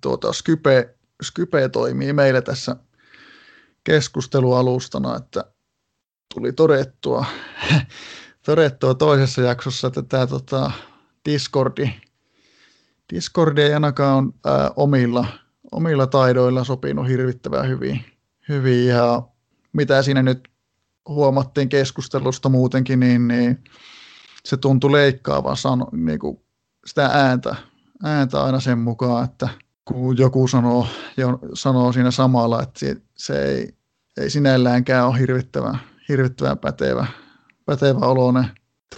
tuota, 0.01 0.33
Skype, 0.33 0.95
Skype 1.23 1.69
toimii 1.69 2.13
meille 2.13 2.43
tässä 2.43 2.77
keskustelualustana, 3.85 5.17
että 5.17 5.45
tuli 6.35 6.53
todettua, 6.53 7.25
todettua 8.47 8.95
toisessa 8.95 9.43
jaksossa, 9.43 9.87
että 9.87 10.03
tämä 10.03 10.27
tota, 10.27 10.71
Discordi 11.25 11.91
Discord 13.15 13.59
ei 13.59 13.75
ainakaan 13.75 14.17
on 14.17 14.35
ää, 14.45 14.71
omilla, 14.77 15.27
omilla 15.73 16.07
taidoilla 16.07 16.65
sopinut 16.65 17.09
hirvittävän 17.09 17.69
hyvin, 17.69 18.05
hyvin. 18.49 18.87
Ja 18.87 19.23
mitä 19.73 20.03
siinä 20.03 20.23
nyt 20.23 20.49
huomattiin 21.09 21.69
keskustelusta 21.69 22.49
muutenkin, 22.49 23.01
niin, 23.01 23.29
niin 23.29 23.65
se 24.45 24.57
tuntui 24.57 24.93
leikkaavan 24.93 25.57
sano, 25.57 25.89
niin 25.93 26.19
kuin 26.19 26.41
sitä 26.87 27.07
ääntä, 27.07 27.57
ääntä 28.05 28.43
aina 28.43 28.61
sen 28.61 28.79
mukaan, 28.79 29.25
että 29.25 29.49
kun 29.85 30.19
joku 30.19 30.49
sanoo, 30.49 30.87
jo, 31.17 31.39
sanoo 31.55 31.93
siinä 31.93 32.11
samalla, 32.11 32.63
että 32.63 32.81
se, 32.81 32.97
se 33.17 33.45
ei, 33.45 33.75
ei 34.21 34.31
sinälläänkään 34.31 35.07
ole 35.07 35.19
hirvittävän, 35.19 35.79
hirvittävän 36.09 36.59
pätevä, 36.59 37.07
pätevä 37.65 38.07
oloinen. 38.07 38.51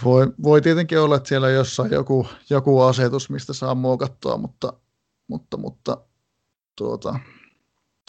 Voi, 0.03 0.33
voi 0.43 0.61
tietenkin 0.61 0.99
olla, 0.99 1.15
että 1.15 1.29
siellä 1.29 1.47
on 1.47 1.53
jossain 1.53 1.91
joku, 1.91 2.27
joku 2.49 2.81
asetus, 2.81 3.29
mistä 3.29 3.53
saa 3.53 3.75
muokattua, 3.75 4.37
mutta, 4.37 4.73
mutta, 5.27 5.57
mutta 5.57 5.97
tuota, 6.77 7.19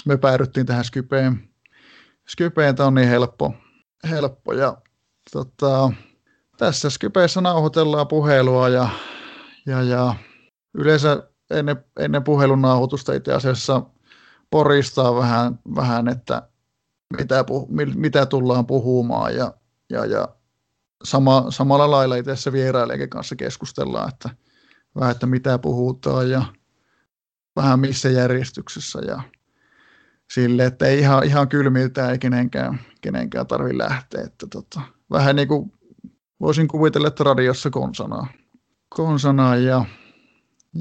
me 0.07 0.17
päädyttiin 0.17 0.67
tähän 0.67 0.85
Skypeen. 0.85 1.49
Skypeen 2.29 2.75
on 2.81 2.95
niin 2.95 3.09
helppo, 3.09 3.55
helppo 4.11 4.53
ja 4.53 4.77
tota, 5.33 5.93
tässä 6.59 6.91
Skypeessä 6.91 7.41
nauhoitellaan 7.41 8.09
puhelua 8.09 8.69
ja, 8.69 8.89
ja, 9.67 9.83
ja 9.83 10.15
yleensä 10.75 11.29
ennen, 11.51 11.85
ennen 11.99 12.25
puhelun 12.25 12.63
nauhoitusta 12.63 13.13
itse 13.13 13.35
asiassa 13.35 13.83
poristaa 14.51 15.17
vähän, 15.17 15.59
vähän 15.75 16.09
että 16.09 16.49
mitä, 17.19 17.45
mitä 17.95 18.27
tullaan 18.27 18.67
puhumaan 18.67 19.37
ja, 19.37 19.55
ja, 19.91 20.05
ja 20.05 20.29
sama, 21.05 21.47
samalla 21.51 21.91
lailla 21.91 22.17
itse 22.17 22.33
asiassa 22.33 22.53
vierailijankin 22.53 23.11
kanssa 23.11 23.37
keskustellaan, 23.37 24.09
että 24.09 24.31
vähän, 24.97 25.13
että 25.13 25.27
mitä 25.27 25.59
puhutaan 25.59 26.31
ja 26.31 26.45
vähän 27.57 27.81
missä 27.81 28.09
järjestyksessä 28.09 28.99
ja 28.99 29.23
sille, 30.31 30.67
että 30.67 30.87
ei 30.87 30.99
ihan, 30.99 31.25
ihan 31.25 31.49
kylmiltä 31.49 32.11
ei 32.11 32.19
kenenkään, 32.19 32.81
kenenkään 33.01 33.47
tarvi 33.47 33.79
lähteä. 33.79 34.25
Että 34.25 34.47
tota, 34.47 34.81
vähän 35.11 35.37
niin 35.37 35.49
kuin 35.49 35.73
voisin 36.41 36.69
kuvitella, 36.69 37.09
että 37.09 37.25
radiossa 37.25 37.71
konsanaa. 37.71 38.27
konsanaa 38.89 39.57
ja, 39.57 39.85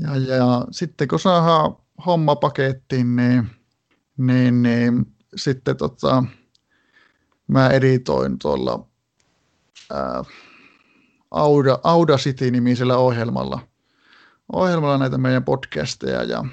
ja, 0.01 0.35
ja, 0.35 0.65
sitten 0.71 1.07
kun 1.07 1.19
saadaan 1.19 1.75
homma 2.05 2.35
pakettiin, 2.35 3.15
niin, 3.15 3.49
niin, 4.17 4.63
niin 4.63 5.05
sitten 5.35 5.77
tota, 5.77 6.23
mä 7.47 7.69
editoin 7.69 8.39
tuolla 8.39 8.87
ää, 9.93 10.23
Auda, 11.31 11.79
Audacity-nimisellä 11.83 12.97
ohjelmalla, 12.97 13.59
ohjelmalla 14.53 14.97
näitä 14.97 15.17
meidän 15.17 15.43
podcasteja 15.43 16.23
ja, 16.23 16.45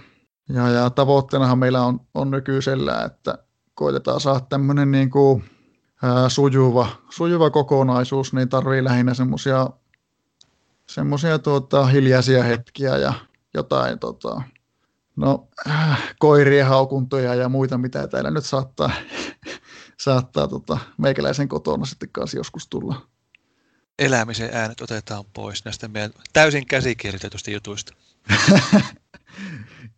ja, 0.49 0.69
ja 0.69 0.91
tavoitteenahan 0.91 1.59
meillä 1.59 1.83
on, 1.83 2.01
on 2.15 2.31
nykyisellä, 2.31 3.05
että 3.05 3.39
koitetaan 3.75 4.21
saada 4.21 4.41
tämmöinen 4.41 4.91
niin 4.91 5.11
kuin, 5.11 5.45
ää, 6.03 6.29
sujuva, 6.29 6.89
sujuva 7.11 7.51
kokonaisuus, 7.51 8.33
niin 8.33 8.49
tarvii 8.49 8.85
lähinnä 8.85 9.15
semmoisia 9.15 9.67
semmoisia 10.87 11.39
tuota, 11.39 11.87
hiljaisia 11.87 12.43
hetkiä 12.43 12.97
ja 12.97 13.13
jotain 13.55 13.99
tota, 13.99 14.43
no, 15.17 15.49
äh, 15.71 16.15
koirien 16.19 16.67
haukuntoja 16.67 17.35
ja 17.35 17.49
muita, 17.49 17.79
mitä 17.79 18.09
täällä 18.09 18.31
nyt 18.31 18.45
saattaa, 18.45 18.91
saattaa 20.05 20.49
tota, 20.49 20.79
meikäläisen 20.99 21.49
kotona 21.49 21.85
sitten 21.85 22.09
kanssa 22.13 22.37
joskus 22.37 22.69
tulla. 22.69 23.07
Elämisen 23.99 24.51
äänet 24.53 24.81
otetaan 24.81 25.25
pois 25.33 25.65
näistä 25.65 25.89
meidän 25.89 26.13
täysin 26.33 26.67
käsikirjoitetusta 26.67 27.51
jutuista. 27.51 27.95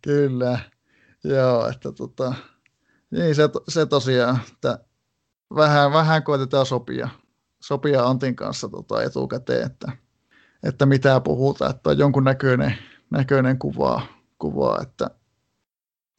Kyllä, 0.01 0.59
joo, 1.23 1.67
että 1.67 1.91
tota, 1.91 2.33
niin 3.11 3.35
se, 3.35 3.49
se 3.67 3.85
tosiaan, 3.85 4.39
että 4.53 4.79
vähän, 5.55 5.93
vähän 5.93 6.23
koitetaan 6.23 6.65
sopia, 6.65 7.09
sopia 7.59 8.03
Antin 8.03 8.35
kanssa 8.35 8.69
tota 8.69 9.03
etukäteen, 9.03 9.65
että, 9.65 9.91
että 10.63 10.85
mitä 10.85 11.19
puhutaan, 11.19 11.71
että 11.75 11.89
on 11.89 11.97
jonkun 11.97 12.23
näköinen, 13.17 13.43
näköinen 13.43 13.59
kuva, 13.59 14.01
kuva 14.39 14.79
että, 14.81 15.09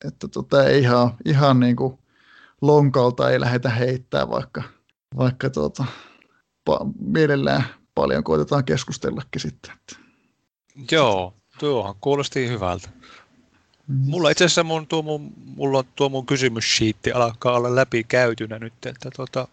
että 0.04 0.28
tota, 0.28 0.64
ei 0.64 0.80
ihan, 0.80 1.14
ihan 1.24 1.60
niin 1.60 1.76
kuin 1.76 1.98
lonkalta 2.62 3.30
ei 3.30 3.40
lähdetä 3.40 3.70
heittää, 3.70 4.28
vaikka, 4.28 4.62
vaikka 5.16 5.50
tuota, 5.50 5.84
pa, 6.64 6.80
mielellään 6.98 7.64
paljon 7.94 8.24
koitetaan 8.24 8.64
keskustellakin 8.64 9.40
sitten. 9.40 9.72
Että. 9.72 9.96
Joo, 10.90 11.34
tuohan 11.58 11.94
kuulosti 12.00 12.48
hyvältä. 12.48 12.88
Mm. 13.88 14.10
Mulla 14.10 14.30
itse 14.30 14.44
asiassa 14.44 14.64
mun, 14.64 14.86
tuo 14.86 15.02
mun, 15.02 15.32
mulla 15.44 15.82
tuo 15.82 16.08
mun 16.08 16.26
kysymysshiitti 16.26 17.12
alkaa 17.12 17.56
olla 17.56 17.74
läpi 17.74 18.04
käytynä 18.04 18.58
nyt, 18.58 18.86
että 18.86 19.10
tota, 19.16 19.48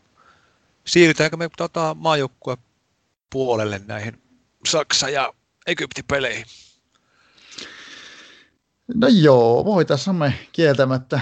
siirrytäänkö 0.86 1.38
me 1.38 1.50
tota, 1.58 1.96
maajoukkueen 2.00 2.58
puolelle 3.30 3.82
näihin 3.88 4.22
Saksa- 4.68 5.10
ja 5.10 5.34
Egypti-peleihin? 5.68 6.46
No 8.88 9.08
joo, 9.08 9.66
voitaisiin 9.66 10.16
me 10.16 10.34
kieltämättä, 10.52 11.20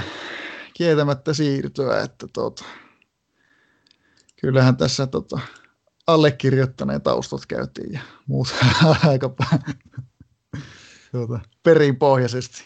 kieltämättä 0.73 1.33
siirtyä, 1.33 2.01
että 2.01 2.27
tota, 2.33 2.65
kyllähän 4.41 4.77
tässä 4.77 5.07
tota, 5.07 5.39
allekirjoittaneen 6.07 7.01
taustat 7.01 7.45
käytiin 7.45 7.93
ja 7.93 8.01
muut 8.27 8.55
aika 9.07 9.35
tuota, 11.11 11.39
perinpohjaisesti. 11.63 12.63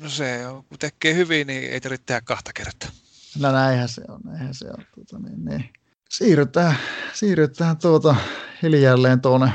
No 0.00 0.08
se 0.08 0.46
on, 0.46 0.64
kun 0.64 0.78
tekee 0.78 1.14
hyvin, 1.14 1.46
niin 1.46 1.70
ei 1.70 1.80
tarvitse 1.80 2.06
tehdä 2.06 2.20
kahta 2.20 2.50
kertaa. 2.54 2.90
No 3.38 3.52
näinhän 3.52 3.88
se 3.88 4.02
on, 4.08 4.20
näinhän 4.24 4.54
se 4.54 4.66
on. 4.68 4.84
Tuota, 4.94 5.18
niin, 5.18 5.44
niin. 5.44 5.64
Siirrytään, 6.10 6.76
siirrytään 7.12 7.76
tuota, 7.76 8.16
hiljalleen 8.62 9.20
tuonne 9.20 9.52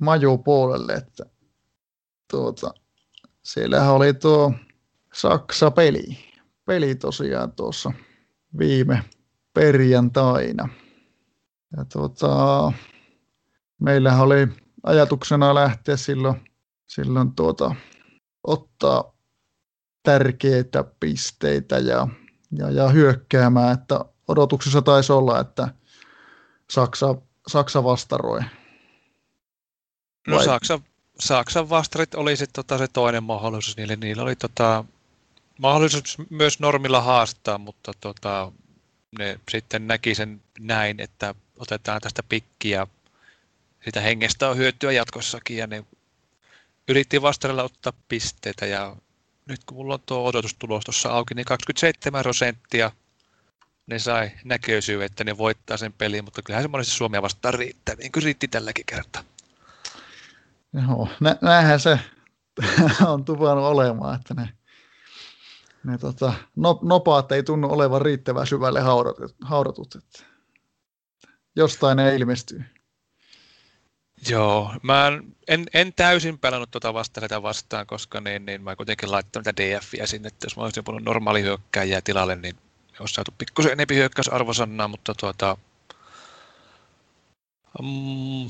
majupuolelle, 0.00 0.92
että 0.94 1.24
tuota, 2.30 2.74
siellähän 3.46 3.92
oli 3.92 4.14
tuo 4.14 4.54
Saksa-peli. 5.12 6.18
Peli 6.64 6.94
tosiaan 6.94 7.52
tuossa 7.52 7.92
viime 8.58 9.04
perjantaina. 9.54 10.68
Ja 11.76 11.84
tuota, 11.84 12.72
meillähän 13.80 14.20
oli 14.20 14.48
ajatuksena 14.82 15.54
lähteä 15.54 15.96
silloin, 15.96 16.50
silloin 16.86 17.32
tuota, 17.32 17.74
ottaa 18.44 19.16
tärkeitä 20.02 20.84
pisteitä 21.00 21.78
ja, 21.78 22.08
ja, 22.58 22.70
ja 22.70 22.88
hyökkäämään, 22.88 23.72
että 23.72 24.04
odotuksessa 24.28 24.82
taisi 24.82 25.12
olla, 25.12 25.40
että 25.40 25.68
Saksa, 26.70 27.14
Saksa 27.46 27.84
vastaroi. 27.84 28.40
No 30.26 30.42
Saksa, 30.42 30.80
Saksan 31.20 31.68
vastarit 31.68 32.14
oli 32.14 32.36
sit 32.36 32.50
tota 32.52 32.78
se 32.78 32.88
toinen 32.88 33.24
mahdollisuus 33.24 33.76
niille. 33.76 33.96
Niillä 33.96 34.22
oli 34.22 34.36
tota, 34.36 34.84
mahdollisuus 35.58 36.16
myös 36.30 36.60
normilla 36.60 37.00
haastaa, 37.00 37.58
mutta 37.58 37.92
tota, 38.00 38.52
ne 39.18 39.40
sitten 39.50 39.86
näki 39.86 40.14
sen 40.14 40.42
näin, 40.58 41.00
että 41.00 41.34
otetaan 41.56 42.00
tästä 42.00 42.22
pikkiä. 42.22 42.86
Sitä 43.84 44.00
hengestä 44.00 44.48
on 44.48 44.56
hyötyä 44.56 44.92
jatkossakin 44.92 45.56
ja 45.56 45.66
ne 45.66 45.84
yritti 46.88 47.22
vastarilla 47.22 47.62
ottaa 47.62 47.92
pisteitä 48.08 48.66
ja 48.66 48.96
nyt 49.46 49.64
kun 49.64 49.76
mulla 49.76 49.94
on 49.94 50.00
tuo 50.06 50.24
odotustulos 50.24 50.84
tuossa 50.84 51.08
auki, 51.08 51.34
niin 51.34 51.46
27 51.46 52.22
prosenttia 52.22 52.92
ne 53.86 53.98
sai 53.98 54.30
näköisyy, 54.44 55.04
että 55.04 55.24
ne 55.24 55.38
voittaa 55.38 55.76
sen 55.76 55.92
pelin, 55.92 56.24
mutta 56.24 56.42
kyllähän 56.42 56.64
se 56.64 56.68
monesti 56.68 56.94
Suomea 56.94 57.22
vastaan 57.22 57.54
riittää, 57.54 57.94
niin 57.94 58.12
kuin 58.12 58.22
riitti 58.22 58.48
tälläkin 58.48 58.86
kertaa. 58.86 59.24
Joo, 60.82 61.08
nä- 61.20 61.36
näinhän 61.40 61.80
se 61.80 62.00
on 63.06 63.24
tuvannut 63.24 63.64
olemaan, 63.64 64.14
että 64.14 64.34
ne, 64.34 64.48
ne 65.84 65.98
tota, 65.98 66.32
no, 66.56 66.78
nopaat 66.82 67.32
ei 67.32 67.42
tunnu 67.42 67.72
olevan 67.72 68.02
riittävän 68.02 68.46
syvälle 68.46 68.80
haudatut, 68.80 69.34
haudatut 69.40 69.94
että 69.94 70.22
jostain 71.56 71.96
ne 71.96 72.16
ilmestyy. 72.16 72.64
Joo, 74.28 74.74
mä 74.82 75.12
en, 75.48 75.66
en 75.74 75.92
täysin 75.92 76.38
pelannut 76.38 76.70
tuota 76.70 76.94
vastareita 76.94 77.42
vastaan, 77.42 77.86
koska 77.86 78.20
niin, 78.20 78.46
niin 78.46 78.62
mä 78.62 78.76
kuitenkin 78.76 79.10
laittanut 79.10 79.46
niitä 79.46 79.62
DFiä 79.62 80.06
sinne, 80.06 80.28
että 80.28 80.46
jos 80.46 80.56
mä 80.56 80.62
olisin 80.62 80.84
puhunut 80.84 81.04
normaali 81.04 81.42
hyökkäjiä 81.42 82.00
tilalle, 82.00 82.36
niin 82.36 82.56
olisi 83.00 83.14
saatu 83.14 83.34
pikkusen 83.38 83.72
enemmän 83.72 83.96
hyökkäysarvosannaa, 83.96 84.88
mutta 84.88 85.14
tuota, 85.14 85.56
mm, 87.82 88.48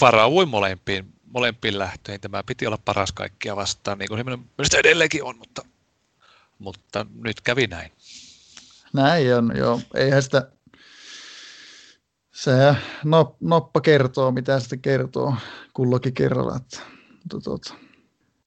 varauin 0.00 0.48
molempiin, 0.48 1.12
molempiin 1.32 1.78
lähtöihin. 1.78 2.20
Tämä 2.20 2.42
piti 2.42 2.66
olla 2.66 2.78
paras 2.84 3.12
kaikkia 3.12 3.56
vastaan, 3.56 3.98
niin 3.98 4.08
kuin 4.08 4.18
se 4.18 4.24
mielestä 4.24 4.78
edelleenkin 4.78 5.24
on, 5.24 5.38
mutta, 5.38 5.62
mutta 6.58 7.06
nyt 7.14 7.40
kävi 7.40 7.66
näin. 7.66 7.92
Näin 8.92 9.34
on, 9.36 9.52
joo. 9.56 9.80
Eihän 9.94 10.22
sitä 10.22 10.50
se 12.32 12.76
noppa 13.40 13.80
kertoo, 13.80 14.30
mitä 14.30 14.60
sitten 14.60 14.80
kertoo 14.80 15.34
kullakin 15.74 16.14
kerralla. 16.14 16.56
Että, 16.56 16.80
mutta, 17.10 17.40
tuota, 17.40 17.74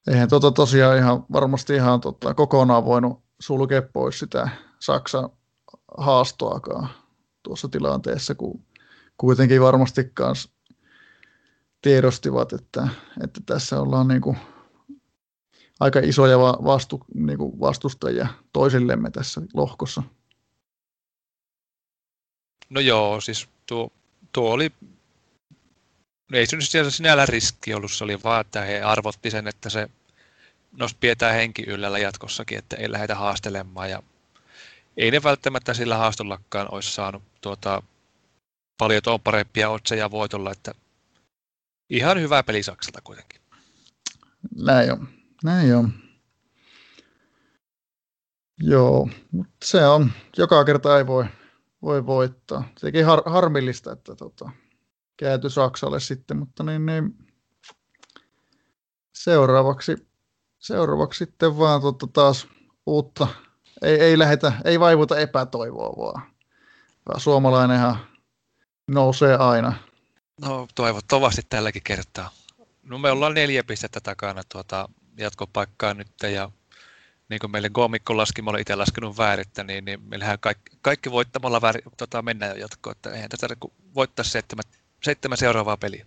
eihän 0.08 0.30
tuota 0.30 0.52
tosiaan 0.52 0.98
ihan, 0.98 1.26
varmasti 1.32 1.76
ihan 1.76 2.02
tota, 2.02 2.34
kokonaan 2.34 2.86
voinut 2.86 3.24
sulkea 3.40 3.82
pois 3.82 4.20
sitä 4.20 4.50
Saksan 4.80 5.30
haastoakaan 5.98 6.90
tuossa 7.44 7.68
tilanteessa, 7.68 8.36
kun 8.36 8.66
kuitenkin 9.18 9.62
varmasti 9.62 10.12
kanssa 10.14 10.50
tiedostivat, 11.84 12.54
että, 12.54 12.88
että 13.24 13.42
tässä 13.46 13.82
ollaan 13.82 14.08
niin 14.08 14.22
kuin 14.22 14.38
aika 15.80 16.00
isoja 16.00 16.40
vastu, 16.40 17.06
niin 17.14 17.38
kuin 17.38 17.60
vastustajia 17.60 18.28
toisillemme 18.54 19.12
tässä 19.12 19.42
lohkossa. 19.54 20.04
No 22.70 22.80
joo, 22.80 23.22
siis 23.22 23.50
tuo, 23.66 23.90
tuo 24.32 24.52
oli, 24.52 24.72
ei 26.34 26.46
se 26.46 26.56
nyt 26.56 26.94
sinällä 26.94 27.26
riski 27.26 27.74
ollut, 27.74 27.92
se 27.92 28.04
oli 28.04 28.24
vaan, 28.24 28.42
että 28.42 28.62
he 28.62 28.82
arvotti 28.82 29.32
sen, 29.32 29.48
että 29.48 29.70
se 29.70 29.90
nos 30.72 30.94
pidetään 30.94 31.36
henki 31.36 31.64
yllällä 31.68 32.00
jatkossakin, 32.00 32.58
että 32.58 32.76
ei 32.76 32.92
lähdetä 32.92 33.16
haastelemaan 33.16 33.90
ja 33.90 34.04
ei 34.98 35.12
ne 35.12 35.24
välttämättä 35.24 35.74
sillä 35.74 35.98
haastollakaan 35.98 36.68
olisi 36.72 36.92
saanut 36.92 37.24
tuota, 37.42 37.84
paljon 38.78 39.04
tuon 39.04 39.22
parempia 39.22 39.70
otseja 39.70 40.12
voitolla, 40.12 40.52
että 40.52 40.74
ihan 41.90 42.22
hyvä 42.22 42.44
peli 42.44 42.64
Saksalta 42.64 43.02
kuitenkin. 43.04 43.42
Näin 44.56 44.92
on, 44.92 45.08
näin 45.44 45.76
on. 45.76 45.94
Joo, 48.60 49.10
mutta 49.32 49.54
se 49.64 49.88
on, 49.88 50.12
joka 50.38 50.66
kerta 50.66 50.98
ei 50.98 51.08
voi, 51.08 51.26
voi 51.82 52.06
voittaa. 52.06 52.70
Sekin 52.78 53.06
har, 53.06 53.22
harmillista, 53.26 53.92
että 53.92 54.16
tota, 54.16 54.52
käyty 55.18 55.50
Saksalle 55.50 56.00
sitten, 56.00 56.38
mutta 56.38 56.64
niin, 56.64 56.86
niin 56.86 57.18
seuraavaksi, 59.16 60.08
seuraavaksi 60.60 61.18
sitten 61.18 61.58
vaan 61.58 61.82
tota, 61.82 62.08
taas 62.08 62.48
uutta, 62.86 63.28
ei, 63.82 64.00
ei 64.00 64.20
lähetä, 64.20 64.54
ei 64.66 64.80
vaivuta 64.80 65.20
epätoivoa 65.20 65.98
vaan. 65.98 66.34
Suomalainenhan 67.18 67.98
nousee 68.88 69.36
aina. 69.36 69.74
No 70.44 70.68
toivottavasti 70.76 71.42
tälläkin 71.50 71.84
kertaa. 71.84 72.32
No 72.84 72.98
me 72.98 73.12
ollaan 73.12 73.34
neljä 73.34 73.64
pistettä 73.64 74.02
takana 74.02 74.42
tuota 74.52 74.90
jatkopaikkaa 75.18 75.94
nyt 75.94 76.12
ja 76.34 76.50
niin 77.30 77.40
kuin 77.40 77.52
meille 77.52 77.70
Gomikko 77.70 78.18
laski, 78.18 78.42
mä 78.42 78.50
olen 78.50 78.62
itse 78.62 78.76
laskenut 78.76 79.18
väärittä, 79.18 79.64
niin, 79.64 79.86
niin 79.86 80.02
meillähän 80.02 80.40
kaikki, 80.40 80.78
kaikki 80.82 81.12
voittamalla 81.12 81.62
väärin, 81.62 81.84
tota, 81.98 82.22
mennään 82.22 82.52
jo 82.52 82.58
jatkoon, 82.58 82.96
että 82.96 83.10
eihän 83.10 83.30
tätä 83.30 83.48
niin 83.48 83.74
voittaa 83.96 84.26
seitsemän, 84.26 84.64
seitsemän 85.04 85.38
seuraavaa 85.38 85.78
peliä. 85.78 86.06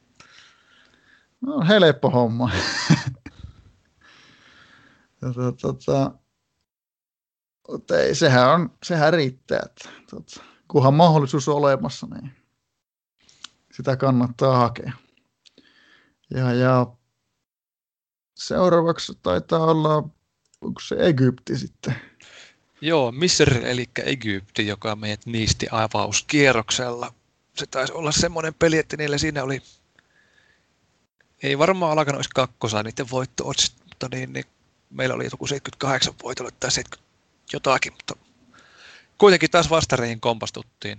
No 1.41 1.66
helppo 1.68 2.11
homma. 2.11 2.51
tota, 5.20 5.53
tota, 5.62 6.12
mutta 7.68 7.99
ei, 7.99 8.14
sehän, 8.14 8.51
on, 8.51 8.70
sehän 8.82 9.12
riittää, 9.12 9.61
että 9.66 9.89
tota, 10.11 10.45
kunhan 10.68 10.95
mahdollisuus 10.95 11.49
on 11.49 11.57
olemassa, 11.57 12.07
niin 12.07 12.45
sitä 13.76 13.96
kannattaa 13.96 14.58
hakea. 14.58 14.92
Ja, 16.34 16.52
ja 16.52 16.86
seuraavaksi 18.34 19.18
taitaa 19.22 19.64
olla, 19.64 20.08
onko 20.60 20.80
se 20.80 20.96
Egypti 20.98 21.58
sitten? 21.58 21.96
Joo, 22.80 23.12
Misr, 23.12 23.66
eli 23.66 23.90
Egypti, 24.04 24.66
joka 24.66 24.96
meidät 24.96 25.26
niisti 25.26 25.66
avauskierroksella. 25.70 27.14
Se 27.54 27.66
taisi 27.66 27.92
olla 27.92 28.12
semmoinen 28.12 28.54
peli, 28.54 28.78
että 28.78 28.96
niillä 28.96 29.18
siinä 29.18 29.42
oli, 29.42 29.62
ei 31.42 31.58
varmaan 31.58 31.92
alkanut 31.92 32.16
olisi 32.16 32.30
kakkosa 32.34 32.82
niiden 32.82 33.10
voitto 33.10 33.44
mutta 33.88 34.08
niin, 34.16 34.32
niin 34.32 34.44
meillä 34.90 35.14
oli 35.14 35.24
joku 35.24 35.46
78 35.46 36.14
voitolle 36.22 36.50
tai 36.60 36.70
70 36.70 37.06
jotakin, 37.52 37.92
mutta 37.92 38.14
kuitenkin 39.18 39.50
taas 39.50 39.70
vastareihin 39.70 40.20
kompastuttiin. 40.20 40.98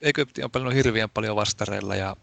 Egypti 0.00 0.42
on 0.44 0.50
pelannut 0.50 0.74
hirveän 0.74 1.10
paljon 1.10 1.36
vastareilla 1.36 1.96
ja, 1.96 2.16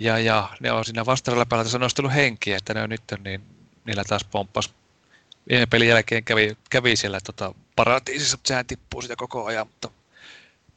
ja, 0.00 0.18
ja 0.18 0.48
ne 0.60 0.72
on 0.72 0.84
siinä 0.84 1.06
vastareilla 1.06 1.46
päällä 1.46 1.78
nostellut 1.78 2.14
henkiä, 2.14 2.56
että 2.56 2.74
ne 2.74 2.82
on 2.82 2.90
nyt 2.90 3.02
niin, 3.24 3.42
niillä 3.84 4.04
taas 4.04 4.24
pomppas. 4.24 4.74
Viime 5.50 5.66
pelin 5.66 5.88
jälkeen 5.88 6.24
kävi, 6.24 6.56
kävi 6.70 6.96
siellä 6.96 7.20
tota, 7.20 7.54
paratiisissa, 7.76 8.36
mutta 8.36 8.48
sehän 8.48 8.66
tippuu 8.66 9.02
sitä 9.02 9.16
koko 9.16 9.44
ajan, 9.44 9.66
mutta 9.66 9.90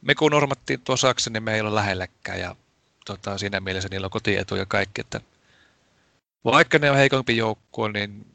me 0.02 0.14
kun 0.14 0.30
normattiin 0.30 0.80
tuo 0.80 0.96
Saksa, 0.96 1.30
niin 1.30 1.42
me 1.42 1.54
ei 1.54 1.60
ole 1.60 1.74
lähelläkään 1.74 2.40
ja 2.40 2.56
tota, 3.04 3.38
siinä 3.38 3.60
mielessä 3.60 3.88
niillä 3.88 4.04
on 4.04 4.10
kotietu 4.10 4.56
ja 4.56 4.66
kaikki, 4.66 5.00
että 5.00 5.20
vaikka 6.44 6.78
ne 6.78 6.90
on 6.90 6.96
heikompi 6.96 7.36
joukkue, 7.36 7.92
niin 7.92 8.26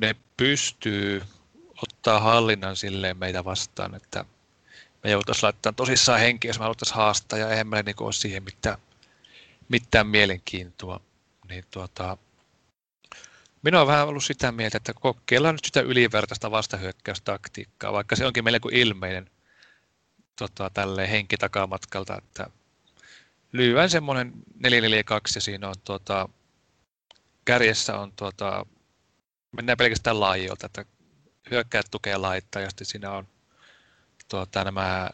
ne 0.00 0.16
pystyy 0.36 1.22
ottaa 1.82 2.20
hallinnan 2.20 2.76
silleen 2.76 3.16
meitä 3.16 3.44
vastaan, 3.44 3.94
että 3.94 4.24
me 5.04 5.10
joutuisi 5.10 5.42
laittamaan 5.42 5.74
tosissaan 5.74 6.20
henki, 6.20 6.48
jos 6.48 6.58
me 6.58 6.62
haluttaisiin 6.62 6.96
haastaa, 6.96 7.38
ja 7.38 7.50
eihän 7.50 7.66
meillä 7.66 7.82
niin 7.82 8.02
ole 8.02 8.12
siihen 8.12 8.42
mitään, 8.42 8.78
mitään 9.68 10.06
mielenkiintoa. 10.06 11.00
Niin 11.48 11.64
tuota, 11.70 12.18
minä 13.62 13.78
olen 13.78 13.86
vähän 13.86 14.08
ollut 14.08 14.24
sitä 14.24 14.52
mieltä, 14.52 14.76
että 14.76 14.94
kokeillaan 14.94 15.54
nyt 15.54 15.64
sitä 15.64 15.80
ylivertaista 15.80 16.50
vastahyökkäystaktiikkaa, 16.50 17.92
vaikka 17.92 18.16
se 18.16 18.26
onkin 18.26 18.44
meille 18.44 18.60
kuin 18.60 18.76
ilmeinen 18.76 19.30
tota, 20.36 20.70
tälle 20.74 21.10
henki 21.10 21.36
takamatkalta, 21.36 22.18
että 22.18 22.50
lyhyen 23.52 23.90
semmoinen 23.90 24.32
442 24.54 25.36
ja 25.36 25.40
siinä 25.40 25.68
on 25.68 25.74
tuota, 25.84 26.28
kärjessä 27.44 27.98
on 27.98 28.12
tuota, 28.12 28.66
mennään 29.52 29.78
pelkästään 29.78 30.20
laajoilta, 30.20 30.66
että 30.66 30.84
hyökkäät 31.50 31.86
tukee 31.90 32.16
laittaa 32.16 32.62
ja 32.62 32.70
sitten 32.70 32.86
siinä 32.86 33.10
on 33.10 33.33
tuota, 34.28 34.64
nämä 34.64 35.10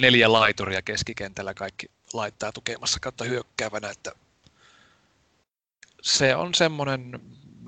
neljä 0.00 0.32
laituria 0.32 0.82
keskikentällä 0.82 1.54
kaikki 1.54 1.86
laittaa 2.12 2.52
tukemassa 2.52 3.00
kautta 3.00 3.24
hyökkäävänä, 3.24 3.90
että 3.90 4.12
se 6.02 6.36
on 6.36 6.54
semmoinen 6.54 7.20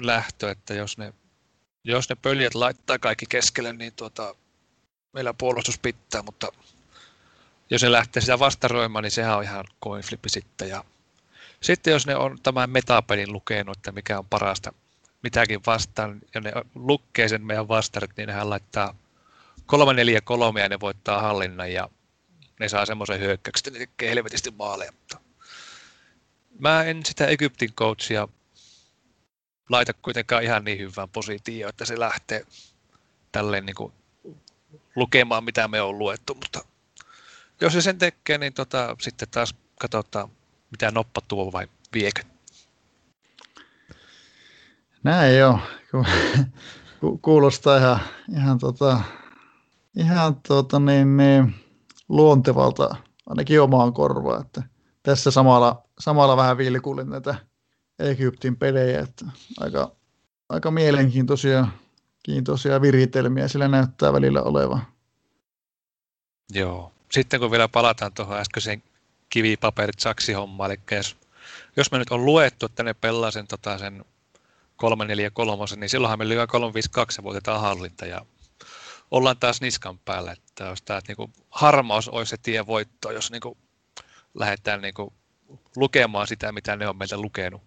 lähtö, 0.02 0.50
että 0.50 0.74
jos 0.74 0.98
ne, 0.98 1.12
jos 1.84 2.08
ne 2.08 2.16
pöljät 2.22 2.54
laittaa 2.54 2.98
kaikki 2.98 3.26
keskelle, 3.28 3.72
niin 3.72 3.92
tuota, 3.92 4.34
meillä 5.12 5.34
puolustus 5.34 5.78
pitää, 5.78 6.22
mutta 6.22 6.52
jos 7.70 7.82
ne 7.82 7.92
lähtee 7.92 8.20
sitä 8.20 8.38
vastaroimaan, 8.38 9.02
niin 9.02 9.10
sehän 9.10 9.36
on 9.36 9.42
ihan 9.42 9.64
coin 9.84 10.02
flippi 10.02 10.28
sitten. 10.28 10.68
Ja 10.68 10.84
sitten 11.60 11.92
jos 11.92 12.06
ne 12.06 12.16
on 12.16 12.38
tämän 12.42 12.70
metapelin 12.70 13.32
lukenut, 13.32 13.76
että 13.76 13.92
mikä 13.92 14.18
on 14.18 14.26
parasta 14.26 14.72
mitäkin 15.22 15.60
vastaan, 15.66 16.20
ja 16.34 16.40
ne 16.40 16.52
lukkee 16.74 17.28
sen 17.28 17.46
meidän 17.46 17.68
vastarit, 17.68 18.10
niin 18.16 18.26
nehän 18.26 18.50
laittaa 18.50 18.94
3-4-3 19.72 20.58
ja 20.58 20.68
ne 20.68 20.80
voittaa 20.80 21.22
hallinnan 21.22 21.72
ja 21.72 21.88
ne 22.60 22.68
saa 22.68 22.86
semmoisen 22.86 23.20
hyökkäyksen, 23.20 23.68
että 23.68 23.78
ne 23.78 23.86
tekee 23.86 24.10
helvetisti 24.10 24.50
maaleja. 24.50 24.92
Mutta 24.92 25.20
mä 26.58 26.84
en 26.84 27.06
sitä 27.06 27.26
Egyptin 27.26 27.72
coachia 27.72 28.28
laita 29.68 29.92
kuitenkaan 29.92 30.42
ihan 30.42 30.64
niin 30.64 30.78
hyvään 30.78 31.08
positioon, 31.08 31.70
että 31.70 31.84
se 31.84 32.00
lähtee 32.00 32.46
tälleen 33.32 33.66
niin 33.66 33.76
kuin 33.76 33.92
lukemaan, 34.96 35.44
mitä 35.44 35.68
me 35.68 35.82
on 35.82 35.98
luettu, 35.98 36.34
mutta 36.34 36.64
jos 37.60 37.72
se 37.72 37.82
sen 37.82 37.98
tekee, 37.98 38.38
niin 38.38 38.52
tota, 38.52 38.96
sitten 39.00 39.28
taas 39.28 39.54
katsotaan, 39.80 40.28
mitä 40.70 40.90
noppa 40.90 41.20
tuo 41.20 41.52
vai 41.52 41.68
viekö. 41.94 42.22
Näin 45.02 45.36
joo. 45.36 45.60
Kuulostaa 47.22 47.76
ihan, 47.78 48.00
ihan, 48.36 48.58
tota, 48.58 49.00
ihan 49.98 50.36
tota 50.48 50.78
niin, 50.78 51.16
niin, 51.16 51.54
luontevalta 52.08 52.96
ainakin 53.26 53.60
omaan 53.60 53.92
korvaan. 53.92 54.40
Että 54.40 54.62
tässä 55.02 55.30
samalla, 55.30 55.82
samalla 55.98 56.36
vähän 56.36 56.58
vilkullin 56.58 57.10
näitä 57.10 57.34
Egyptin 57.98 58.56
pelejä, 58.56 59.00
että 59.00 59.24
aika, 59.60 59.92
aika 60.48 60.70
mielenkiintoisia 60.70 61.66
kiintoisia 62.22 62.80
viritelmiä 62.80 63.48
sillä 63.48 63.68
näyttää 63.68 64.12
välillä 64.12 64.42
olevan. 64.42 64.82
Joo. 66.50 66.92
Sitten 67.12 67.40
kun 67.40 67.50
vielä 67.50 67.68
palataan 67.68 68.12
tuohon 68.12 68.38
äskeiseen 68.38 68.82
kivipaperit 69.30 70.00
saksi 70.00 70.32
eli 70.32 70.78
jos, 70.90 71.16
jos 71.76 71.92
me 71.92 71.98
nyt 71.98 72.10
on 72.10 72.24
luettu, 72.24 72.66
että 72.66 72.82
ne 72.82 72.94
pelaa 72.94 73.30
sen, 73.30 73.46
tota, 73.46 73.78
sen 73.78 74.04
343, 74.76 75.64
niin 75.76 75.88
silloinhan 75.88 76.18
me 76.18 76.28
lyödään 76.28 76.48
352 76.48 77.18
ja 77.20 77.24
voitetaan 77.24 77.60
hallinta 77.60 78.06
ja 78.06 78.26
ollaan 79.10 79.36
taas 79.36 79.60
niskan 79.60 79.98
päällä. 79.98 80.32
Että 80.32 80.64
jos 80.64 80.82
tämä 80.82 81.00
niin 81.08 81.32
harmaus 81.50 82.08
olisi 82.08 82.30
se 82.30 82.36
tie 82.36 82.66
voittoon, 82.66 83.14
jos 83.14 83.30
niin 83.30 83.40
kuin 83.40 83.58
lähdetään 84.34 84.82
niin 84.82 84.94
kuin 84.94 85.14
lukemaan 85.76 86.26
sitä, 86.26 86.52
mitä 86.52 86.76
ne 86.76 86.88
on 86.88 86.96
meiltä 86.96 87.18
lukenut. 87.18 87.62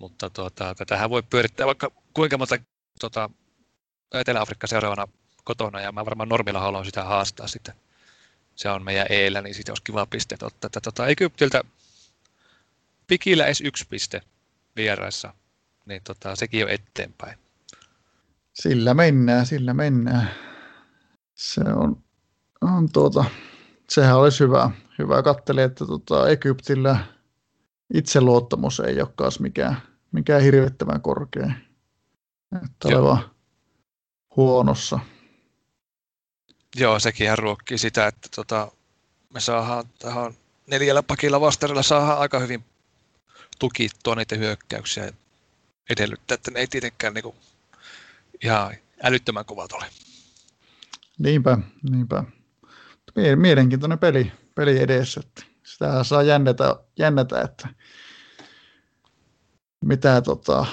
Mutta 0.00 0.30
tuota, 0.30 0.74
tätähän 0.74 1.10
voi 1.10 1.22
pyörittää 1.22 1.66
vaikka 1.66 1.90
kuinka 2.14 2.38
monta 2.38 2.58
tuota, 3.00 3.30
Etelä-Afrikka 4.14 4.66
seuraavana 4.66 5.08
kotona, 5.44 5.80
ja 5.80 5.92
mä 5.92 6.04
varmaan 6.04 6.28
normilla 6.28 6.60
haluan 6.60 6.84
sitä 6.84 7.04
haastaa 7.04 7.46
sitten. 7.46 7.74
Se 8.54 8.68
on 8.68 8.84
meidän 8.84 9.06
eellä, 9.10 9.42
niin 9.42 9.54
siitä 9.54 9.72
olisi 9.72 9.82
kiva 9.82 10.06
pisteet 10.06 10.42
ottaa. 10.42 10.66
Että, 10.66 10.80
tuota, 10.80 11.06
Egyptiltä 11.06 11.62
pikillä 13.06 13.46
edes 13.46 13.60
yksi 13.60 13.86
piste 13.88 14.20
vieraissa 14.76 15.34
niin 15.86 16.02
tota, 16.02 16.36
sekin 16.36 16.64
on 16.64 16.70
eteenpäin. 16.70 17.38
Sillä 18.54 18.94
mennään, 18.94 19.46
sillä 19.46 19.74
mennään. 19.74 20.30
se 21.34 21.60
on, 21.60 22.02
on 22.60 22.92
tuota, 22.92 23.24
sehän 23.88 24.16
olisi 24.16 24.40
hyvä. 24.40 24.70
Hyvä 24.98 25.22
katteli, 25.22 25.62
että 25.62 25.86
tota, 25.86 26.28
Egyptillä 26.28 26.98
itseluottamus 27.94 28.80
ei 28.80 29.00
olekaan 29.00 29.32
mikään, 29.38 29.76
mikään 30.12 30.42
hirvittävän 30.42 31.00
korkea. 31.00 31.50
Että 32.64 32.88
oleva 32.88 33.30
huonossa. 34.36 34.98
Joo, 36.76 36.98
sekin 36.98 37.38
ruokkii 37.38 37.78
sitä, 37.78 38.06
että 38.06 38.28
tota, 38.36 38.72
me 39.34 39.40
saadaan 39.40 39.84
tähän 39.98 40.32
neljällä 40.66 41.02
pakilla 41.02 41.40
vastarilla 41.40 41.82
saadaan 41.82 42.18
aika 42.18 42.38
hyvin 42.38 42.64
tukittua 43.58 44.14
niitä 44.14 44.36
hyökkäyksiä 44.36 45.12
edellyttää, 45.90 46.34
että 46.34 46.50
ne 46.50 46.60
ei 46.60 46.66
tietenkään 46.66 47.14
niin 47.14 47.22
kuin 47.22 47.36
ihan 48.44 48.74
älyttömän 49.02 49.44
kovat 49.44 49.72
ole. 49.72 49.84
Niinpä, 51.18 51.58
niinpä. 51.90 52.24
Mielenkiintoinen 53.36 53.98
peli, 53.98 54.32
peli 54.54 54.82
edessä. 54.82 55.20
Että 55.24 55.42
sitä 55.62 56.04
saa 56.04 56.22
jännätä, 56.22 56.76
jännätä 56.98 57.40
että 57.40 57.68
mitä 59.84 60.20
tota, 60.22 60.66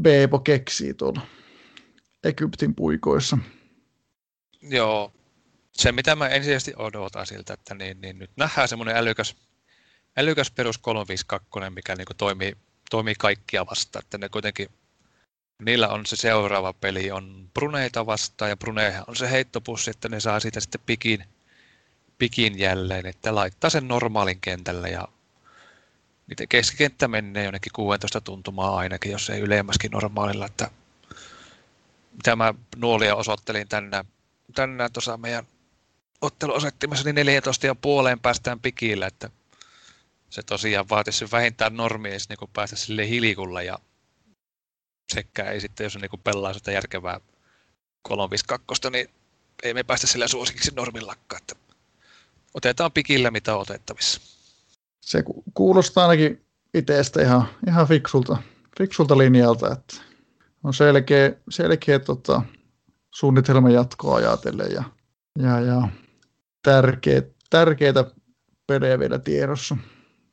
Beepo 0.00 0.38
keksii 0.38 0.94
tuolla 0.94 1.20
Egyptin 2.24 2.74
puikoissa. 2.74 3.38
Joo, 4.62 5.12
se 5.72 5.92
mitä 5.92 6.16
mä 6.16 6.28
ensisijaisesti 6.28 6.72
odotan 6.76 7.26
siltä, 7.26 7.54
että 7.54 7.74
niin, 7.74 8.00
niin 8.00 8.18
nyt 8.18 8.30
nähdään 8.36 8.68
semmoinen 8.68 8.96
älykäs, 8.96 9.36
älykäs 10.16 10.50
perus 10.50 10.78
352, 10.78 11.70
mikä 11.70 11.94
niin 11.94 12.06
toimii, 12.16 12.56
toimii 12.90 13.14
kaikkia 13.18 13.66
vastaan, 13.66 14.04
että 14.04 14.18
ne 14.18 14.28
kuitenkin 14.28 14.68
niillä 15.62 15.88
on 15.88 16.06
se 16.06 16.16
seuraava 16.16 16.72
peli, 16.72 17.10
on 17.10 17.50
Bruneita 17.54 18.06
vastaan, 18.06 18.48
ja 18.48 18.56
Brunehan 18.56 19.04
on 19.06 19.16
se 19.16 19.30
heittopussi, 19.30 19.90
että 19.90 20.08
ne 20.08 20.20
saa 20.20 20.40
siitä 20.40 20.60
sitten 20.60 20.80
pikin, 20.86 21.24
pikin 22.18 22.58
jälleen, 22.58 23.06
että 23.06 23.34
laittaa 23.34 23.70
sen 23.70 23.88
normaalin 23.88 24.40
kentälle, 24.40 24.90
ja 24.90 25.08
niiden 26.26 26.48
keskikenttä 26.48 27.08
menee 27.08 27.44
jonnekin 27.44 27.72
16 27.72 28.20
tuntumaa 28.20 28.76
ainakin, 28.76 29.12
jos 29.12 29.30
ei 29.30 29.40
ylemmäskin 29.40 29.90
normaalilla, 29.90 30.46
että 30.46 30.70
mitä 32.12 32.36
mä 32.36 32.54
nuolia 32.76 33.14
osoittelin 33.14 33.68
tänään, 33.68 34.04
tänään 34.54 34.92
tuossa 34.92 35.16
meidän 35.16 35.46
otteluosettimessa, 36.20 37.04
niin 37.04 37.14
14 37.14 37.66
ja 37.66 37.74
puoleen 37.74 38.20
päästään 38.20 38.60
pikillä, 38.60 39.06
että 39.06 39.30
se 40.30 40.42
tosiaan 40.42 40.88
vaatisi 40.88 41.30
vähintään 41.32 41.76
normia, 41.76 42.18
niin 42.28 42.50
päästä 42.52 42.76
sille 42.76 43.08
hilikulla 43.08 43.62
ja 43.62 43.78
sekä 45.12 45.50
ei 45.50 45.60
sitten, 45.60 45.84
jos 45.84 45.96
on 45.96 46.02
niin 46.02 46.20
pelaa 46.24 46.52
sitä 46.52 46.72
järkevää 46.72 47.20
352, 48.02 48.90
niin 48.90 49.08
ei 49.62 49.74
me 49.74 49.82
päästä 49.82 50.06
sillä 50.06 50.28
suosikiksi 50.28 50.72
normillakaan. 50.76 51.42
Että 51.42 51.54
otetaan 52.54 52.92
pikillä, 52.92 53.30
mitä 53.30 53.54
on 53.54 53.60
otettavissa. 53.60 54.20
Se 55.00 55.24
kuulostaa 55.54 56.08
ainakin 56.08 56.44
itsestä 56.74 57.22
ihan, 57.22 57.48
ihan 57.66 57.88
fiksulta, 57.88 58.36
fiksulta 58.78 59.18
linjalta, 59.18 59.72
että 59.72 59.96
on 60.64 60.74
selkeä, 60.74 61.32
selkeä 61.50 61.98
tota, 61.98 62.42
suunnitelma 63.14 63.70
jatkoa 63.70 64.16
ajatellen 64.16 64.72
ja, 64.72 64.84
ja, 65.38 65.60
ja 65.60 65.88
tärkeä, 66.62 67.22
tärkeitä 67.50 68.04
pelejä 68.66 68.98
vielä 68.98 69.18
tiedossa, 69.18 69.76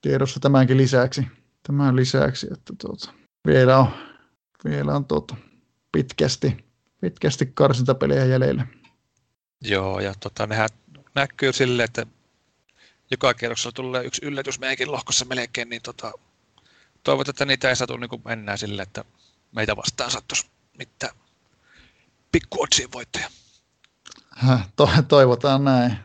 tiedossa 0.02 0.40
tämänkin 0.40 0.78
lisäksi. 0.78 1.28
Tämän 1.68 1.96
lisäksi, 1.96 2.48
että 2.54 2.74
tuota, 2.82 3.14
vielä 3.48 3.78
on 3.78 3.88
vielä 4.66 4.96
on 4.96 5.06
tuota, 5.06 5.36
pitkästi, 5.92 6.66
pitkästi 7.02 7.46
karsintapelejä 7.46 8.26
jäljellä. 8.26 8.68
Joo, 9.62 10.00
ja 10.00 10.14
tota, 10.20 10.48
nehän 10.48 10.70
näkyy 11.16 11.54
silleen, 11.54 11.86
että 11.86 12.06
joka 13.12 13.34
kerroksella 13.34 13.72
tulee 13.72 14.04
yksi 14.06 14.26
yllätys 14.26 14.60
meidänkin 14.60 14.92
lohkossa 14.92 15.26
melkein, 15.26 15.70
niin 15.70 15.82
tota, 15.82 16.12
toivot, 17.04 17.30
että 17.30 17.46
niitä 17.46 17.70
ei 17.70 17.76
satu 17.76 17.98
niin 17.98 18.22
mennään 18.26 18.58
silleen, 18.58 18.88
että 18.88 19.06
meitä 19.56 19.76
vastaan 19.76 20.12
sattuisi 20.12 20.50
mitään 20.78 21.16
pikkuotsiin 22.32 22.92
voittoja. 22.92 23.30
To- 24.76 24.90
toivotaan 25.08 25.64
näin. 25.64 25.98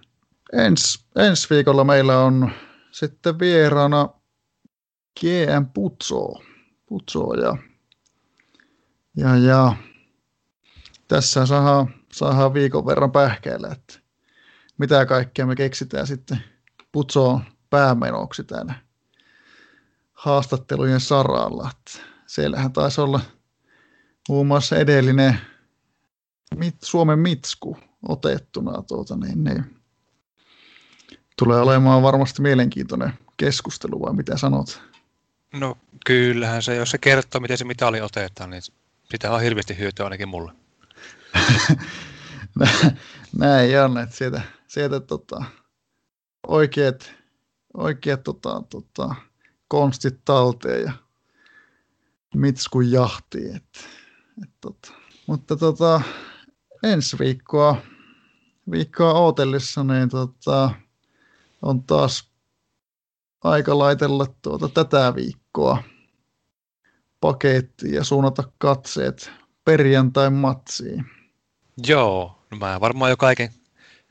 Ens, 0.53 1.05
ensi 1.17 1.51
viikolla 1.51 1.85
meillä 1.85 2.19
on 2.19 2.53
sitten 2.91 3.39
vieraana 3.39 4.09
GM 5.21 5.67
Putso, 5.75 6.43
Putso 6.87 7.35
ja 7.35 7.57
ja, 9.17 9.37
ja 9.37 9.77
tässä 11.09 11.47
saadaan, 11.47 11.95
saadaan 12.13 12.55
viikon 12.55 12.87
verran 12.87 13.13
pähkeillä, 13.13 13.69
että 13.69 13.99
mitä 14.79 15.07
kaikkea 15.07 15.47
me 15.47 15.57
keksitään 15.57 16.07
sitten 16.07 16.39
putsoon 16.93 17.41
päämenoksi 17.71 18.45
täällä 18.45 18.75
haastattelujen 20.13 21.01
saralla. 21.01 21.71
Että 21.71 22.07
siellähän 22.27 22.73
taisi 22.73 23.01
olla 23.01 23.21
muun 24.29 24.47
muassa 24.47 24.77
edellinen 24.77 25.39
mit, 26.55 26.77
Suomen 26.83 27.19
Mitsku 27.19 27.79
otettuna. 28.09 28.83
Tuota, 28.83 29.17
niin, 29.17 29.45
niin. 29.45 29.77
Tulee 31.39 31.61
olemaan 31.61 32.03
varmasti 32.03 32.43
mielenkiintoinen 32.43 33.13
keskustelu, 33.37 34.03
vai 34.03 34.15
mitä 34.15 34.37
sanot? 34.37 34.83
No 35.53 35.79
kyllähän 36.07 36.63
se, 36.63 36.77
jos 36.77 36.91
se 36.91 36.99
kertoo, 36.99 37.41
miten 37.41 37.59
se 37.59 37.65
mitali 37.65 38.01
otetaan, 38.01 38.51
niin 38.51 38.63
sitä 39.11 39.33
on 39.33 39.41
hirveästi 39.41 39.79
hyötyä 39.79 40.07
ainakin 40.07 40.29
mulle. 40.29 40.53
Näin 43.39 43.81
on, 43.81 43.99
että 43.99 44.17
sieltä, 44.17 44.43
sieltä 44.67 45.01
tota, 45.01 45.45
oikeat, 46.47 47.13
oikeat 47.75 48.23
tota, 48.23 48.63
tota, 48.71 49.15
konstit 49.69 50.25
talteen 50.25 50.83
ja 50.83 50.93
mitskun 52.35 52.91
jahtiin. 52.91 53.57
Et, 53.57 53.89
et, 54.43 54.51
tota. 54.61 54.93
Mutta 55.27 55.57
tota, 55.57 56.01
ensi 56.83 57.19
viikkoa, 57.19 57.77
viikkoa 58.71 59.13
ootellessa 59.13 59.85
niin 59.85 60.09
tota, 60.09 60.71
on 61.63 61.83
taas 61.83 62.31
aika 63.45 63.79
laitella 63.79 64.27
tuota, 64.43 64.69
tätä 64.69 65.15
viikkoa 65.15 65.83
pakettiin 67.21 67.95
ja 67.95 68.05
suunnata 68.05 68.43
katseet 68.59 69.31
perjantain 69.65 70.33
matsiin. 70.33 71.07
Joo, 71.87 72.43
no 72.51 72.57
mä 72.57 72.81
varmaan 72.81 73.11
jo 73.11 73.17
kaiken, 73.17 73.51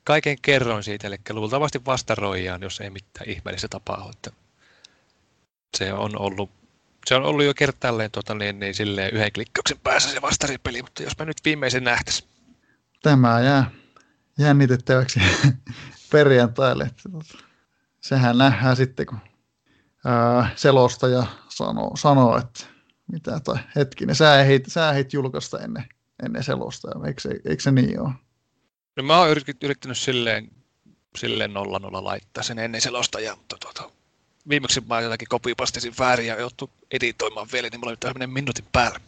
kaiken 0.03 0.38
kerron 0.41 0.84
siitä, 0.84 1.08
eli 1.08 1.18
luultavasti 1.30 1.86
vastaroijaan, 1.86 2.62
jos 2.62 2.82
ei 2.82 2.89
mitään 2.89 3.30
ihmeellistä 3.30 3.68
tapahdu. 3.68 4.10
Että 4.10 4.32
se 5.78 5.93
on 5.93 6.22
ollut 6.22 6.49
se 7.06 7.16
on 7.16 7.24
ollut 7.24 7.45
jo 7.45 7.53
kertaalleen 7.53 8.12
tuota, 8.12 8.34
niin, 8.34 8.60
niin, 8.60 8.74
silleen 8.74 9.14
yhden 9.14 9.32
klikkauksen 9.34 9.80
päässä 9.84 10.10
se 10.10 10.22
vastaripeli, 10.22 10.82
mutta 10.82 11.03
jos 11.03 11.18
mä 11.20 11.26
nyt 11.26 11.38
viimeisen 11.45 11.84
nähtäisi. 11.84 12.26
Tämä 13.03 13.41
jää 13.41 13.72
jännitettäväksi 14.38 15.20
perjantaille. 16.12 16.91
Sehän 18.01 18.38
nähdään 18.38 18.76
sitten, 18.76 19.06
kun 19.06 19.20
ää, 20.06 20.49
selostaja 20.56 21.26
sanoo, 21.49 21.91
sanoo 21.95 22.38
että 22.38 22.74
mitä 23.12 23.39
tai 23.39 23.58
hetkinen, 23.76 24.16
sä 24.16 24.39
ehdit, 24.39 24.66
sä 24.68 24.91
ehdit 24.91 25.14
julkaista 25.14 25.60
ennen, 25.60 25.86
ennen 26.24 26.43
selosta, 26.43 26.88
eikö 27.08 27.22
se, 27.22 27.30
eikö 27.30 27.64
se 27.64 27.72
niin 27.72 28.01
ole? 28.01 28.10
No 28.95 29.03
mä 29.03 29.20
oon 29.20 29.30
yrittänyt 29.64 29.97
silleen, 29.97 30.51
silleen 31.18 31.53
nolla 31.53 31.80
nolla 31.80 32.03
laittaa 32.03 32.43
sen 32.43 32.60
ennen 32.60 32.82
selostajaa, 32.82 33.36
mutta 33.36 33.58
tuota, 33.60 33.91
viimeksi 34.49 34.82
mä 34.89 35.01
jotakin 35.01 35.28
kopipastisin 35.28 35.93
väärin 35.99 36.28
ja 36.28 36.39
jouttu 36.39 36.70
editoimaan 36.91 37.47
vielä, 37.51 37.70
niin 37.70 37.80
mulla 37.80 37.91
on 37.91 37.97
tämmöinen 37.99 38.30
minuutin 38.30 38.66
päällä. 38.72 38.99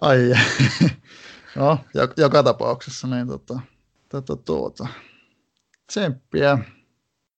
Ai 0.00 0.18
no, 1.56 1.78
joka 2.16 2.42
tapauksessa 2.42 3.06
niin 3.06 3.26
tota, 3.26 3.60
tota, 4.08 4.36
tuota, 4.36 4.86
tsemppiä, 5.86 6.58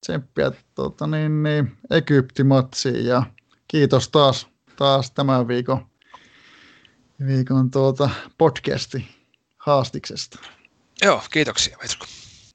tsemppiä 0.01 0.51
tota, 0.75 1.07
niin, 1.07 1.43
niin, 1.43 1.77
Egyptimatsiin 1.91 3.05
ja 3.05 3.23
kiitos 3.67 4.09
taas 4.09 4.47
taas 4.75 5.11
tämän 5.11 5.47
viikon, 5.47 5.85
viikon 7.27 7.71
tuota 7.71 8.09
podcasti 8.37 9.07
haastiksesta. 9.57 10.39
Joo, 11.01 11.23
kiitoksia 11.31 11.77
Petru. 11.81 12.05